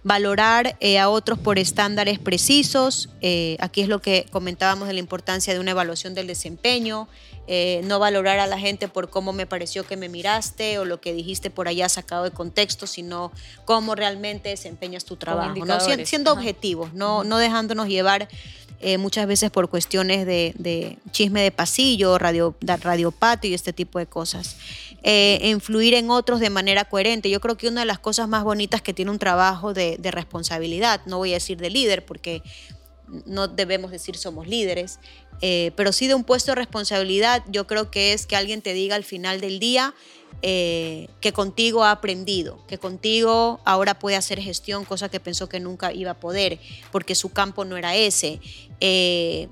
valorar 0.05 0.77
a 0.99 1.09
otros 1.09 1.40
por 1.40 1.59
estándares 1.59 2.20
precisos, 2.20 3.09
aquí 3.59 3.81
es 3.81 3.88
lo 3.88 4.01
que 4.01 4.27
comentábamos 4.31 4.87
de 4.87 4.94
la 4.94 5.01
importancia 5.01 5.53
de 5.53 5.59
una 5.59 5.73
evaluación 5.73 6.14
del 6.14 6.29
desempeño, 6.29 7.09
eh, 7.46 7.81
no 7.85 7.98
valorar 7.98 8.38
a 8.38 8.46
la 8.46 8.59
gente 8.59 8.87
por 8.88 9.11
cómo 9.11 9.33
me 9.33 9.46
pareció 9.46 9.85
que 9.85 9.96
me 9.96 10.09
miraste 10.09 10.79
o 10.79 10.85
lo 10.85 11.00
que 11.00 11.12
dijiste 11.12 11.50
por 11.50 11.68
allá 11.68 11.88
sacado 11.88 12.24
de 12.24 12.31
contexto, 12.31 12.87
sino 12.87 13.33
cómo 13.64 13.94
realmente 13.94 14.50
desempeñas 14.50 15.05
tu 15.05 15.16
trabajo, 15.16 15.55
siendo 16.05 16.33
objetivos, 16.33 16.94
no, 16.94 17.24
no 17.24 17.38
dejándonos 17.38 17.88
llevar 17.88 18.29
eh, 18.83 18.96
muchas 18.96 19.26
veces 19.26 19.50
por 19.50 19.68
cuestiones 19.68 20.24
de, 20.24 20.98
chisme 21.11 21.42
de 21.42 21.50
pasillo, 21.50 22.16
radio, 22.18 22.55
radio 22.62 23.11
patio 23.11 23.50
y 23.50 23.55
este 23.55 23.74
tipo 23.74 23.98
de 23.98 24.07
cosas. 24.07 24.57
Eh, 25.03 25.38
influir 25.42 25.92
en 25.94 26.11
otros 26.11 26.40
de 26.40 26.48
manera 26.48 26.87
coherente. 26.87 27.29
Yo 27.29 27.40
creo 27.40 27.59
que 27.59 27.68
una 27.68 27.81
de 27.81 27.87
las 27.87 27.98
cosas 27.98 28.26
más 28.26 28.42
bonitas 28.42 28.81
que 28.81 28.94
tiene 28.94 29.11
un 29.11 29.18
trabajo 29.18 29.74
de, 29.74 29.96
de 29.98 30.11
responsabilidad, 30.11 31.03
no 31.05 31.18
voy 31.18 31.33
a 31.33 31.35
decir 31.35 31.59
de 31.59 31.68
líder 31.68 32.07
porque 32.07 32.42
no 33.27 33.49
debemos 33.49 33.90
decir 33.90 34.16
somos 34.16 34.46
líderes, 34.46 34.99
eh, 35.42 35.73
pero 35.77 35.92
sí 35.92 36.07
de 36.07 36.14
un 36.14 36.25
puesto 36.25 36.53
de 36.53 36.57
responsabilidad, 36.57 37.42
yo 37.49 37.66
creo 37.66 37.90
que 37.90 38.12
es 38.12 38.27
que 38.27 38.37
alguien 38.37 38.62
te 38.62 38.73
diga 38.73 38.96
al 38.96 39.05
final 39.05 39.40
del 39.40 39.59
día 39.59 39.94
eh, 40.42 41.09
que 41.20 41.33
contigo 41.33 41.85
ha 41.85 41.90
aprendido, 41.90 42.64
que 42.66 42.79
contigo 42.79 43.61
ahora 43.64 43.99
puede 43.99 44.16
hacer 44.16 44.40
gestión, 44.40 44.85
cosa 44.85 45.09
que 45.09 45.20
pensó 45.20 45.49
que 45.49 45.61
nunca 45.61 45.92
iba 45.92 46.12
a 46.12 46.20
poder, 46.20 46.59
porque 46.92 47.14
su 47.14 47.31
campo 47.31 47.64
no 47.64 47.77
era 47.77 47.94
ese. 47.96 48.40
Eh, 48.81 49.49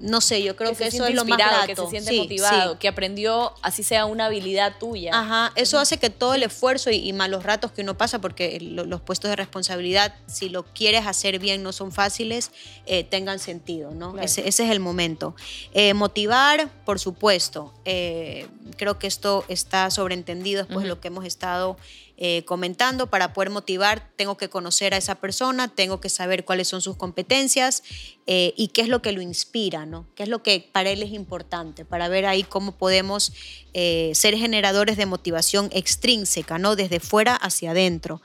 no 0.00 0.20
sé, 0.20 0.42
yo 0.42 0.56
creo 0.56 0.74
que, 0.74 0.86
eso 0.86 1.06
es 1.06 1.14
lo 1.14 1.24
más 1.24 1.38
grato. 1.38 1.66
Que 1.66 1.76
se 1.76 1.86
siente 1.88 2.16
motivado, 2.16 2.78
que 2.78 2.88
aprendió, 2.88 3.54
así 3.62 3.82
sea 3.82 4.06
una 4.06 4.26
habilidad 4.26 4.76
tuya. 4.78 5.12
Ajá, 5.14 5.52
eso 5.54 5.78
hace 5.78 5.98
que 5.98 6.10
todo 6.10 6.34
el 6.34 6.42
esfuerzo 6.42 6.90
y, 6.90 7.12
malos 7.12 7.44
ratos 7.44 7.72
que 7.72 7.82
uno 7.82 7.96
pasa, 7.96 8.20
porque 8.20 8.58
los 8.60 9.00
puestos 9.00 9.30
de 9.30 9.36
responsabilidad, 9.36 10.14
si 10.26 10.48
lo 10.48 10.64
quieres 10.64 11.06
hacer 11.06 11.38
bien, 11.38 11.62
no 11.62 11.72
son 11.72 11.92
fáciles, 11.92 12.50
eh, 12.86 13.04
tengan 13.04 13.38
sentido, 13.38 13.92
¿no? 13.92 14.18
Ese, 14.18 14.48
es 14.48 14.58
el 14.60 14.80
momento. 14.80 15.34
Eh, 15.72 15.94
motivar, 15.94 16.68
por 16.84 16.98
supuesto. 16.98 17.72
Eh, 17.84 18.46
creo 18.76 18.98
que 18.98 19.06
esto 19.06 19.44
está 19.48 19.90
sobreentendido 19.90 20.64
después 20.64 20.82
de 20.82 20.88
lo 20.88 21.00
que 21.00 21.08
hemos 21.08 21.24
estado 21.24 21.76
eh, 22.20 22.44
comentando, 22.46 23.06
para 23.06 23.32
poder 23.32 23.48
motivar 23.50 24.10
tengo 24.16 24.36
que 24.36 24.48
conocer 24.48 24.92
a 24.92 24.96
esa 24.96 25.14
persona, 25.14 25.68
tengo 25.68 26.00
que 26.00 26.08
saber 26.08 26.44
cuáles 26.44 26.66
son 26.66 26.82
sus 26.82 26.96
competencias 26.96 27.84
eh, 28.26 28.54
y 28.56 28.68
qué 28.68 28.80
es 28.80 28.88
lo 28.88 29.02
que 29.02 29.12
lo 29.12 29.22
inspira, 29.22 29.86
¿no? 29.86 30.04
qué 30.16 30.24
es 30.24 30.28
lo 30.28 30.42
que 30.42 30.68
para 30.72 30.90
él 30.90 31.04
es 31.04 31.12
importante, 31.12 31.84
para 31.84 32.08
ver 32.08 32.26
ahí 32.26 32.42
cómo 32.42 32.72
podemos 32.72 33.32
eh, 33.72 34.10
ser 34.16 34.36
generadores 34.36 34.96
de 34.96 35.06
motivación 35.06 35.70
extrínseca, 35.72 36.58
¿no? 36.58 36.74
desde 36.74 36.98
fuera 36.98 37.36
hacia 37.36 37.70
adentro. 37.70 38.20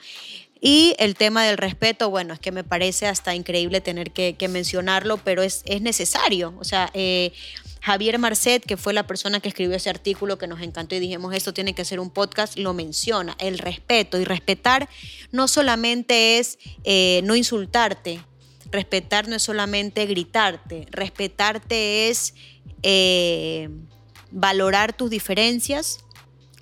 Y 0.66 0.96
el 0.98 1.16
tema 1.16 1.44
del 1.44 1.58
respeto, 1.58 2.10
bueno, 2.10 2.34
es 2.34 2.40
que 2.40 2.54
me 2.54 2.64
parece 2.64 3.06
hasta 3.06 3.36
increíble 3.36 3.82
tener 3.82 4.12
que, 4.12 4.48
mencionarlo, 4.48 5.18
pero 5.18 5.44
es, 5.44 5.62
es, 5.66 5.82
necesario. 5.82 6.54
O 6.58 6.64
sea, 6.64 6.90
Javier 7.84 8.18
Marcet, 8.18 8.66
que 8.66 8.78
fue 8.78 8.94
la 8.94 9.06
persona 9.06 9.42
que 9.42 9.50
escribió 9.50 9.76
ese 9.76 9.90
artículo 9.90 10.38
que 10.38 10.48
nos 10.48 10.62
encantó 10.62 10.96
y 10.96 11.00
dijimos 11.00 11.36
esto 11.36 11.54
tiene 11.54 11.76
que 11.76 11.84
ser 11.84 12.00
un 12.00 12.10
podcast, 12.12 12.58
lo 12.58 12.74
menciona, 12.74 13.36
el 13.40 13.60
respeto. 13.60 14.18
Y 14.18 14.24
respetar 14.24 14.88
no 15.34 15.50
solamente 15.50 16.40
es 16.40 16.60
eh, 16.86 17.20
no 17.26 17.36
insultarte, 17.36 18.22
respetar 18.72 19.28
no 19.28 19.36
es 19.36 19.44
solamente 19.44 20.06
gritarte, 20.06 20.88
respetarte 20.92 22.10
es 22.10 22.36
eh, 22.84 23.68
valorar 24.32 24.96
tus 24.96 25.10
diferencias, 25.10 26.06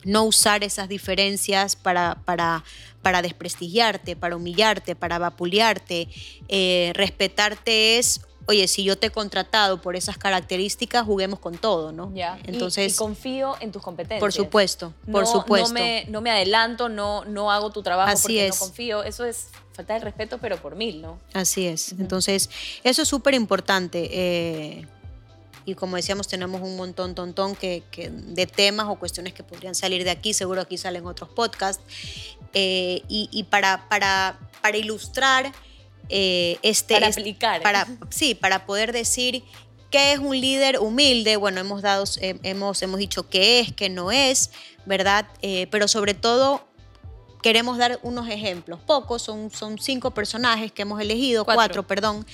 no 0.03 0.23
usar 0.23 0.63
esas 0.63 0.89
diferencias 0.89 1.75
para, 1.75 2.63
para 3.01 3.21
desprestigiarte, 3.21 4.15
para 4.15 4.35
humillarte, 4.35 4.95
para 4.95 5.19
vapulearte. 5.19 6.07
Eh, 6.47 6.91
respetarte 6.95 7.97
es 7.97 8.21
oye, 8.47 8.67
si 8.67 8.83
yo 8.83 8.97
te 8.97 9.07
he 9.07 9.09
contratado 9.11 9.81
por 9.81 9.95
esas 9.95 10.17
características, 10.17 11.05
juguemos 11.05 11.39
con 11.39 11.57
todo, 11.57 11.91
¿no? 11.91 12.11
Ya. 12.13 12.39
Entonces, 12.45 12.93
y, 12.93 12.97
confío 12.97 13.55
en 13.59 13.71
tus 13.71 13.81
competencias. 13.81 14.19
Por 14.19 14.33
supuesto, 14.33 14.93
por 15.09 15.25
supuesto. 15.25 15.69
No 15.69 15.73
me, 15.73 16.05
no 16.09 16.21
me, 16.21 16.31
adelanto, 16.31 16.89
no, 16.89 17.23
no 17.25 17.51
hago 17.51 17.71
tu 17.71 17.81
trabajo 17.81 18.13
porque 18.21 18.49
no 18.49 18.55
confío. 18.55 19.03
Eso 19.03 19.25
es 19.25 19.47
falta 19.73 19.93
de 19.93 19.99
respeto, 20.01 20.37
pero 20.39 20.57
por 20.57 20.75
mil, 20.75 21.01
¿no? 21.01 21.19
Así 21.33 21.67
es. 21.67 21.93
Entonces, 21.93 22.49
eso 22.83 23.01
es 23.03 23.07
súper 23.07 23.33
importante. 23.33 24.09
Eh, 24.11 24.87
y 25.65 25.75
como 25.75 25.95
decíamos, 25.95 26.27
tenemos 26.27 26.61
un 26.61 26.75
montón, 26.75 27.15
tontón 27.15 27.55
que, 27.55 27.83
que, 27.91 28.09
de 28.09 28.47
temas 28.47 28.87
o 28.89 28.95
cuestiones 28.95 29.33
que 29.33 29.43
podrían 29.43 29.75
salir 29.75 30.03
de 30.03 30.09
aquí. 30.09 30.33
Seguro 30.33 30.61
aquí 30.61 30.77
salen 30.77 31.05
otros 31.05 31.29
podcasts. 31.29 31.83
Eh, 32.53 33.03
y, 33.07 33.29
y 33.31 33.43
para, 33.43 33.87
para, 33.87 34.39
para 34.61 34.77
ilustrar 34.77 35.51
eh, 36.09 36.57
este... 36.61 36.95
Para 36.95 37.07
aplicar. 37.07 37.61
Para, 37.61 37.87
sí, 38.09 38.35
para 38.35 38.65
poder 38.65 38.91
decir 38.91 39.43
qué 39.89 40.13
es 40.13 40.19
un 40.19 40.39
líder 40.39 40.79
humilde. 40.79 41.37
Bueno, 41.37 41.61
hemos, 41.61 41.81
dado, 41.81 42.03
eh, 42.19 42.39
hemos, 42.43 42.81
hemos 42.81 42.99
dicho 42.99 43.29
qué 43.29 43.59
es, 43.59 43.71
qué 43.73 43.89
no 43.89 44.11
es, 44.11 44.51
¿verdad? 44.85 45.27
Eh, 45.41 45.67
pero 45.69 45.87
sobre 45.87 46.13
todo 46.13 46.65
queremos 47.41 47.77
dar 47.77 47.99
unos 48.03 48.29
ejemplos. 48.29 48.79
Pocos, 48.81 49.21
son, 49.21 49.51
son 49.51 49.77
cinco 49.77 50.11
personajes 50.11 50.71
que 50.71 50.83
hemos 50.83 51.01
elegido, 51.01 51.45
cuatro, 51.45 51.85
perdón, 51.85 52.25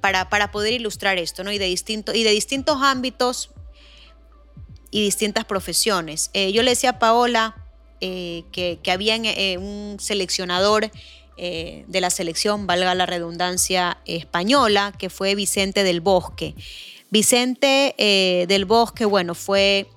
para, 0.00 0.28
para, 0.28 0.52
poder 0.52 0.72
ilustrar 0.74 1.18
esto, 1.18 1.42
¿no? 1.42 1.52
Y 1.52 1.58
de, 1.58 1.66
distinto, 1.66 2.14
y 2.14 2.22
de 2.22 2.30
distintos 2.30 2.78
ámbitos 2.82 3.50
y 4.90 5.02
distintas 5.02 5.44
profesiones. 5.44 6.30
yo 6.34 6.62
le 6.62 6.70
decía 6.70 6.90
a 6.90 6.98
Paola 6.98 7.56
que, 8.00 8.78
que, 8.82 8.90
había 8.92 9.16
un 9.58 9.96
seleccionador 9.98 10.90
eh, 11.36 11.84
de 11.88 12.00
la 12.00 12.10
selección, 12.10 12.68
valga 12.68 12.94
la 12.94 13.06
redundancia, 13.06 13.98
española, 14.04 14.92
que 14.96 15.10
fue 15.10 15.34
Vicente 15.34 15.82
del 15.82 16.00
Bosque. 16.00 16.54
Vicente 17.10 17.96
eh, 17.98 18.46
del 18.46 18.66
Bosque, 18.66 19.04
bueno, 19.04 19.34
fue 19.34 19.88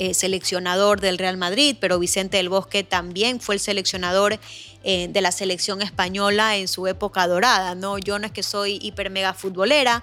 eh, 0.00 0.14
seleccionador 0.14 1.00
del 1.00 1.18
Real 1.18 1.36
Madrid, 1.36 1.76
pero 1.78 1.98
Vicente 1.98 2.38
del 2.38 2.48
Bosque 2.48 2.82
también 2.82 3.40
fue 3.40 3.54
el 3.54 3.60
seleccionador 3.60 4.40
de 4.82 5.20
la 5.20 5.30
selección 5.30 5.82
española 5.82 6.56
en 6.56 6.66
su 6.66 6.86
época 6.86 7.26
dorada, 7.26 7.74
¿no? 7.74 7.98
Yo 7.98 8.18
no 8.18 8.24
es 8.24 8.32
que 8.32 8.42
soy 8.42 8.78
hiper 8.80 9.10
mega 9.10 9.34
futbolera, 9.34 10.02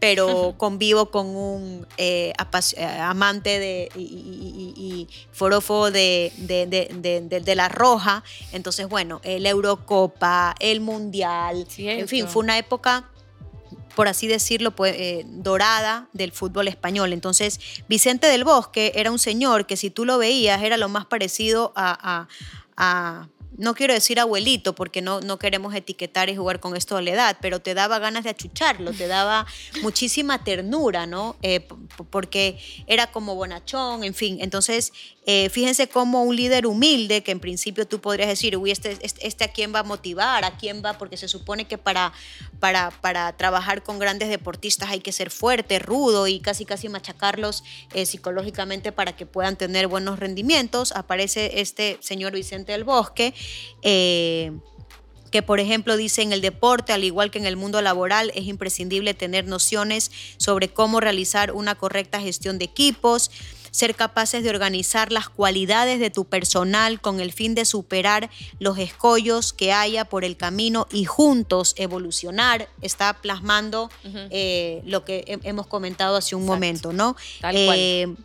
pero 0.00 0.54
convivo 0.56 1.10
con 1.10 1.26
un 1.26 1.86
eh, 1.96 2.32
eh, 2.76 2.84
amante 2.84 3.58
de, 3.58 3.90
y, 3.96 5.08
forofo 5.32 5.90
de, 5.90 6.32
de, 6.36 7.54
la 7.54 7.68
roja. 7.68 8.22
Entonces, 8.52 8.88
bueno, 8.88 9.20
el 9.24 9.46
Eurocopa, 9.46 10.54
el 10.60 10.80
Mundial, 10.80 11.66
en 11.76 12.08
fin, 12.08 12.28
fue 12.28 12.42
una 12.42 12.58
época 12.58 13.08
por 13.98 14.06
así 14.06 14.28
decirlo, 14.28 14.76
pues, 14.76 14.94
eh, 14.96 15.24
dorada 15.26 16.06
del 16.12 16.30
fútbol 16.30 16.68
español. 16.68 17.12
Entonces, 17.12 17.58
Vicente 17.88 18.28
del 18.28 18.44
Bosque 18.44 18.92
era 18.94 19.10
un 19.10 19.18
señor 19.18 19.66
que 19.66 19.76
si 19.76 19.90
tú 19.90 20.04
lo 20.04 20.18
veías 20.18 20.62
era 20.62 20.76
lo 20.76 20.88
más 20.88 21.04
parecido 21.04 21.72
a 21.74 22.28
no 23.58 23.74
quiero 23.74 23.92
decir 23.92 24.20
abuelito 24.20 24.74
porque 24.74 25.02
no, 25.02 25.20
no 25.20 25.38
queremos 25.38 25.74
etiquetar 25.74 26.30
y 26.30 26.36
jugar 26.36 26.60
con 26.60 26.76
esto 26.76 26.96
de 26.96 27.02
la 27.02 27.10
edad, 27.10 27.36
pero 27.40 27.60
te 27.60 27.74
daba 27.74 27.98
ganas 27.98 28.24
de 28.24 28.30
achucharlo, 28.30 28.92
te 28.92 29.08
daba 29.08 29.46
muchísima 29.82 30.44
ternura, 30.44 31.06
¿no? 31.06 31.36
Eh, 31.42 31.66
porque 32.10 32.58
era 32.86 33.08
como 33.08 33.34
bonachón, 33.34 34.04
en 34.04 34.14
fin. 34.14 34.38
Entonces, 34.40 34.92
eh, 35.26 35.50
fíjense 35.50 35.88
cómo 35.88 36.22
un 36.22 36.36
líder 36.36 36.66
humilde, 36.66 37.22
que 37.22 37.32
en 37.32 37.40
principio 37.40 37.86
tú 37.86 38.00
podrías 38.00 38.28
decir, 38.28 38.56
uy, 38.56 38.70
este, 38.70 38.96
este, 39.02 39.26
este, 39.26 39.44
a 39.44 39.48
quién 39.48 39.74
va 39.74 39.80
a 39.80 39.82
motivar, 39.82 40.44
a 40.44 40.56
quién 40.56 40.82
va, 40.82 40.96
porque 40.96 41.16
se 41.16 41.28
supone 41.28 41.66
que 41.66 41.76
para, 41.76 42.12
para, 42.60 42.90
para 43.02 43.36
trabajar 43.36 43.82
con 43.82 43.98
grandes 43.98 44.30
deportistas 44.30 44.88
hay 44.88 45.00
que 45.00 45.12
ser 45.12 45.30
fuerte, 45.30 45.80
rudo 45.80 46.28
y 46.28 46.40
casi 46.40 46.64
casi 46.64 46.88
machacarlos 46.88 47.62
eh, 47.92 48.06
psicológicamente 48.06 48.92
para 48.92 49.16
que 49.16 49.26
puedan 49.26 49.56
tener 49.56 49.88
buenos 49.88 50.18
rendimientos. 50.18 50.92
Aparece 50.92 51.60
este 51.60 51.98
señor 52.00 52.32
Vicente 52.32 52.72
del 52.72 52.84
Bosque 52.84 53.34
eh, 53.82 54.52
que 55.30 55.42
por 55.42 55.60
ejemplo 55.60 55.96
dice 55.96 56.22
en 56.22 56.32
el 56.32 56.40
deporte, 56.40 56.92
al 56.92 57.04
igual 57.04 57.30
que 57.30 57.38
en 57.38 57.46
el 57.46 57.56
mundo 57.56 57.82
laboral, 57.82 58.32
es 58.34 58.46
imprescindible 58.46 59.14
tener 59.14 59.46
nociones 59.46 60.10
sobre 60.36 60.68
cómo 60.68 61.00
realizar 61.00 61.52
una 61.52 61.74
correcta 61.74 62.20
gestión 62.20 62.58
de 62.58 62.64
equipos, 62.64 63.30
ser 63.70 63.94
capaces 63.94 64.42
de 64.42 64.50
organizar 64.50 65.12
las 65.12 65.28
cualidades 65.28 66.00
de 66.00 66.10
tu 66.10 66.24
personal 66.24 67.00
con 67.00 67.20
el 67.20 67.32
fin 67.32 67.54
de 67.54 67.64
superar 67.64 68.30
los 68.58 68.78
escollos 68.78 69.52
que 69.52 69.72
haya 69.72 70.04
por 70.06 70.24
el 70.24 70.36
camino 70.36 70.86
y 70.90 71.04
juntos 71.04 71.74
evolucionar, 71.76 72.68
está 72.80 73.20
plasmando 73.20 73.90
eh, 74.30 74.82
lo 74.84 75.04
que 75.04 75.38
hemos 75.42 75.66
comentado 75.66 76.16
hace 76.16 76.34
un 76.34 76.46
momento, 76.46 76.92
¿no? 76.92 77.16
Tal 77.40 78.16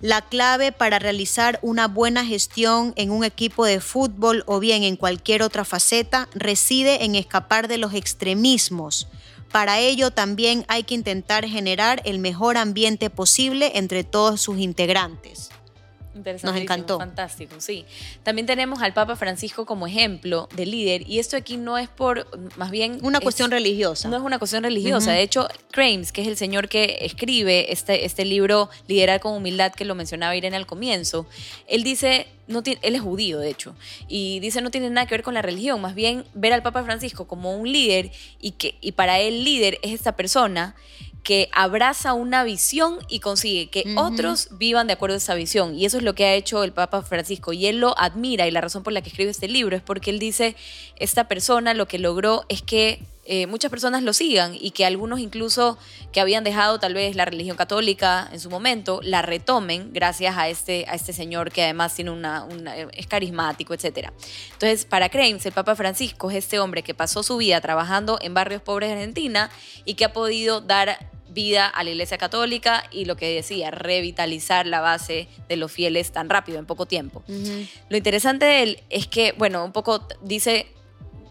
la 0.00 0.22
clave 0.22 0.72
para 0.72 0.98
realizar 0.98 1.58
una 1.62 1.88
buena 1.88 2.24
gestión 2.24 2.92
en 2.96 3.10
un 3.10 3.24
equipo 3.24 3.64
de 3.64 3.80
fútbol 3.80 4.44
o 4.46 4.60
bien 4.60 4.82
en 4.84 4.96
cualquier 4.96 5.42
otra 5.42 5.64
faceta 5.64 6.28
reside 6.34 7.04
en 7.04 7.14
escapar 7.14 7.68
de 7.68 7.78
los 7.78 7.94
extremismos. 7.94 9.08
Para 9.50 9.78
ello 9.78 10.10
también 10.10 10.64
hay 10.68 10.84
que 10.84 10.94
intentar 10.94 11.46
generar 11.46 12.02
el 12.04 12.18
mejor 12.18 12.58
ambiente 12.58 13.10
posible 13.10 13.72
entre 13.74 14.04
todos 14.04 14.40
sus 14.40 14.58
integrantes. 14.58 15.50
Nos 16.24 16.56
encantó. 16.56 16.98
Fantástico, 16.98 17.60
sí. 17.60 17.84
También 18.22 18.46
tenemos 18.46 18.82
al 18.82 18.92
Papa 18.92 19.16
Francisco 19.16 19.66
como 19.66 19.86
ejemplo 19.86 20.48
de 20.54 20.66
líder 20.66 21.08
y 21.08 21.18
esto 21.18 21.36
aquí 21.36 21.56
no 21.56 21.78
es 21.78 21.88
por, 21.88 22.26
más 22.56 22.70
bien... 22.70 22.98
Una 23.02 23.20
cuestión 23.20 23.50
religiosa. 23.50 24.08
No 24.08 24.16
es 24.16 24.22
una 24.22 24.38
cuestión 24.38 24.62
religiosa. 24.62 25.12
De 25.12 25.22
hecho, 25.22 25.48
Crames, 25.70 26.12
que 26.12 26.22
es 26.22 26.28
el 26.28 26.36
señor 26.36 26.68
que 26.68 26.98
escribe 27.00 27.72
este, 27.72 28.04
este 28.04 28.24
libro 28.24 28.68
Liderar 28.86 29.20
con 29.20 29.34
Humildad, 29.34 29.72
que 29.72 29.84
lo 29.84 29.94
mencionaba 29.94 30.36
Irene 30.36 30.56
al 30.56 30.66
comienzo, 30.66 31.26
él 31.66 31.82
dice, 31.82 32.26
no 32.46 32.62
él 32.64 32.94
es 32.94 33.00
judío, 33.00 33.38
de 33.38 33.50
hecho, 33.50 33.74
y 34.08 34.40
dice 34.40 34.60
no 34.60 34.70
tiene 34.70 34.90
nada 34.90 35.06
que 35.06 35.14
ver 35.14 35.22
con 35.22 35.34
la 35.34 35.42
religión, 35.42 35.80
más 35.80 35.94
bien 35.94 36.24
ver 36.34 36.52
al 36.52 36.62
Papa 36.62 36.82
Francisco 36.82 37.26
como 37.26 37.56
un 37.56 37.70
líder 37.70 38.10
y, 38.40 38.52
que, 38.52 38.76
y 38.80 38.92
para 38.92 39.20
él 39.20 39.44
líder 39.44 39.78
es 39.82 39.92
esta 39.92 40.16
persona 40.16 40.74
que 41.28 41.50
abraza 41.52 42.14
una 42.14 42.42
visión 42.42 43.00
y 43.06 43.20
consigue 43.20 43.68
que 43.68 43.84
otros 43.98 44.48
vivan 44.52 44.86
de 44.86 44.94
acuerdo 44.94 45.12
a 45.12 45.18
esa 45.18 45.34
visión. 45.34 45.74
Y 45.74 45.84
eso 45.84 45.98
es 45.98 46.02
lo 46.02 46.14
que 46.14 46.24
ha 46.24 46.32
hecho 46.32 46.64
el 46.64 46.72
Papa 46.72 47.02
Francisco. 47.02 47.52
Y 47.52 47.66
él 47.66 47.80
lo 47.80 47.98
admira 47.98 48.46
y 48.46 48.50
la 48.50 48.62
razón 48.62 48.82
por 48.82 48.94
la 48.94 49.02
que 49.02 49.10
escribe 49.10 49.30
este 49.30 49.46
libro 49.46 49.76
es 49.76 49.82
porque 49.82 50.08
él 50.08 50.20
dice, 50.20 50.56
esta 50.96 51.28
persona 51.28 51.74
lo 51.74 51.86
que 51.86 51.98
logró 51.98 52.46
es 52.48 52.62
que 52.62 53.02
eh, 53.26 53.46
muchas 53.46 53.70
personas 53.70 54.02
lo 54.02 54.14
sigan 54.14 54.56
y 54.58 54.70
que 54.70 54.86
algunos 54.86 55.20
incluso 55.20 55.76
que 56.12 56.20
habían 56.22 56.44
dejado 56.44 56.80
tal 56.80 56.94
vez 56.94 57.14
la 57.14 57.26
religión 57.26 57.58
católica 57.58 58.26
en 58.32 58.40
su 58.40 58.48
momento, 58.48 59.00
la 59.02 59.20
retomen 59.20 59.92
gracias 59.92 60.34
a 60.38 60.48
este, 60.48 60.86
a 60.88 60.94
este 60.94 61.12
señor 61.12 61.52
que 61.52 61.62
además 61.62 61.94
tiene 61.94 62.10
una, 62.10 62.46
es 62.94 63.06
carismático, 63.06 63.74
etc. 63.74 64.12
Entonces, 64.54 64.86
para 64.86 65.10
Kreims, 65.10 65.44
el 65.44 65.52
Papa 65.52 65.76
Francisco 65.76 66.30
es 66.30 66.38
este 66.38 66.58
hombre 66.58 66.82
que 66.82 66.94
pasó 66.94 67.22
su 67.22 67.36
vida 67.36 67.60
trabajando 67.60 68.18
en 68.22 68.32
barrios 68.32 68.62
pobres 68.62 68.88
de 68.88 68.94
Argentina 68.94 69.50
y 69.84 69.92
que 69.92 70.06
ha 70.06 70.14
podido 70.14 70.62
dar 70.62 71.17
vida 71.30 71.68
a 71.68 71.84
la 71.84 71.90
Iglesia 71.90 72.18
Católica 72.18 72.84
y 72.90 73.04
lo 73.04 73.16
que 73.16 73.34
decía, 73.34 73.70
revitalizar 73.70 74.66
la 74.66 74.80
base 74.80 75.28
de 75.48 75.56
los 75.56 75.70
fieles 75.70 76.12
tan 76.12 76.28
rápido, 76.28 76.58
en 76.58 76.66
poco 76.66 76.86
tiempo. 76.86 77.22
Lo 77.88 77.96
interesante 77.96 78.46
de 78.46 78.62
él 78.62 78.82
es 78.90 79.06
que, 79.06 79.32
bueno, 79.32 79.64
un 79.64 79.72
poco 79.72 80.06
dice, 80.22 80.66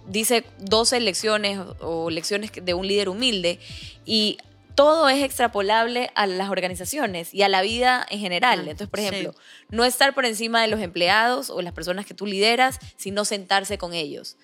dice 0.08 0.44
12 0.60 1.00
lecciones 1.00 1.60
o 1.80 2.10
lecciones 2.10 2.52
de 2.54 2.74
un 2.74 2.88
líder 2.88 3.10
humilde 3.10 3.60
y 4.06 4.38
todo 4.78 5.10
es 5.10 5.24
extrapolable 5.24 6.12
a 6.14 6.28
las 6.28 6.52
organizaciones 6.52 7.34
y 7.34 7.42
a 7.42 7.50
la 7.50 7.64
vida 7.64 8.06
en 8.12 8.20
general. 8.20 8.60
Ah, 8.60 8.62
Entonces, 8.62 8.88
por 8.88 9.00
ejemplo, 9.00 9.34
no 9.70 9.84
estar 9.86 10.14
por 10.14 10.24
encima 10.24 10.62
de 10.62 10.68
los 10.68 10.82
empleados 10.82 11.50
o 11.50 11.64
las 11.64 11.74
personas 11.74 12.06
que 12.06 12.14
tú 12.14 12.28
lideras, 12.28 12.78
sino 12.96 13.26
sentarse 13.26 13.80
con 13.80 13.96
ellos. 13.96 14.38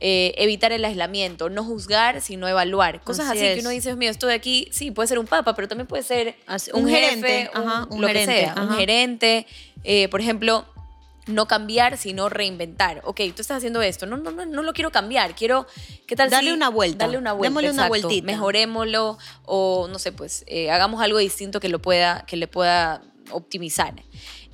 Eh, 0.00 0.34
evitar 0.36 0.72
el 0.72 0.84
aislamiento, 0.84 1.48
no 1.48 1.64
juzgar, 1.64 2.20
sino 2.20 2.48
evaluar. 2.48 3.00
Cosas 3.02 3.30
así, 3.30 3.40
que 3.40 3.60
uno 3.60 3.70
dice, 3.70 3.90
Dios 3.90 3.96
mío, 3.96 4.10
esto 4.10 4.26
de 4.26 4.34
aquí, 4.34 4.68
sí, 4.70 4.90
puede 4.90 5.06
ser 5.06 5.18
un 5.18 5.26
papa, 5.26 5.54
pero 5.54 5.68
también 5.68 5.86
puede 5.86 6.02
ser 6.02 6.36
un, 6.72 6.88
gerente, 6.88 7.50
un, 7.88 8.00
lo 8.00 8.08
que 8.08 8.24
sea, 8.24 8.54
un 8.60 8.76
gerente. 8.76 9.46
Eh, 9.84 10.08
por 10.08 10.20
ejemplo, 10.20 10.66
no 11.26 11.46
cambiar, 11.46 11.96
sino 11.96 12.28
reinventar. 12.28 13.00
Ok, 13.04 13.20
tú 13.34 13.42
estás 13.42 13.58
haciendo 13.58 13.82
esto, 13.82 14.06
no, 14.06 14.16
no, 14.16 14.30
no, 14.30 14.44
no 14.44 14.62
lo 14.62 14.72
quiero 14.72 14.90
cambiar, 14.90 15.34
quiero, 15.34 15.66
¿qué 16.06 16.16
tal 16.16 16.28
Darle 16.28 16.52
una 16.52 16.68
vuelta. 16.68 17.04
Darle 17.04 17.18
una 17.18 17.32
vuelta, 17.32 17.50
Démosle 17.50 17.70
una 17.70 17.88
vueltita. 17.88 18.26
Mejorémoslo 18.26 19.18
o, 19.44 19.88
no 19.88 19.98
sé, 19.98 20.12
pues, 20.12 20.44
eh, 20.46 20.70
hagamos 20.70 21.00
algo 21.02 21.18
distinto 21.18 21.60
que, 21.60 21.68
lo 21.68 21.80
pueda, 21.80 22.24
que 22.26 22.36
le 22.36 22.48
pueda 22.48 23.02
optimizar. 23.30 23.94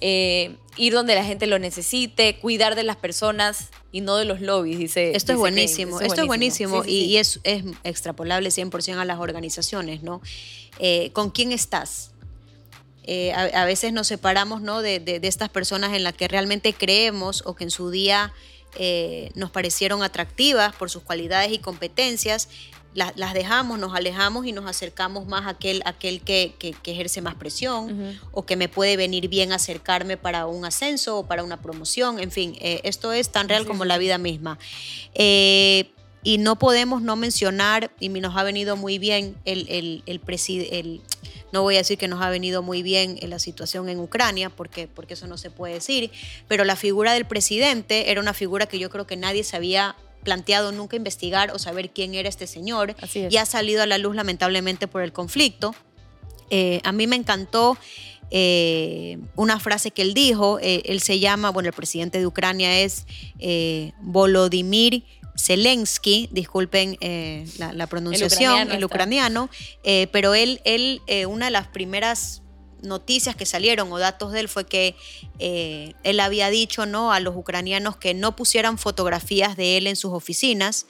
Eh, 0.01 0.57
ir 0.77 0.93
donde 0.93 1.15
la 1.15 1.25
gente 1.25 1.47
lo 1.47 1.59
necesite, 1.59 2.39
cuidar 2.39 2.75
de 2.75 2.85
las 2.85 2.97
personas 2.97 3.71
y 3.93 4.01
no 4.01 4.17
de 4.17 4.25
los 4.25 4.41
lobbies, 4.41 4.79
dice. 4.79 5.13
Esto 5.17 5.33
es 5.33 5.39
buenísimo, 5.39 6.01
esto, 6.01 6.23
es 6.23 6.27
buenísimo, 6.27 6.85
y, 6.85 7.17
es, 7.17 7.41
es, 7.45 7.65
extrapolable 7.85 8.51
100% 8.51 8.99
a 8.99 9.05
las 9.05 9.19
organizaciones, 9.19 10.03
¿no? 10.03 10.21
Eh, 10.79 11.11
¿Con 11.13 11.31
quién 11.31 11.53
estás? 11.53 12.13
Eh, 13.05 13.33
a, 13.33 13.65
veces 13.65 13.93
nos 13.93 14.07
separamos 14.07 14.61
¿no? 14.61 14.83
de, 14.83 15.01
de, 15.01 15.21
estas 15.23 15.49
personas 15.49 15.95
en 15.95 16.05
las 16.05 16.15
que 16.15 16.29
realmente 16.29 16.73
creemos 16.75 17.43
o 17.45 17.57
que 17.57 17.65
en 17.65 17.71
su 17.71 17.91
día 17.91 18.33
nos 19.35 19.51
parecieron 19.51 20.05
atractivas 20.05 20.77
por 20.77 20.91
sus 20.91 21.03
cualidades 21.03 21.51
y 21.51 21.59
competencias 21.59 22.49
las 22.95 23.35
dejamos, 23.35 23.79
nos 23.79 23.95
alejamos 23.95 24.47
y 24.47 24.53
nos 24.53 24.67
acercamos 24.67 25.27
más 25.27 25.47
a 25.47 25.51
aquel, 25.51 25.83
aquel 25.85 26.23
que, 26.23 26.55
ejerce 26.85 27.21
más 27.21 27.37
presión 27.37 28.19
o 28.33 28.45
que 28.45 28.57
me 28.57 28.69
puede 28.69 28.97
venir 28.97 29.29
bien 29.29 29.53
acercarme 29.53 30.17
para 30.17 30.47
un 30.47 30.65
ascenso 30.65 31.19
o 31.19 31.27
para 31.27 31.45
una 31.45 31.61
promoción. 31.63 32.19
En 32.19 32.31
fin, 32.31 32.57
eh, 32.61 32.81
esto 32.85 33.13
es 33.13 33.31
tan 33.31 33.49
real 33.49 33.67
como 33.67 33.85
la 33.85 33.99
vida 33.99 34.19
misma. 34.19 34.59
Eh, 35.15 35.93
y 36.23 36.39
no 36.39 36.59
podemos 36.59 37.01
no 37.01 37.17
mencionar, 37.17 37.93
y 37.99 38.09
nos 38.09 38.37
ha 38.37 38.43
venido 38.43 38.77
muy 38.77 38.99
bien 38.99 39.37
el, 39.45 39.67
el, 39.71 40.03
el, 40.07 41.01
no 41.53 41.63
voy 41.63 41.77
a 41.77 41.79
decir 41.79 41.97
que 41.97 42.09
nos 42.09 42.21
ha 42.21 42.29
venido 42.29 42.63
muy 42.63 42.83
bien 42.83 43.19
en 43.23 43.31
la 43.31 43.39
situación 43.39 43.89
en 43.89 44.01
Ucrania, 44.01 44.51
porque, 44.51 44.87
porque 44.87 45.15
eso 45.15 45.27
no 45.27 45.39
se 45.39 45.51
puede 45.51 45.75
decir, 45.75 46.11
pero 46.47 46.65
la 46.65 46.77
figura 46.77 47.15
del 47.15 47.25
presidente 47.25 48.11
era 48.11 48.21
una 48.21 48.35
figura 48.35 48.67
que 48.67 48.79
yo 48.79 48.91
creo 48.91 49.07
que 49.07 49.17
nadie 49.17 49.45
sabía 49.45 49.97
planteado 50.23 50.73
nunca 50.73 50.97
investigar 50.97 51.51
o 51.53 51.59
saber 51.59 51.91
quién 51.91 52.15
era 52.15 52.29
este 52.29 52.47
señor 52.47 52.95
y 53.15 53.37
ha 53.37 53.47
salido 53.47 53.83
a 53.83 53.87
la 53.87 53.99
luz 53.99 54.15
lamentablemente 54.15 54.89
por 54.89 55.03
el 55.03 55.13
conflicto. 55.13 55.75
Eh, 56.51 56.81
a 56.85 56.93
mí 56.93 57.07
me 57.07 57.17
encantó 57.17 57.79
eh, 58.31 59.19
una 59.37 59.59
frase 59.61 59.91
que 59.91 60.03
él 60.03 60.15
dijo, 60.15 60.59
eh, 60.61 60.83
él 60.87 61.01
se 61.01 61.19
llama, 61.19 61.51
bueno, 61.51 61.69
el 61.69 61.75
presidente 61.75 62.19
de 62.19 62.27
Ucrania 62.27 62.81
es 62.81 63.07
Volodymyr 64.01 65.05
Zelensky, 65.37 66.29
disculpen 66.33 66.99
la, 67.59 67.87
pronunciación, 67.87 68.73
el 68.73 68.85
ucraniano, 68.85 69.49
pero 70.13 70.35
él, 70.35 70.61
él 70.65 71.01
una 71.27 71.47
de 71.47 71.51
las 71.51 71.69
primeras 71.69 72.43
noticias 72.83 73.37
que 73.37 73.47
salieron 73.47 73.93
o 73.93 73.99
datos 73.99 74.33
de 74.33 74.41
él 74.41 74.49
fue 74.49 74.67
que 74.67 74.97
eh, 75.39 75.95
él 76.03 76.21
había 76.21 76.51
dicho 76.51 76.87
¿no? 76.87 77.13
a 77.13 77.21
los 77.21 77.37
ucranianos 77.37 77.97
que 77.97 78.15
no 78.15 78.37
pusieran 78.37 78.79
fotografías 78.79 79.57
de 79.57 79.77
él 79.77 79.87
en 79.87 79.97
sus 79.97 80.13
oficinas, 80.13 80.87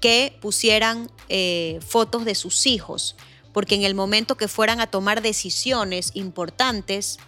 que 0.00 0.36
pusieran 0.40 1.10
eh, 1.28 1.80
fotos 1.86 2.24
de 2.24 2.34
sus 2.34 2.66
hijos, 2.66 3.16
porque 3.52 3.74
en 3.74 3.82
el 3.82 3.94
momento 3.94 4.36
que 4.36 4.48
fueran 4.48 4.80
a 4.80 4.86
tomar 4.86 5.22
decisiones 5.22 6.10
importantes, 6.14 7.18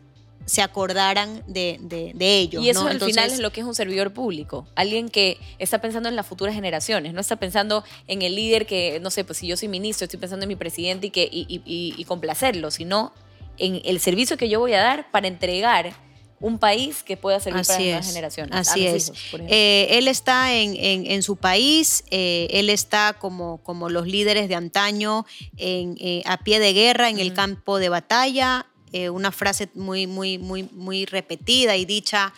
se 0.49 0.63
acordaran 0.63 1.43
de, 1.47 1.79
de, 1.83 2.39
ellos. 2.39 2.65
Y 2.65 2.71
eso 2.71 2.87
al 2.87 3.01
final 3.01 3.31
es 3.31 3.39
lo 3.39 3.53
que 3.53 3.61
es 3.61 3.67
un 3.67 3.75
servidor 3.75 4.15
público, 4.15 4.67
alguien 4.77 5.11
que 5.11 5.39
está 5.59 5.79
pensando 5.81 6.09
en 6.09 6.17
las 6.17 6.27
futuras 6.27 6.55
generaciones, 6.55 7.13
no 7.13 7.21
está 7.21 7.37
pensando 7.37 7.85
en 8.07 8.23
el 8.23 8.35
líder 8.35 8.65
que, 8.65 8.99
no 9.01 9.11
sé, 9.11 9.25
pues 9.25 9.39
si 9.39 9.47
yo 9.47 9.59
soy 9.59 9.69
ministro, 9.69 10.05
estoy 10.07 10.19
pensando 10.19 10.45
en 10.45 10.49
mi 10.49 10.57
presidente 10.57 11.09
y, 11.09 11.11
que, 11.11 11.29
y, 11.31 11.63
y 11.67 12.05
complacerlo, 12.05 12.71
sino 12.71 13.13
en 13.59 13.81
el 13.85 14.01
servicio 14.01 14.37
que 14.37 14.49
yo 14.49 14.61
voy 14.61 14.75
a 14.75 14.81
dar 14.81 15.11
para 15.11 15.29
entregar 15.29 15.95
un 16.41 16.59
país 16.59 17.03
que 17.03 17.17
pueda 17.17 17.41
servir 17.41 17.67
para 17.67 17.79
las 17.79 17.85
nuevas 17.85 18.07
generaciones. 18.07 18.55
Así 18.55 18.87
es. 18.87 19.13
Eh, 19.49 19.89
él 19.93 20.09
está 20.09 20.55
en, 20.55 21.23
su 21.23 21.37
país, 21.37 22.05
eh, 22.11 22.49
él 22.51 22.71
está 22.71 23.17
como, 23.19 23.59
como 23.63 23.89
los 23.89 24.07
líderes 24.07 24.49
de 24.49 24.55
antaño 24.55 25.27
en, 25.57 25.97
eh, 26.01 26.23
a 26.27 26.39
pie 26.39 26.61
de 26.61 26.73
guerra 26.73 27.09
en 27.09 27.19
el 27.19 27.35
campo 27.35 27.79
de 27.79 27.89
batalla. 27.89 28.67
una 29.11 29.33
frase 29.33 29.69
muy, 29.75 30.07
muy, 30.07 30.39
muy, 30.39 30.63
muy 30.73 31.05
repetida 31.05 31.77
y 31.77 31.85
dicha 31.85 32.33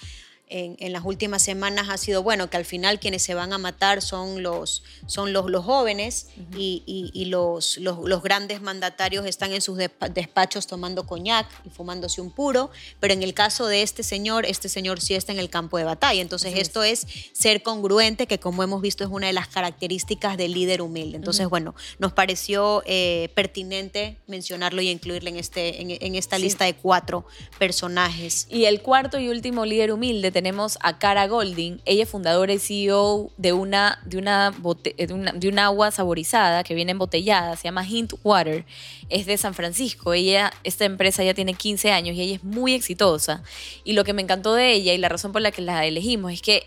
en, 0.51 0.92
las 0.92 1.05
últimas 1.05 1.42
semanas 1.42 1.88
ha 1.88 1.96
sido, 1.96 2.22
bueno, 2.22 2.51
que 2.51 2.57
al 2.57 2.64
final 2.64 2.98
quienes 2.98 3.22
se 3.22 3.34
van 3.34 3.53
a 3.53 3.59
matar 3.59 4.03
son 4.03 4.42
los, 4.42 4.82
son 5.07 5.32
los, 5.32 5.51
los 5.51 5.64
jóvenes 5.64 6.28
y, 6.57 7.24
los, 7.26 7.78
los, 7.78 8.22
grandes 8.22 8.61
mandatarios 8.61 9.24
están 9.26 9.53
en 9.53 9.61
sus 9.61 9.78
despachos 9.78 10.66
tomando 10.66 11.07
coñac 11.07 11.46
y 11.64 11.70
fumándose 11.70 12.20
un 12.20 12.30
puro, 12.30 12.70
pero 12.98 13.14
en 13.14 13.22
el 13.22 13.32
caso 13.32 13.66
de 13.66 13.82
este 13.82 14.03
señor, 14.03 14.44
este 14.44 14.68
señor 14.68 15.01
sí 15.01 15.14
está 15.14 15.32
en 15.32 15.38
el 15.38 15.51
campo 15.51 15.78
de 15.78 15.84
batalla. 15.84 16.20
Entonces 16.20 16.55
esto 16.57 16.82
es. 16.82 17.07
ser 17.32 17.62
congruente, 17.62 18.26
que 18.26 18.38
como 18.38 18.62
hemos 18.62 18.82
visto 18.82 19.05
es 19.05 19.11
una 19.11 19.28
de 19.28 19.32
las 19.32 19.48
características 19.48 20.36
del 20.36 20.53
líder 20.53 20.82
humilde. 20.82 21.16
Entonces, 21.16 21.48
bueno, 21.48 21.74
nos 21.98 22.12
pareció 22.12 22.82
eh, 22.86 23.30
pertinente 23.34 24.16
mencionarlo 24.26 24.82
y 24.82 24.90
incluirlo 24.90 25.28
en, 25.28 25.36
este, 25.36 25.80
en, 25.80 26.14
esta 26.14 26.38
lista 26.38 26.64
de 26.64 26.74
cuatro 26.74 27.24
personajes. 27.59 28.46
Y 28.51 28.64
el 28.64 28.82
cuarto 28.82 29.18
y 29.18 29.28
último 29.28 29.64
líder 29.64 29.92
humilde 29.92 30.32
tenemos 30.41 30.78
a 30.80 30.99
Cara 30.99 31.26
Golding. 31.26 31.82
Ella 31.84 32.05
es 32.05 32.09
fundadora 32.09 32.51
y 32.55 32.59
CEO 32.59 33.30
de 33.36 33.53
una, 33.53 34.01
de 34.07 34.16
una, 34.16 34.51
de 34.51 35.49
una, 35.49 35.64
agua 35.66 35.91
saborizada 35.91 36.64
que 36.64 36.74
viene 36.74 36.93
embotellada, 36.93 37.57
se 37.57 37.64
llama 37.64 37.86
Hint 37.86 38.14
Water. 38.24 38.64
Es 39.11 39.26
de 39.26 39.36
San 39.36 39.53
Francisco. 39.53 40.14
Ella, 40.14 40.51
esta 40.64 40.86
empresa 40.86 41.22
ya 41.22 41.34
tiene 41.34 41.53
15 41.53 41.93
años 41.93 42.16
y 42.16 42.22
ella 42.22 42.36
es 42.36 42.43
muy 42.43 42.72
exitosa. 42.72 43.43
Y 43.84 43.93
lo 43.93 44.03
que 44.03 44.14
me 44.14 44.22
encantó 44.22 44.55
de 44.55 44.72
ella 44.72 44.95
y 44.95 44.99
la 44.99 45.11
razón 45.11 45.32
por 45.32 45.43
la 45.43 45.51
que 45.51 45.61
la 45.61 45.84
elegimos 45.84 46.32
es 46.32 46.41
que 46.41 46.66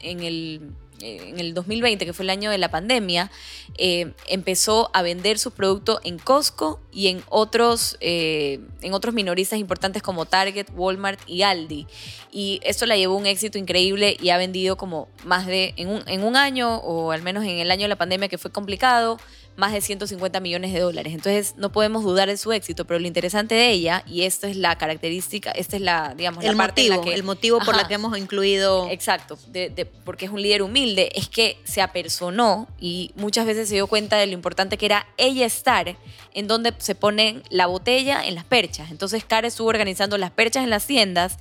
en 0.00 0.24
el 0.24 0.72
en 1.00 1.38
el 1.38 1.54
2020, 1.54 2.04
que 2.04 2.12
fue 2.12 2.24
el 2.24 2.30
año 2.30 2.50
de 2.50 2.58
la 2.58 2.70
pandemia, 2.70 3.30
eh, 3.78 4.12
empezó 4.28 4.90
a 4.94 5.02
vender 5.02 5.38
sus 5.38 5.52
productos 5.52 6.00
en 6.04 6.18
Costco 6.18 6.80
y 6.92 7.08
en 7.08 7.22
otros, 7.28 7.96
eh, 8.00 8.60
en 8.82 8.94
otros 8.94 9.14
minoristas 9.14 9.58
importantes 9.58 10.02
como 10.02 10.26
Target, 10.26 10.66
Walmart 10.74 11.20
y 11.26 11.42
Aldi. 11.42 11.86
Y 12.32 12.60
esto 12.62 12.86
la 12.86 12.96
llevó 12.96 13.16
un 13.16 13.26
éxito 13.26 13.58
increíble 13.58 14.16
y 14.20 14.30
ha 14.30 14.38
vendido 14.38 14.76
como 14.76 15.08
más 15.24 15.46
de, 15.46 15.74
en 15.76 15.88
un, 15.88 16.02
en 16.06 16.24
un 16.24 16.36
año, 16.36 16.76
o 16.76 17.12
al 17.12 17.22
menos 17.22 17.44
en 17.44 17.58
el 17.58 17.70
año 17.70 17.82
de 17.82 17.88
la 17.88 17.96
pandemia 17.96 18.28
que 18.28 18.38
fue 18.38 18.50
complicado, 18.50 19.18
más 19.56 19.72
de 19.72 19.80
150 19.80 20.40
millones 20.40 20.72
de 20.72 20.80
dólares. 20.80 21.14
Entonces 21.14 21.54
no 21.56 21.72
podemos 21.72 22.04
dudar 22.04 22.28
de 22.28 22.36
su 22.36 22.52
éxito, 22.52 22.84
pero 22.84 23.00
lo 23.00 23.06
interesante 23.06 23.54
de 23.54 23.70
ella, 23.70 24.04
y 24.06 24.22
esta 24.22 24.48
es 24.48 24.56
la 24.56 24.76
característica, 24.76 25.50
esta 25.50 25.76
es 25.76 25.82
la, 25.82 26.14
digamos, 26.14 26.44
el 26.44 26.52
la 26.52 26.56
parte 26.56 26.90
motivo, 26.90 27.12
el 27.12 27.22
motivo 27.22 27.58
por 27.60 27.76
la 27.76 27.88
que 27.88 27.94
hemos 27.94 28.16
incluido... 28.18 28.88
Exacto, 28.90 29.38
de, 29.48 29.88
porque 30.04 30.26
es 30.26 30.30
un 30.30 30.42
líder 30.42 30.62
humilde, 30.62 31.10
es 31.14 31.28
que 31.28 31.58
se 31.64 31.80
apersonó 31.80 32.68
y 32.78 33.12
muchas 33.16 33.46
veces 33.46 33.68
se 33.68 33.74
dio 33.74 33.86
cuenta 33.86 34.16
de 34.16 34.26
lo 34.26 34.32
importante 34.32 34.76
que 34.76 34.86
era 34.86 35.06
ella 35.16 35.46
estar 35.46 35.96
en 36.34 36.48
donde 36.48 36.74
se 36.78 36.94
pone 36.94 37.42
la 37.48 37.66
botella 37.66 38.24
en 38.24 38.34
las 38.34 38.44
perchas. 38.44 38.90
Entonces 38.90 39.24
Cara 39.24 39.48
estuvo 39.48 39.68
organizando 39.68 40.18
las 40.18 40.30
perchas 40.30 40.64
en 40.64 40.70
las 40.70 40.86
tiendas 40.86 41.38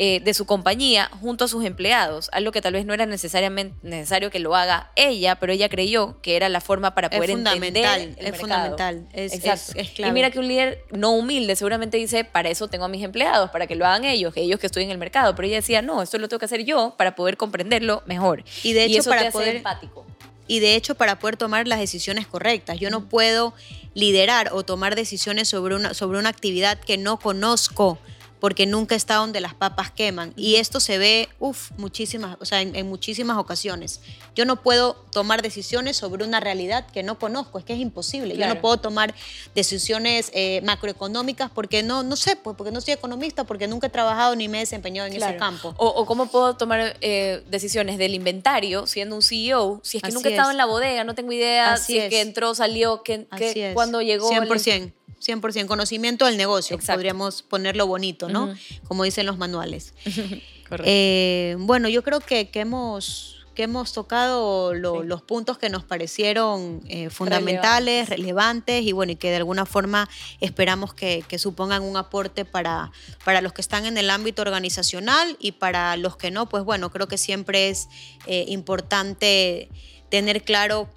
eh, 0.00 0.20
de 0.20 0.32
su 0.32 0.46
compañía 0.46 1.10
junto 1.20 1.44
a 1.44 1.48
sus 1.48 1.64
empleados, 1.64 2.30
algo 2.30 2.52
que 2.52 2.62
tal 2.62 2.74
vez 2.74 2.86
no 2.86 2.94
era 2.94 3.04
necesariamente 3.04 3.74
necesario 3.82 4.30
que 4.30 4.38
lo 4.38 4.54
haga 4.54 4.92
ella, 4.94 5.34
pero 5.40 5.52
ella 5.52 5.68
creyó 5.68 6.22
que 6.22 6.36
era 6.36 6.48
la 6.48 6.60
forma 6.60 6.94
para 6.94 7.10
poder 7.10 7.30
es 7.30 7.34
fundamental, 7.34 8.00
entender 8.02 8.32
es 8.32 8.40
fundamental, 8.40 9.08
es, 9.12 9.32
Exacto. 9.32 9.72
Y 9.96 10.12
mira 10.12 10.30
que 10.30 10.38
un 10.38 10.46
líder 10.46 10.84
no 10.92 11.10
humilde 11.10 11.56
seguramente 11.56 11.96
dice, 11.96 12.22
para 12.22 12.48
eso 12.48 12.68
tengo 12.68 12.84
a 12.84 12.88
mis 12.88 13.02
empleados, 13.02 13.50
para 13.50 13.66
que 13.66 13.74
lo 13.74 13.86
hagan 13.86 14.04
ellos, 14.04 14.32
que 14.32 14.40
ellos 14.40 14.60
que 14.60 14.66
estoy 14.66 14.84
en 14.84 14.92
el 14.92 14.98
mercado, 14.98 15.34
pero 15.34 15.48
ella 15.48 15.56
decía, 15.56 15.82
no, 15.82 16.00
esto 16.00 16.16
lo 16.18 16.28
tengo 16.28 16.38
que 16.38 16.44
hacer 16.46 16.64
yo 16.64 16.94
para 16.96 17.16
poder 17.16 17.36
comprenderlo 17.36 18.04
mejor. 18.06 18.44
Y 18.62 18.74
de 18.74 18.84
hecho 18.84 19.00
eso 19.00 19.10
para 19.10 19.24
te 19.24 19.32
poder 19.32 19.56
empático. 19.56 20.06
Y 20.46 20.60
de 20.60 20.76
hecho 20.76 20.94
para 20.94 21.18
poder 21.18 21.36
tomar 21.36 21.66
las 21.66 21.80
decisiones 21.80 22.28
correctas, 22.28 22.78
yo 22.78 22.90
no 22.90 23.08
puedo 23.08 23.52
liderar 23.94 24.50
o 24.52 24.62
tomar 24.62 24.94
decisiones 24.94 25.48
sobre 25.48 25.74
una 25.74 25.92
sobre 25.92 26.20
una 26.20 26.28
actividad 26.28 26.78
que 26.78 26.98
no 26.98 27.18
conozco 27.18 27.98
porque 28.40 28.66
nunca 28.66 28.94
está 28.94 29.16
donde 29.16 29.40
las 29.40 29.54
papas 29.54 29.90
queman. 29.90 30.32
Y 30.36 30.56
esto 30.56 30.80
se 30.80 30.98
ve, 30.98 31.28
uff, 31.38 31.70
muchísimas, 31.76 32.36
o 32.40 32.44
sea, 32.44 32.62
en, 32.62 32.88
muchísimas 32.88 33.36
ocasiones. 33.38 34.00
Yo 34.34 34.44
no 34.44 34.62
puedo 34.62 34.94
tomar 35.12 35.42
decisiones 35.42 35.96
sobre 35.96 36.24
una 36.24 36.40
realidad 36.40 36.86
que 36.86 37.02
no 37.02 37.18
conozco, 37.18 37.58
es 37.58 37.64
que 37.64 37.74
es 37.74 37.80
imposible. 37.80 38.36
Yo 38.36 38.46
no 38.46 38.60
puedo 38.60 38.76
tomar 38.78 39.14
decisiones 39.54 40.30
eh, 40.34 40.60
macroeconómicas 40.62 41.50
porque 41.50 41.82
no, 41.82 42.02
no 42.02 42.16
sé, 42.16 42.36
pues, 42.36 42.56
porque 42.56 42.72
no 42.72 42.80
soy 42.80 42.94
economista, 42.94 43.44
porque 43.44 43.66
nunca 43.66 43.88
he 43.88 43.90
trabajado 43.90 44.36
ni 44.36 44.48
me 44.48 44.58
he 44.58 44.60
desempeñado 44.60 45.08
en 45.08 45.14
ese 45.14 45.36
campo. 45.36 45.74
O, 45.76 46.06
cómo 46.06 46.26
puedo 46.26 46.56
tomar 46.56 46.96
eh, 47.00 47.42
decisiones 47.50 47.98
del 47.98 48.14
inventario 48.14 48.86
siendo 48.86 49.16
un 49.16 49.22
CEO, 49.22 49.80
si 49.82 49.98
es 49.98 50.02
que 50.02 50.12
nunca 50.12 50.28
he 50.28 50.32
estado 50.32 50.50
en 50.50 50.56
la 50.56 50.66
bodega, 50.66 51.04
no 51.04 51.14
tengo 51.14 51.32
idea 51.32 51.76
si 51.76 51.98
es. 51.98 52.10
que 52.10 52.20
entró, 52.20 52.54
salió, 52.54 53.02
que, 53.02 53.26
cuando 53.74 54.00
llegó. 54.02 54.30
100%. 54.30 54.92
100% 55.20 55.66
conocimiento 55.66 56.26
del 56.26 56.36
negocio, 56.36 56.78
podríamos 56.78 57.42
ponerlo 57.42 57.86
bonito, 57.86 58.27
¿no? 58.28 58.54
Como 58.86 59.04
dicen 59.04 59.26
los 59.26 59.38
manuales. 59.38 59.94
Eh, 60.84 61.56
bueno, 61.60 61.88
yo 61.88 62.02
creo 62.02 62.20
que, 62.20 62.50
que 62.50 62.60
hemos 62.60 63.38
que 63.58 63.64
hemos 63.64 63.92
tocado 63.92 64.72
los 64.72 65.22
puntos 65.22 65.58
que 65.58 65.68
nos 65.68 65.82
parecieron 65.82 66.80
eh, 66.86 67.10
fundamentales, 67.10 68.08
relevantes. 68.08 68.84
y 68.84 68.92
bueno, 68.92 69.10
y 69.10 69.16
que 69.16 69.30
de 69.30 69.36
alguna 69.38 69.66
forma 69.66 70.08
esperamos 70.38 70.94
que, 70.94 71.24
supongan 71.38 71.82
un 71.82 71.96
aporte 71.96 72.44
para, 72.44 72.92
para 73.24 73.40
los 73.40 73.52
que 73.52 73.60
están 73.60 73.84
en 73.84 73.98
el 73.98 74.10
ámbito 74.10 74.42
organizacional 74.42 75.36
y 75.40 75.50
para 75.50 75.96
los 75.96 76.16
que 76.16 76.30
no, 76.30 76.48
pues 76.48 76.62
bueno, 76.62 76.90
creo 76.90 77.08
que 77.08 77.18
siempre 77.18 77.68
es 77.68 77.88
eh, 78.26 78.44
importante 78.46 79.68
tener 80.08 80.44
claro 80.44 80.88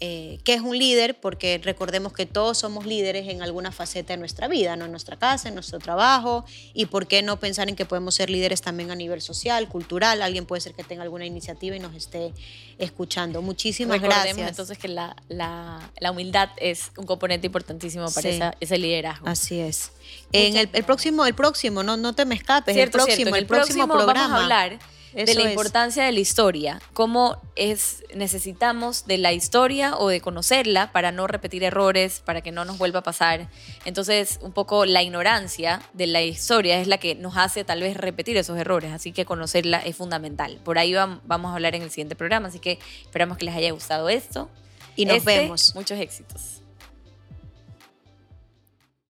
eh, 0.00 0.38
qué 0.44 0.54
es 0.54 0.60
un 0.60 0.78
líder, 0.78 1.18
porque 1.18 1.60
recordemos 1.62 2.12
que 2.12 2.24
todos 2.24 2.56
somos 2.58 2.86
líderes 2.86 3.26
en 3.28 3.42
alguna 3.42 3.72
faceta 3.72 4.12
de 4.12 4.16
nuestra 4.16 4.46
vida, 4.46 4.76
¿no? 4.76 4.84
en 4.84 4.92
nuestra 4.92 5.16
casa, 5.16 5.48
en 5.48 5.54
nuestro 5.54 5.80
trabajo, 5.80 6.44
y 6.72 6.86
por 6.86 7.08
qué 7.08 7.22
no 7.22 7.40
pensar 7.40 7.68
en 7.68 7.74
que 7.74 7.84
podemos 7.84 8.14
ser 8.14 8.30
líderes 8.30 8.62
también 8.62 8.92
a 8.92 8.94
nivel 8.94 9.20
social, 9.20 9.68
cultural, 9.68 10.22
alguien 10.22 10.46
puede 10.46 10.60
ser 10.60 10.74
que 10.74 10.84
tenga 10.84 11.02
alguna 11.02 11.26
iniciativa 11.26 11.74
y 11.74 11.80
nos 11.80 11.96
esté 11.96 12.32
escuchando. 12.78 13.42
Muchísimas 13.42 14.00
gracias. 14.00 14.38
entonces 14.38 14.78
que 14.78 14.86
la, 14.86 15.16
la, 15.28 15.90
la, 15.98 16.10
humildad 16.12 16.50
es 16.58 16.92
un 16.96 17.04
componente 17.04 17.48
importantísimo 17.48 18.08
para 18.12 18.54
ese 18.60 18.78
liderazgo. 18.78 19.26
Así 19.26 19.58
es. 19.58 19.90
en 20.30 20.56
el, 20.56 20.68
el, 20.74 20.84
próximo, 20.84 21.26
el 21.26 21.34
próximo, 21.34 21.82
no, 21.82 21.96
no 21.96 22.14
te 22.14 22.24
me 22.24 22.36
escapes, 22.36 22.76
el 22.76 22.90
próximo, 22.92 23.34
el, 23.34 23.46
próximo, 23.46 23.88
programa. 23.88 24.12
Vamos 24.12 24.38
a 24.38 24.42
hablar 24.42 24.97
de 25.12 25.34
la 25.34 25.50
importancia 25.50 26.04
de 26.04 26.12
la 26.12 26.20
historia, 26.20 26.80
cómo 26.92 27.40
es 27.56 28.04
necesitamos 28.14 29.06
de 29.06 29.18
la 29.18 29.32
historia 29.32 29.96
o 29.96 30.08
de 30.08 30.20
conocerla 30.20 30.92
para 30.92 31.12
no 31.12 31.26
repetir 31.26 31.62
errores, 31.62 32.22
para 32.24 32.40
que 32.40 32.52
no 32.52 32.64
nos 32.64 32.78
vuelva 32.78 33.00
a 33.00 33.02
pasar. 33.02 33.48
Entonces, 33.84 34.38
un 34.42 34.52
poco 34.52 34.86
la 34.86 35.02
ignorancia 35.02 35.82
de 35.92 36.06
la 36.06 36.22
historia 36.22 36.80
es 36.80 36.86
la 36.86 36.98
que 36.98 37.14
nos 37.14 37.36
hace 37.36 37.64
tal 37.64 37.80
vez 37.80 37.96
repetir 37.96 38.36
esos 38.36 38.58
errores, 38.58 38.92
así 38.92 39.12
que 39.12 39.24
conocerla 39.24 39.78
es 39.78 39.96
fundamental. 39.96 40.58
Por 40.64 40.78
ahí 40.78 40.94
vamos 40.94 41.50
a 41.50 41.54
hablar 41.54 41.74
en 41.74 41.82
el 41.82 41.90
siguiente 41.90 42.16
programa, 42.16 42.48
así 42.48 42.58
que 42.58 42.78
esperamos 43.02 43.38
que 43.38 43.44
les 43.44 43.54
haya 43.54 43.72
gustado 43.72 44.08
esto. 44.08 44.48
Y 44.96 45.06
nos 45.06 45.18
este, 45.18 45.38
vemos. 45.38 45.74
Muchos 45.74 45.98
éxitos. 46.00 46.57